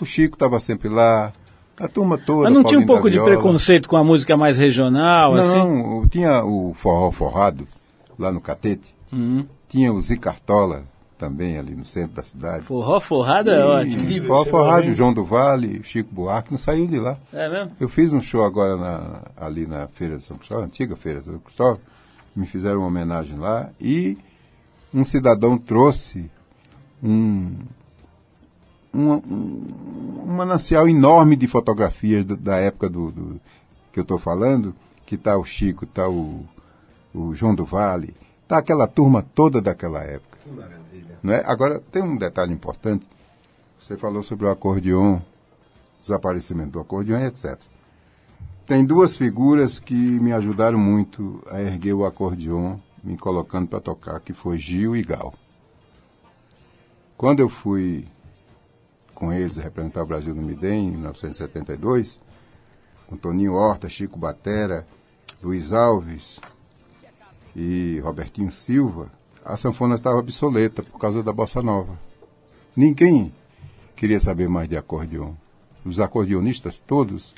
o 0.00 0.04
Chico 0.04 0.34
estava 0.36 0.58
sempre 0.60 0.88
lá, 0.88 1.32
a 1.78 1.88
turma 1.88 2.16
toda. 2.18 2.44
Mas 2.44 2.54
não 2.54 2.64
tinha 2.64 2.78
um 2.80 2.86
Paulinho 2.86 3.02
pouco 3.02 3.10
de 3.10 3.20
preconceito 3.20 3.88
com 3.88 3.96
a 3.96 4.04
música 4.04 4.36
mais 4.36 4.56
regional, 4.56 5.34
assim? 5.34 5.58
Não, 5.58 6.06
tinha 6.08 6.44
o 6.44 6.72
forró 6.74 7.10
forrado 7.10 7.66
lá 8.18 8.30
no 8.32 8.40
Catete. 8.40 8.94
Uhum. 9.12 9.46
Tinha 9.68 9.92
o 9.92 10.00
Zicartola 10.00 10.84
também 11.18 11.56
ali 11.58 11.74
no 11.74 11.84
centro 11.84 12.16
da 12.16 12.22
cidade. 12.22 12.62
Forró 12.64 13.00
forrada 13.00 13.50
é 13.52 13.64
ótimo. 13.64 14.02
Incrível 14.02 14.28
Forró 14.28 14.44
forrado? 14.44 14.92
João 14.92 15.12
do 15.14 15.24
Vale, 15.24 15.80
Chico 15.82 16.10
Buarque, 16.14 16.50
não 16.50 16.58
saiu 16.58 16.86
de 16.86 16.98
lá. 16.98 17.16
É 17.32 17.48
mesmo? 17.48 17.72
Eu 17.80 17.88
fiz 17.88 18.12
um 18.12 18.20
show 18.20 18.44
agora 18.44 18.76
na- 18.76 19.22
ali 19.36 19.66
na 19.66 19.86
Feira 19.88 20.16
de 20.18 20.22
São 20.24 20.36
Cristóvão, 20.36 20.64
antiga 20.64 20.94
Feira 20.94 21.20
de 21.20 21.26
São 21.26 21.38
Cristóvão, 21.38 21.78
me 22.34 22.46
fizeram 22.46 22.80
uma 22.80 22.88
homenagem 22.88 23.38
lá 23.38 23.70
e 23.80 24.18
um 24.94 25.04
cidadão 25.04 25.58
trouxe 25.58 26.30
um, 27.02 27.52
um, 28.94 29.12
um, 29.12 30.22
um 30.26 30.32
manancial 30.34 30.88
enorme 30.88 31.36
de 31.36 31.46
fotografias 31.46 32.24
do- 32.24 32.36
da 32.36 32.56
época 32.56 32.88
do, 32.88 33.10
do- 33.10 33.40
que 33.92 33.98
eu 34.00 34.02
estou 34.02 34.18
falando, 34.18 34.74
que 35.04 35.14
está 35.14 35.36
o 35.36 35.44
Chico, 35.44 35.84
está 35.84 36.08
o, 36.08 36.44
o 37.14 37.34
João 37.34 37.54
do 37.54 37.64
Vale, 37.64 38.14
está 38.42 38.58
aquela 38.58 38.86
turma 38.86 39.22
toda 39.34 39.60
daquela 39.60 40.02
época. 40.02 40.38
Não 41.22 41.32
é? 41.32 41.42
Agora, 41.46 41.80
tem 41.90 42.02
um 42.02 42.16
detalhe 42.16 42.52
importante. 42.52 43.06
Você 43.80 43.96
falou 43.96 44.22
sobre 44.22 44.46
o 44.46 44.50
acordeon, 44.50 45.18
desaparecimento 46.00 46.70
do 46.72 46.80
acordeon, 46.80 47.18
etc. 47.26 47.58
Tem 48.66 48.84
duas 48.84 49.14
figuras 49.14 49.78
que 49.78 49.94
me 49.94 50.32
ajudaram 50.32 50.78
muito 50.78 51.42
a 51.50 51.60
erguer 51.60 51.92
o 51.92 52.04
acordeon, 52.04 52.76
me 53.06 53.16
colocando 53.16 53.68
para 53.68 53.80
tocar, 53.80 54.20
que 54.20 54.32
foi 54.32 54.58
Gil 54.58 54.96
e 54.96 55.02
Gal. 55.04 55.32
Quando 57.16 57.38
eu 57.38 57.48
fui 57.48 58.04
com 59.14 59.32
eles 59.32 59.56
representar 59.56 60.02
o 60.02 60.06
Brasil 60.06 60.34
no 60.34 60.42
Midem, 60.42 60.88
em 60.88 60.90
1972, 60.90 62.18
com 63.06 63.16
Toninho 63.16 63.54
Horta, 63.54 63.88
Chico 63.88 64.18
Batera, 64.18 64.84
Luiz 65.40 65.72
Alves 65.72 66.40
e 67.54 68.00
Robertinho 68.00 68.50
Silva, 68.50 69.10
a 69.44 69.56
sanfona 69.56 69.94
estava 69.94 70.18
obsoleta 70.18 70.82
por 70.82 70.98
causa 70.98 71.22
da 71.22 71.32
bossa 71.32 71.62
nova. 71.62 71.96
Ninguém 72.76 73.32
queria 73.94 74.18
saber 74.18 74.48
mais 74.48 74.68
de 74.68 74.76
acordeon. 74.76 75.32
Os 75.84 76.00
acordeonistas 76.00 76.74
todos 76.84 77.32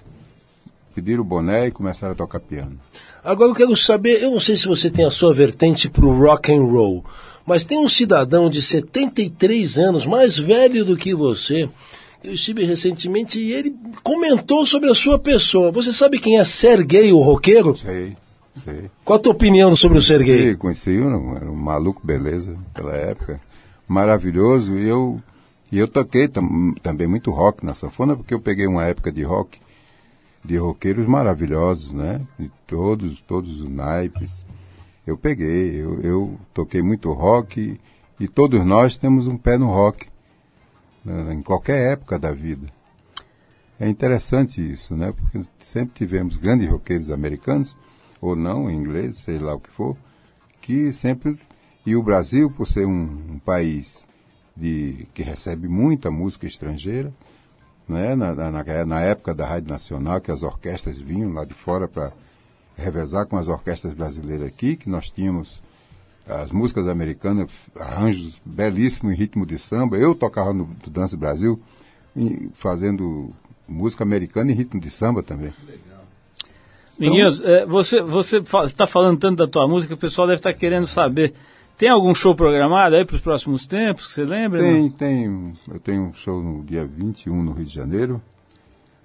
pediram 1.00 1.22
o 1.22 1.24
boné 1.24 1.68
e 1.68 1.70
começaram 1.70 2.12
a 2.12 2.16
tocar 2.16 2.40
piano. 2.40 2.78
Agora 3.22 3.50
eu 3.50 3.54
quero 3.54 3.76
saber, 3.76 4.20
eu 4.22 4.32
não 4.32 4.40
sei 4.40 4.56
se 4.56 4.66
você 4.66 4.90
tem 4.90 5.04
a 5.04 5.10
sua 5.10 5.32
vertente 5.32 5.88
pro 5.88 6.10
rock 6.12 6.50
and 6.52 6.62
roll, 6.64 7.04
mas 7.46 7.62
tem 7.64 7.78
um 7.78 7.88
cidadão 7.88 8.50
de 8.50 8.60
73 8.60 9.78
anos, 9.78 10.04
mais 10.06 10.36
velho 10.38 10.84
do 10.84 10.96
que 10.96 11.14
você. 11.14 11.68
Eu 12.24 12.32
estive 12.32 12.64
recentemente 12.64 13.38
e 13.38 13.52
ele 13.52 13.74
comentou 14.02 14.66
sobre 14.66 14.90
a 14.90 14.94
sua 14.94 15.18
pessoa. 15.20 15.70
Você 15.70 15.92
sabe 15.92 16.18
quem 16.18 16.38
é 16.38 16.42
Serguei, 16.44 17.12
o 17.12 17.20
roqueiro? 17.20 17.76
Sei, 17.76 18.16
sei. 18.64 18.90
Qual 19.04 19.18
a 19.18 19.22
tua 19.22 19.32
opinião 19.32 19.76
sobre 19.76 19.98
o 19.98 20.02
Serguei? 20.02 20.56
Conheci, 20.56 20.98
um, 20.98 21.36
era 21.36 21.48
um 21.48 21.54
maluco 21.54 22.04
beleza 22.04 22.56
naquela 22.74 22.96
época. 22.96 23.40
Maravilhoso. 23.86 24.76
E 24.76 24.88
eu, 24.88 25.20
e 25.70 25.78
eu 25.78 25.86
toquei 25.86 26.26
tam- 26.28 26.74
também 26.82 27.06
muito 27.06 27.30
rock 27.30 27.64
na 27.64 27.72
sanfona, 27.72 28.16
porque 28.16 28.34
eu 28.34 28.40
peguei 28.40 28.66
uma 28.66 28.84
época 28.84 29.12
de 29.12 29.22
rock, 29.22 29.58
de 30.44 30.56
roqueiros 30.56 31.06
maravilhosos, 31.06 31.92
né? 31.92 32.20
De 32.38 32.50
todos, 32.66 33.20
todos 33.20 33.60
os 33.60 33.68
naipes. 33.68 34.46
Eu 35.06 35.16
peguei, 35.16 35.80
eu, 35.80 36.00
eu 36.02 36.40
toquei 36.52 36.82
muito 36.82 37.12
rock 37.12 37.80
e 38.20 38.28
todos 38.28 38.64
nós 38.64 38.98
temos 38.98 39.26
um 39.26 39.36
pé 39.36 39.56
no 39.56 39.66
rock, 39.66 40.08
né, 41.04 41.32
em 41.32 41.42
qualquer 41.42 41.92
época 41.92 42.18
da 42.18 42.32
vida. 42.32 42.66
É 43.80 43.88
interessante 43.88 44.60
isso, 44.60 44.96
né? 44.96 45.12
Porque 45.12 45.48
sempre 45.58 45.94
tivemos 45.94 46.36
grandes 46.36 46.68
roqueiros 46.68 47.12
americanos, 47.12 47.76
ou 48.20 48.34
não, 48.34 48.68
ingleses, 48.68 49.20
sei 49.20 49.38
lá 49.38 49.54
o 49.54 49.60
que 49.60 49.70
for, 49.70 49.96
que 50.60 50.92
sempre. 50.92 51.38
E 51.86 51.94
o 51.94 52.02
Brasil, 52.02 52.50
por 52.50 52.66
ser 52.66 52.86
um, 52.86 53.02
um 53.30 53.38
país 53.38 54.02
de, 54.56 55.06
que 55.14 55.22
recebe 55.22 55.68
muita 55.68 56.10
música 56.10 56.46
estrangeira, 56.46 57.14
né? 57.88 58.14
na, 58.14 58.34
na, 58.34 58.84
na- 58.84 59.00
época 59.00 59.34
da 59.34 59.46
Rádio 59.46 59.70
Nacional, 59.70 60.20
que 60.20 60.30
as 60.30 60.42
orquestras 60.42 61.00
vinham 61.00 61.32
lá 61.32 61.44
de 61.44 61.54
fora 61.54 61.88
para 61.88 62.12
revezar 62.76 63.26
com 63.26 63.36
as 63.36 63.48
orquestras 63.48 63.94
brasileiras 63.94 64.46
aqui, 64.46 64.76
que 64.76 64.88
nós 64.88 65.10
tínhamos 65.10 65.62
as 66.26 66.52
músicas 66.52 66.86
americanas, 66.86 67.50
arranjos 67.74 68.40
belíssimos 68.44 69.14
em 69.14 69.16
ritmo 69.16 69.46
de 69.46 69.58
samba. 69.58 69.96
Eu 69.96 70.14
tocava 70.14 70.52
no, 70.52 70.68
Dança 70.86 71.16
Brasil, 71.16 71.60
fazendo 72.54 73.30
música 73.66 74.04
americana 74.04 74.52
em 74.52 74.54
ritmo 74.54 74.80
de 74.80 74.90
samba 74.90 75.22
também. 75.22 75.52
Minguinhos, 76.98 77.40
é, 77.42 77.64
você 77.64 77.98
está 78.64 78.86
falando 78.86 79.18
tanto 79.18 79.38
da 79.38 79.46
tua 79.46 79.66
música, 79.68 79.94
o 79.94 79.98
pessoal 79.98 80.26
deve 80.26 80.40
estar 80.40 80.52
querendo 80.52 80.86
saber. 80.86 81.32
Tem 81.78 81.88
algum 81.88 82.12
show 82.12 82.34
programado 82.34 82.96
aí 82.96 83.04
para 83.04 83.14
os 83.14 83.22
próximos 83.22 83.64
tempos 83.64 84.08
que 84.08 84.12
você 84.12 84.24
lembra? 84.24 84.58
Tem, 84.58 84.82
não? 84.82 84.90
tem. 84.90 85.52
Eu 85.72 85.78
tenho 85.78 86.02
um 86.06 86.12
show 86.12 86.42
no 86.42 86.64
dia 86.64 86.84
21 86.84 87.40
no 87.40 87.52
Rio 87.52 87.64
de 87.64 87.72
Janeiro. 87.72 88.20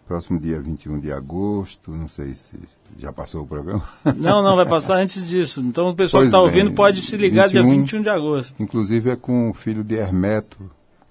Próximo 0.07 0.39
dia 0.39 0.59
21 0.59 0.99
de 0.99 1.11
agosto. 1.11 1.95
Não 1.95 2.07
sei 2.07 2.33
se 2.33 2.57
já 2.97 3.13
passou 3.13 3.43
o 3.43 3.47
programa. 3.47 3.87
Não, 4.17 4.43
não, 4.43 4.55
vai 4.55 4.67
passar 4.67 4.97
antes 4.97 5.25
disso. 5.27 5.61
Então 5.61 5.89
o 5.89 5.95
pessoal 5.95 6.23
que 6.23 6.31
Pois 6.31 6.43
está 6.43 6.51
bem, 6.51 6.63
ouvindo 6.63 6.75
pode 6.75 7.01
se 7.03 7.15
ligar 7.15 7.47
dia 7.47 7.61
21. 7.61 7.81
21 7.81 8.01
de 8.01 8.09
agosto. 8.09 8.63
Inclusive 8.63 9.11
é 9.11 9.15
com 9.15 9.51
o 9.51 9.53
filho 9.53 9.83
de 9.83 9.95
Hermeto, 9.95 10.57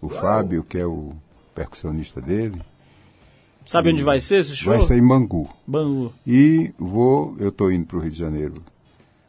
o 0.00 0.08
Fábio, 0.08 0.64
que 0.64 0.78
é 0.78 0.86
o 0.86 1.12
percussionista 1.54 2.20
dele. 2.20 2.60
Sabe 3.64 3.92
onde 3.92 4.02
vai 4.02 4.20
ser 4.20 4.40
esse 4.40 4.56
show? 4.56 4.72
Vai 4.72 4.82
ser 4.82 4.98
em 4.98 5.06
Bangu. 5.06 5.48
Bangu. 5.66 6.12
E 6.26 6.72
vou, 6.76 7.36
eu 7.38 7.48
estou 7.50 7.70
indo 7.70 7.86
para 7.86 7.96
o 7.96 8.00
Rio 8.00 8.10
de 8.10 8.18
Janeiro 8.18 8.54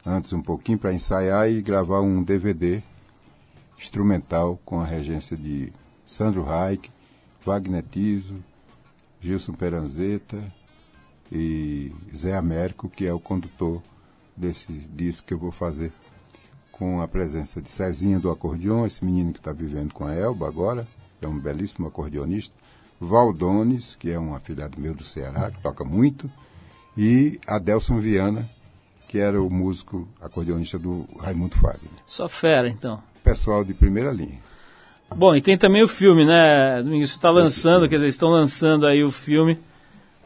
antes 0.06 0.32
um 0.32 0.42
pouquinho 0.42 0.78
para 0.78 0.92
ensaiar 0.92 1.50
e 1.50 1.62
gravar 1.62 2.00
um 2.00 2.22
DVD 2.22 2.82
instrumental 3.78 4.58
com 4.64 4.80
a 4.80 4.84
regência 4.84 5.36
de 5.36 5.72
Sandro 6.06 6.44
Reich, 6.44 6.92
Wagner 7.44 7.82
Tiso, 7.82 8.36
Gilson 9.20 9.54
Peranzeta 9.54 10.52
e 11.32 11.92
Zé 12.14 12.36
Américo, 12.36 12.88
que 12.88 13.06
é 13.06 13.12
o 13.12 13.20
condutor 13.20 13.82
desse 14.36 14.72
disco 14.72 15.26
que 15.26 15.34
eu 15.34 15.38
vou 15.38 15.52
fazer, 15.52 15.92
com 16.70 17.00
a 17.00 17.08
presença 17.08 17.62
de 17.62 17.70
Cezinha 17.70 18.18
do 18.18 18.30
acordeon, 18.30 18.84
esse 18.84 19.04
menino 19.04 19.32
que 19.32 19.38
está 19.38 19.52
vivendo 19.52 19.94
com 19.94 20.04
a 20.04 20.12
Elba 20.12 20.46
agora, 20.46 20.86
é 21.22 21.26
um 21.26 21.38
belíssimo 21.38 21.86
acordeonista, 21.86 22.54
Valdones, 23.00 23.94
que 23.94 24.10
é 24.10 24.18
um 24.18 24.34
afilhado 24.34 24.80
meu 24.80 24.94
do 24.94 25.04
Ceará, 25.04 25.50
que 25.50 25.60
toca 25.60 25.84
muito, 25.84 26.30
e 26.96 27.40
Adelson 27.46 27.98
Viana, 27.98 28.50
que 29.08 29.18
era 29.18 29.40
o 29.40 29.48
músico 29.50 30.08
acordeonista 30.20 30.78
do 30.78 31.06
Raimundo 31.20 31.56
Fagner. 31.56 31.90
Só 32.06 32.28
fera, 32.28 32.68
então. 32.68 33.00
Pessoal 33.22 33.64
de 33.64 33.72
primeira 33.74 34.10
linha. 34.10 34.38
Bom, 35.14 35.34
e 35.36 35.40
tem 35.40 35.56
também 35.56 35.82
o 35.82 35.88
filme, 35.88 36.24
né, 36.24 36.82
Domingos? 36.82 37.10
Você 37.10 37.16
está 37.16 37.30
lançando, 37.30 37.88
quer 37.88 37.96
dizer, 37.96 38.08
estão 38.08 38.30
lançando 38.30 38.86
aí 38.86 39.04
o 39.04 39.10
filme, 39.10 39.58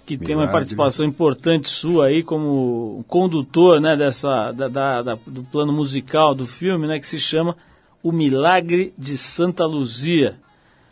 que 0.06 0.16
tem 0.16 0.28
uma 0.34 0.42
Milagre. 0.42 0.52
participação 0.52 1.04
importante 1.04 1.68
sua 1.68 2.06
aí 2.06 2.22
como 2.22 3.04
condutor, 3.06 3.80
né, 3.80 3.94
dessa, 3.96 4.50
da, 4.52 4.68
da- 4.68 5.02
da- 5.02 5.18
do 5.26 5.44
plano 5.44 5.72
musical 5.72 6.34
do 6.34 6.46
filme, 6.46 6.86
né, 6.86 6.98
que 6.98 7.06
se 7.06 7.18
chama 7.18 7.54
O 8.02 8.10
Milagre 8.12 8.94
de 8.96 9.18
Santa 9.18 9.66
Luzia. 9.66 10.38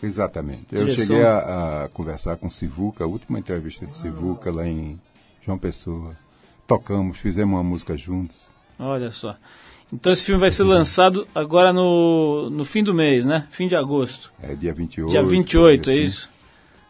Exatamente. 0.03 0.66
Eu 0.72 0.84
Direção- 0.84 1.07
cheguei 1.07 1.22
a, 1.24 1.84
a 1.84 1.89
conversar 1.89 2.37
com 2.37 2.49
o 2.49 2.51
Sivuca, 2.51 3.05
a 3.05 3.07
última 3.07 3.39
entrevista 3.39 3.87
de 3.87 3.95
Sivuca 3.95 4.51
lá 4.53 4.66
em 4.66 5.01
João 5.43 5.57
Pessoa. 5.57 6.14
Tocamos, 6.66 7.18
fizemos 7.18 7.54
uma 7.54 7.62
música 7.62 7.96
juntos. 7.96 8.40
Olha 8.78 9.10
só. 9.10 9.36
Então 9.92 10.12
esse 10.12 10.24
filme 10.24 10.40
vai 10.40 10.50
ser 10.50 10.64
lançado 10.64 11.26
agora 11.34 11.72
no, 11.72 12.50
no 12.50 12.64
fim 12.64 12.82
do 12.82 12.92
mês, 12.92 13.24
né? 13.24 13.46
Fim 13.50 13.68
de 13.68 13.76
agosto. 13.76 14.32
É 14.42 14.54
dia 14.54 14.74
28. 14.74 15.10
Dia 15.10 15.22
28, 15.22 15.90
é 15.90 15.94
isso? 15.94 16.28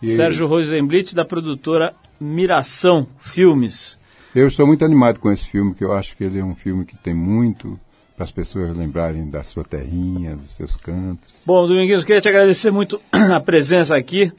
E- 0.03 0.13
Sérgio 0.17 0.47
Rosenblit, 0.47 1.15
da 1.15 1.25
produtora 1.25 1.95
Miração 2.19 3.07
Filmes. 3.19 3.99
Eu 4.35 4.47
estou 4.47 4.67
muito 4.67 4.85
animado 4.85 5.19
com 5.21 5.31
esse 5.31 5.47
filme, 5.49 5.75
que 5.75 5.85
eu 5.85 5.93
acho 5.93 6.17
que 6.17 6.25
ele 6.25 6.39
é 6.39 6.45
um 6.45 6.55
filme 6.55 6.85
que 6.85 6.97
tem 6.97 7.15
muito 7.15 7.79
para 8.15 8.25
as 8.25 8.33
pessoas 8.33 8.75
lembrarem 8.77 9.29
da 9.29 9.43
sua 9.45 9.63
terrinha, 9.65 10.37
dos 10.37 10.53
seus 10.55 10.77
cantos. 10.77 11.43
Bom, 11.47 11.67
Dominguinhos, 11.67 12.03
queria 12.05 12.21
te 12.21 12.29
agradecer 12.29 12.71
muito 12.71 13.01
a 13.13 13.41
presença 13.41 13.95
aqui. 13.97 14.33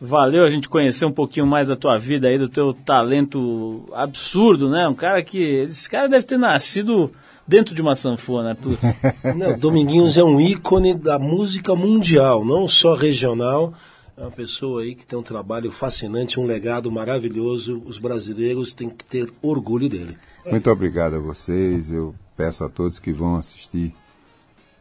Valeu 0.00 0.44
a 0.44 0.50
gente 0.50 0.68
conhecer 0.68 1.06
um 1.06 1.12
pouquinho 1.12 1.46
mais 1.46 1.68
da 1.68 1.76
tua 1.76 1.98
vida 1.98 2.28
aí, 2.28 2.38
do 2.38 2.48
teu 2.48 2.74
talento 2.74 3.84
absurdo, 3.92 4.68
né? 4.68 4.86
Um 4.86 4.94
cara 4.94 5.22
que. 5.22 5.38
Esse 5.38 5.88
cara 5.88 6.08
deve 6.08 6.26
ter 6.26 6.38
nascido 6.38 7.10
dentro 7.46 7.74
de 7.74 7.80
uma 7.80 7.94
sanfona, 7.94 8.50
Arthur. 8.50 8.78
Não, 9.36 9.58
Dominguinhos 9.58 10.18
é 10.18 10.24
um 10.24 10.40
ícone 10.40 10.94
da 10.94 11.18
música 11.18 11.74
mundial, 11.74 12.44
não 12.44 12.68
só 12.68 12.94
regional. 12.94 13.72
É 14.16 14.22
uma 14.22 14.30
pessoa 14.30 14.82
aí 14.82 14.94
que 14.94 15.06
tem 15.06 15.18
um 15.18 15.22
trabalho 15.22 15.70
fascinante, 15.70 16.40
um 16.40 16.46
legado 16.46 16.90
maravilhoso. 16.90 17.82
Os 17.84 17.98
brasileiros 17.98 18.72
têm 18.72 18.88
que 18.88 19.04
ter 19.04 19.30
orgulho 19.42 19.88
dele. 19.88 20.16
Muito 20.44 20.70
obrigado 20.70 21.16
a 21.16 21.18
vocês. 21.18 21.90
Eu 21.90 22.14
peço 22.34 22.64
a 22.64 22.68
todos 22.68 22.98
que 22.98 23.12
vão 23.12 23.36
assistir 23.36 23.94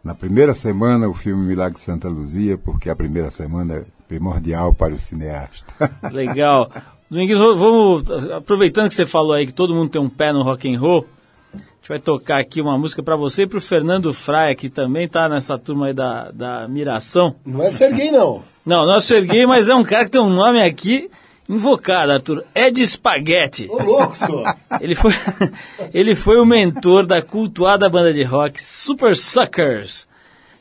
na 0.01 0.15
primeira 0.15 0.53
semana 0.53 1.09
o 1.09 1.13
filme 1.13 1.45
Milagre 1.45 1.73
de 1.73 1.79
Santa 1.81 2.07
Luzia, 2.07 2.57
porque 2.57 2.89
a 2.89 2.95
primeira 2.95 3.29
semana 3.29 3.85
primordial 4.07 4.73
para 4.73 4.93
o 4.93 4.99
cineasta. 4.99 5.73
Legal. 6.11 6.71
Domingues, 7.09 7.37
vamos, 7.37 8.03
aproveitando 8.31 8.89
que 8.89 8.95
você 8.95 9.05
falou 9.05 9.33
aí 9.33 9.45
que 9.45 9.53
todo 9.53 9.75
mundo 9.75 9.89
tem 9.89 10.01
um 10.01 10.09
pé 10.09 10.33
no 10.33 10.41
rock 10.41 10.73
and 10.73 10.79
roll, 10.79 11.05
a 11.53 11.57
gente 11.57 11.89
vai 11.89 11.99
tocar 11.99 12.39
aqui 12.39 12.59
uma 12.59 12.77
música 12.77 13.03
para 13.03 13.15
você 13.15 13.43
e 13.43 13.47
para 13.47 13.59
o 13.59 13.61
Fernando 13.61 14.11
Fraia, 14.11 14.55
que 14.55 14.69
também 14.69 15.07
tá 15.07 15.29
nessa 15.29 15.57
turma 15.57 15.87
aí 15.87 15.93
da, 15.93 16.31
da 16.31 16.67
Miração. 16.67 17.35
Não 17.45 17.63
é 17.63 17.69
Serguei, 17.69 18.09
não. 18.09 18.41
Não, 18.65 18.85
não 18.85 18.93
é 18.93 18.97
o 18.97 19.01
Serguei, 19.01 19.45
mas 19.45 19.69
é 19.69 19.75
um 19.75 19.83
cara 19.83 20.05
que 20.05 20.11
tem 20.11 20.21
um 20.21 20.29
nome 20.29 20.63
aqui 20.63 21.11
invocado, 21.47 22.11
Arthur. 22.11 22.43
Ed 22.55 22.85
Spaghetti. 22.87 23.67
Ô, 23.69 23.83
louco, 23.83 24.17
senhor. 24.17 24.43
Ele 24.81 24.95
foi, 24.95 25.13
ele 25.93 26.15
foi 26.15 26.39
o 26.39 26.45
mentor 26.45 27.05
da 27.05 27.21
cultuada 27.21 27.87
banda 27.87 28.11
de 28.11 28.23
rock 28.23 28.61
Super 28.61 29.15
Suckers. 29.15 30.07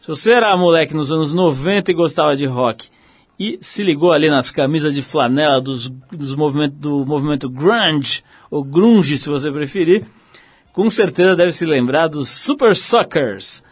Se 0.00 0.08
você 0.08 0.32
era 0.32 0.54
moleque 0.56 0.94
nos 0.94 1.10
anos 1.10 1.32
90 1.32 1.90
e 1.90 1.94
gostava 1.94 2.36
de 2.36 2.44
rock 2.44 2.90
e 3.38 3.58
se 3.60 3.82
ligou 3.82 4.12
ali 4.12 4.30
nas 4.30 4.50
camisas 4.50 4.94
de 4.94 5.02
flanela 5.02 5.60
dos, 5.60 5.88
dos 5.88 6.34
movimento, 6.36 6.74
do 6.76 7.04
movimento 7.04 7.48
grunge, 7.48 8.22
ou 8.50 8.62
grunge 8.62 9.18
se 9.18 9.28
você 9.28 9.50
preferir, 9.50 10.04
com 10.72 10.88
certeza 10.90 11.36
deve 11.36 11.52
se 11.52 11.66
lembrar 11.66 12.08
dos 12.08 12.28
Super 12.28 12.74
Suckers 12.76 13.62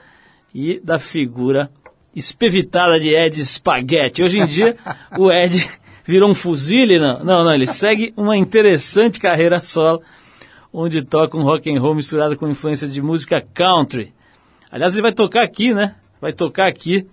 e 0.55 0.81
da 0.81 0.99
figura 0.99 1.71
espevitada 2.15 2.99
de 2.99 3.15
Ed 3.15 3.45
Spaghetti. 3.45 4.23
Hoje 4.23 4.39
em 4.39 4.47
dia, 4.47 4.77
o 5.19 5.31
Ed 5.31 5.69
virou 6.05 6.31
um 6.31 6.35
fuzile, 6.35 6.99
não. 6.99 7.25
Não, 7.25 7.45
não, 7.45 7.55
ele 7.55 7.67
segue 7.67 8.13
uma 8.17 8.37
interessante 8.37 9.21
carreira 9.21 9.61
solo, 9.61 10.03
onde 10.73 11.03
toca 11.03 11.37
um 11.37 11.43
rock 11.43 11.71
and 11.71 11.81
roll 11.81 11.95
misturado 11.95 12.37
com 12.37 12.49
influência 12.49 12.89
de 12.89 13.01
música 13.01 13.45
country. 13.55 14.13
Aliás, 14.71 14.95
ele 14.95 15.03
vai 15.03 15.13
tocar 15.13 15.43
aqui, 15.43 15.75
né? 15.75 15.95
Vai 16.21 16.33
tocar 16.33 16.67
aqui. 16.67 17.07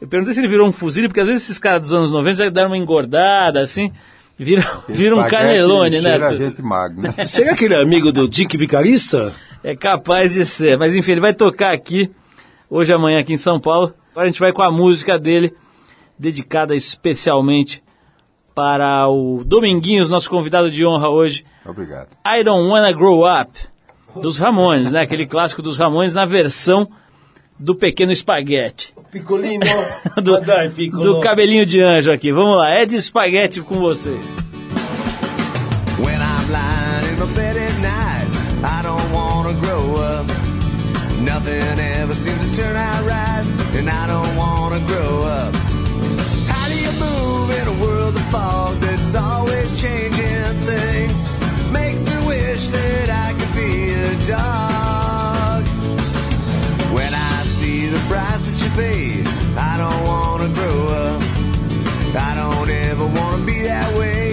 Eu 0.00 0.06
perguntei 0.06 0.34
se 0.34 0.40
ele 0.40 0.48
virou 0.48 0.68
um 0.68 0.72
fuzile, 0.72 1.08
porque 1.08 1.20
às 1.20 1.26
vezes 1.26 1.44
esses 1.44 1.58
caras 1.58 1.82
dos 1.82 1.92
anos 1.92 2.12
90 2.12 2.36
já 2.36 2.50
deram 2.50 2.68
uma 2.68 2.76
engordada, 2.76 3.60
assim, 3.60 3.90
vira, 4.38 4.62
vira 4.88 5.16
um 5.16 5.24
canelone, 5.26 6.00
né? 6.00 6.18
cheira 6.18 6.36
gente 6.36 6.62
magro, 6.62 7.00
né? 7.00 7.14
Você 7.26 7.44
é 7.44 7.50
aquele 7.50 7.74
amigo 7.74 8.12
do 8.12 8.28
Dick 8.28 8.56
Vicarista? 8.56 9.32
É 9.64 9.74
capaz 9.74 10.34
de 10.34 10.44
ser. 10.44 10.78
Mas 10.78 10.94
enfim, 10.94 11.12
ele 11.12 11.20
vai 11.20 11.34
tocar 11.34 11.72
aqui, 11.72 12.10
hoje 12.68 12.92
amanhã 12.92 13.20
aqui 13.20 13.32
em 13.32 13.38
São 13.38 13.58
Paulo. 13.58 13.94
Agora 14.10 14.26
a 14.26 14.30
gente 14.30 14.40
vai 14.40 14.52
com 14.52 14.62
a 14.62 14.70
música 14.70 15.18
dele, 15.18 15.54
dedicada 16.18 16.74
especialmente 16.74 17.82
para 18.54 19.08
o 19.08 19.44
Dominguinhos, 19.44 20.08
nosso 20.08 20.30
convidado 20.30 20.70
de 20.70 20.86
honra 20.86 21.08
hoje. 21.08 21.44
Obrigado. 21.64 22.08
I 22.26 22.42
Don't 22.42 22.68
Wanna 22.68 22.92
Grow 22.92 23.22
Up, 23.28 23.50
dos 24.20 24.38
Ramones, 24.38 24.92
né? 24.92 25.00
Aquele 25.00 25.26
clássico 25.26 25.60
dos 25.60 25.78
Ramones 25.78 26.14
na 26.14 26.24
versão 26.24 26.88
do 27.58 27.74
Pequeno 27.74 28.12
Espaguete. 28.12 28.92
Picolino. 29.10 29.64
Do, 30.22 30.40
Dai, 30.40 30.68
Piccolo. 30.70 31.02
do 31.02 31.20
cabelinho 31.20 31.64
de 31.64 31.80
anjo 31.80 32.10
aqui. 32.10 32.32
Vamos 32.32 32.58
lá, 32.58 32.80
Ed 32.80 32.94
Espaguete 32.94 33.60
com 33.62 33.76
vocês. 33.76 34.20
When 35.98 36.14
I'm 36.20 36.50
lying 36.50 37.08
in 37.12 37.18
my 37.18 37.26
bed 37.34 37.56
at 37.56 37.78
night, 37.80 38.28
I 38.62 38.82
don't 38.82 39.12
wanna 39.12 39.52
grow 39.60 39.96
up. 39.96 40.26
Nothing 41.22 41.80
ever 41.80 42.14
seems 42.14 42.38
to 42.50 42.56
turn 42.56 42.76
out 42.76 43.04
right, 43.06 43.44
and 43.78 43.88
I 43.88 44.06
don't 44.06 44.35
pay, 58.76 59.22
I 59.56 59.78
don't 59.78 60.02
wanna 60.04 60.48
grow 60.54 60.88
up. 60.88 61.22
I 62.28 62.30
don't 62.40 62.70
ever 62.70 63.06
wanna 63.06 63.44
be 63.44 63.62
that 63.62 63.88
way, 63.98 64.25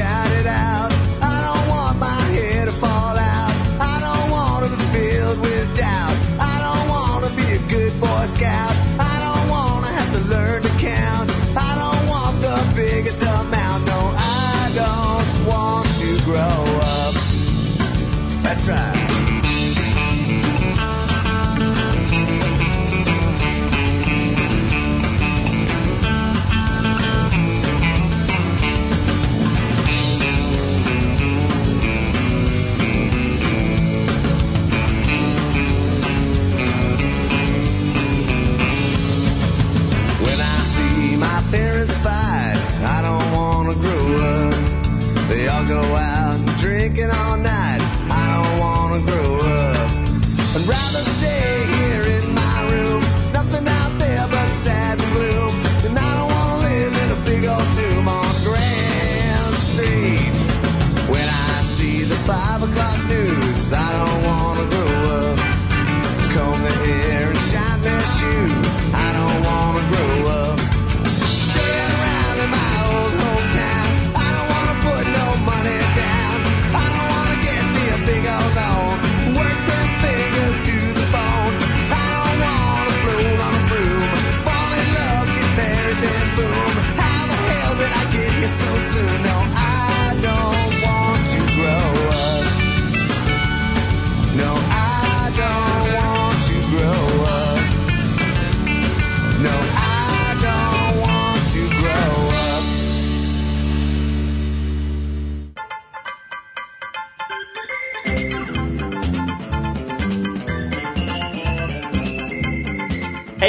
shattered. 0.00 0.39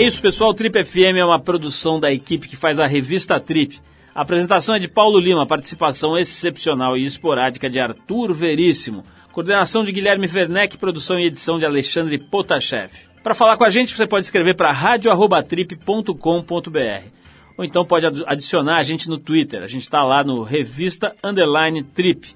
É 0.01 0.03
isso, 0.03 0.19
pessoal. 0.19 0.51
Trip 0.51 0.83
FM 0.83 1.19
é 1.19 1.23
uma 1.23 1.39
produção 1.39 1.99
da 1.99 2.11
equipe 2.11 2.47
que 2.47 2.55
faz 2.55 2.79
a 2.79 2.87
revista 2.87 3.39
Trip. 3.39 3.79
A 4.15 4.21
apresentação 4.21 4.73
é 4.73 4.79
de 4.79 4.87
Paulo 4.87 5.19
Lima, 5.19 5.45
participação 5.45 6.17
excepcional 6.17 6.97
e 6.97 7.03
esporádica 7.03 7.69
de 7.69 7.79
Arthur 7.79 8.33
Veríssimo, 8.33 9.03
Coordenação 9.31 9.85
de 9.85 9.91
Guilherme 9.91 10.27
Werneck, 10.27 10.75
produção 10.79 11.19
e 11.19 11.27
edição 11.27 11.59
de 11.59 11.67
Alexandre 11.67 12.17
Potashev. 12.17 12.89
Para 13.21 13.35
falar 13.35 13.57
com 13.57 13.63
a 13.63 13.69
gente, 13.69 13.95
você 13.95 14.07
pode 14.07 14.25
escrever 14.25 14.55
para 14.55 14.71
radioarrobatrip.com.br 14.71 17.07
ou 17.55 17.63
então 17.63 17.85
pode 17.85 18.07
adicionar 18.25 18.77
a 18.77 18.83
gente 18.83 19.07
no 19.07 19.19
Twitter. 19.19 19.61
A 19.61 19.67
gente 19.67 19.83
está 19.83 20.03
lá 20.03 20.23
no 20.23 20.41
Revista 20.41 21.15
Underline 21.23 21.83
Trip. 21.83 22.35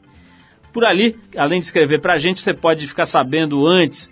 Por 0.72 0.86
ali, 0.86 1.16
além 1.36 1.62
de 1.62 1.66
escrever 1.66 2.00
para 2.00 2.14
a 2.14 2.20
gente, 2.20 2.42
você 2.42 2.54
pode 2.54 2.86
ficar 2.86 3.08
sabendo 3.08 3.66
antes 3.66 4.12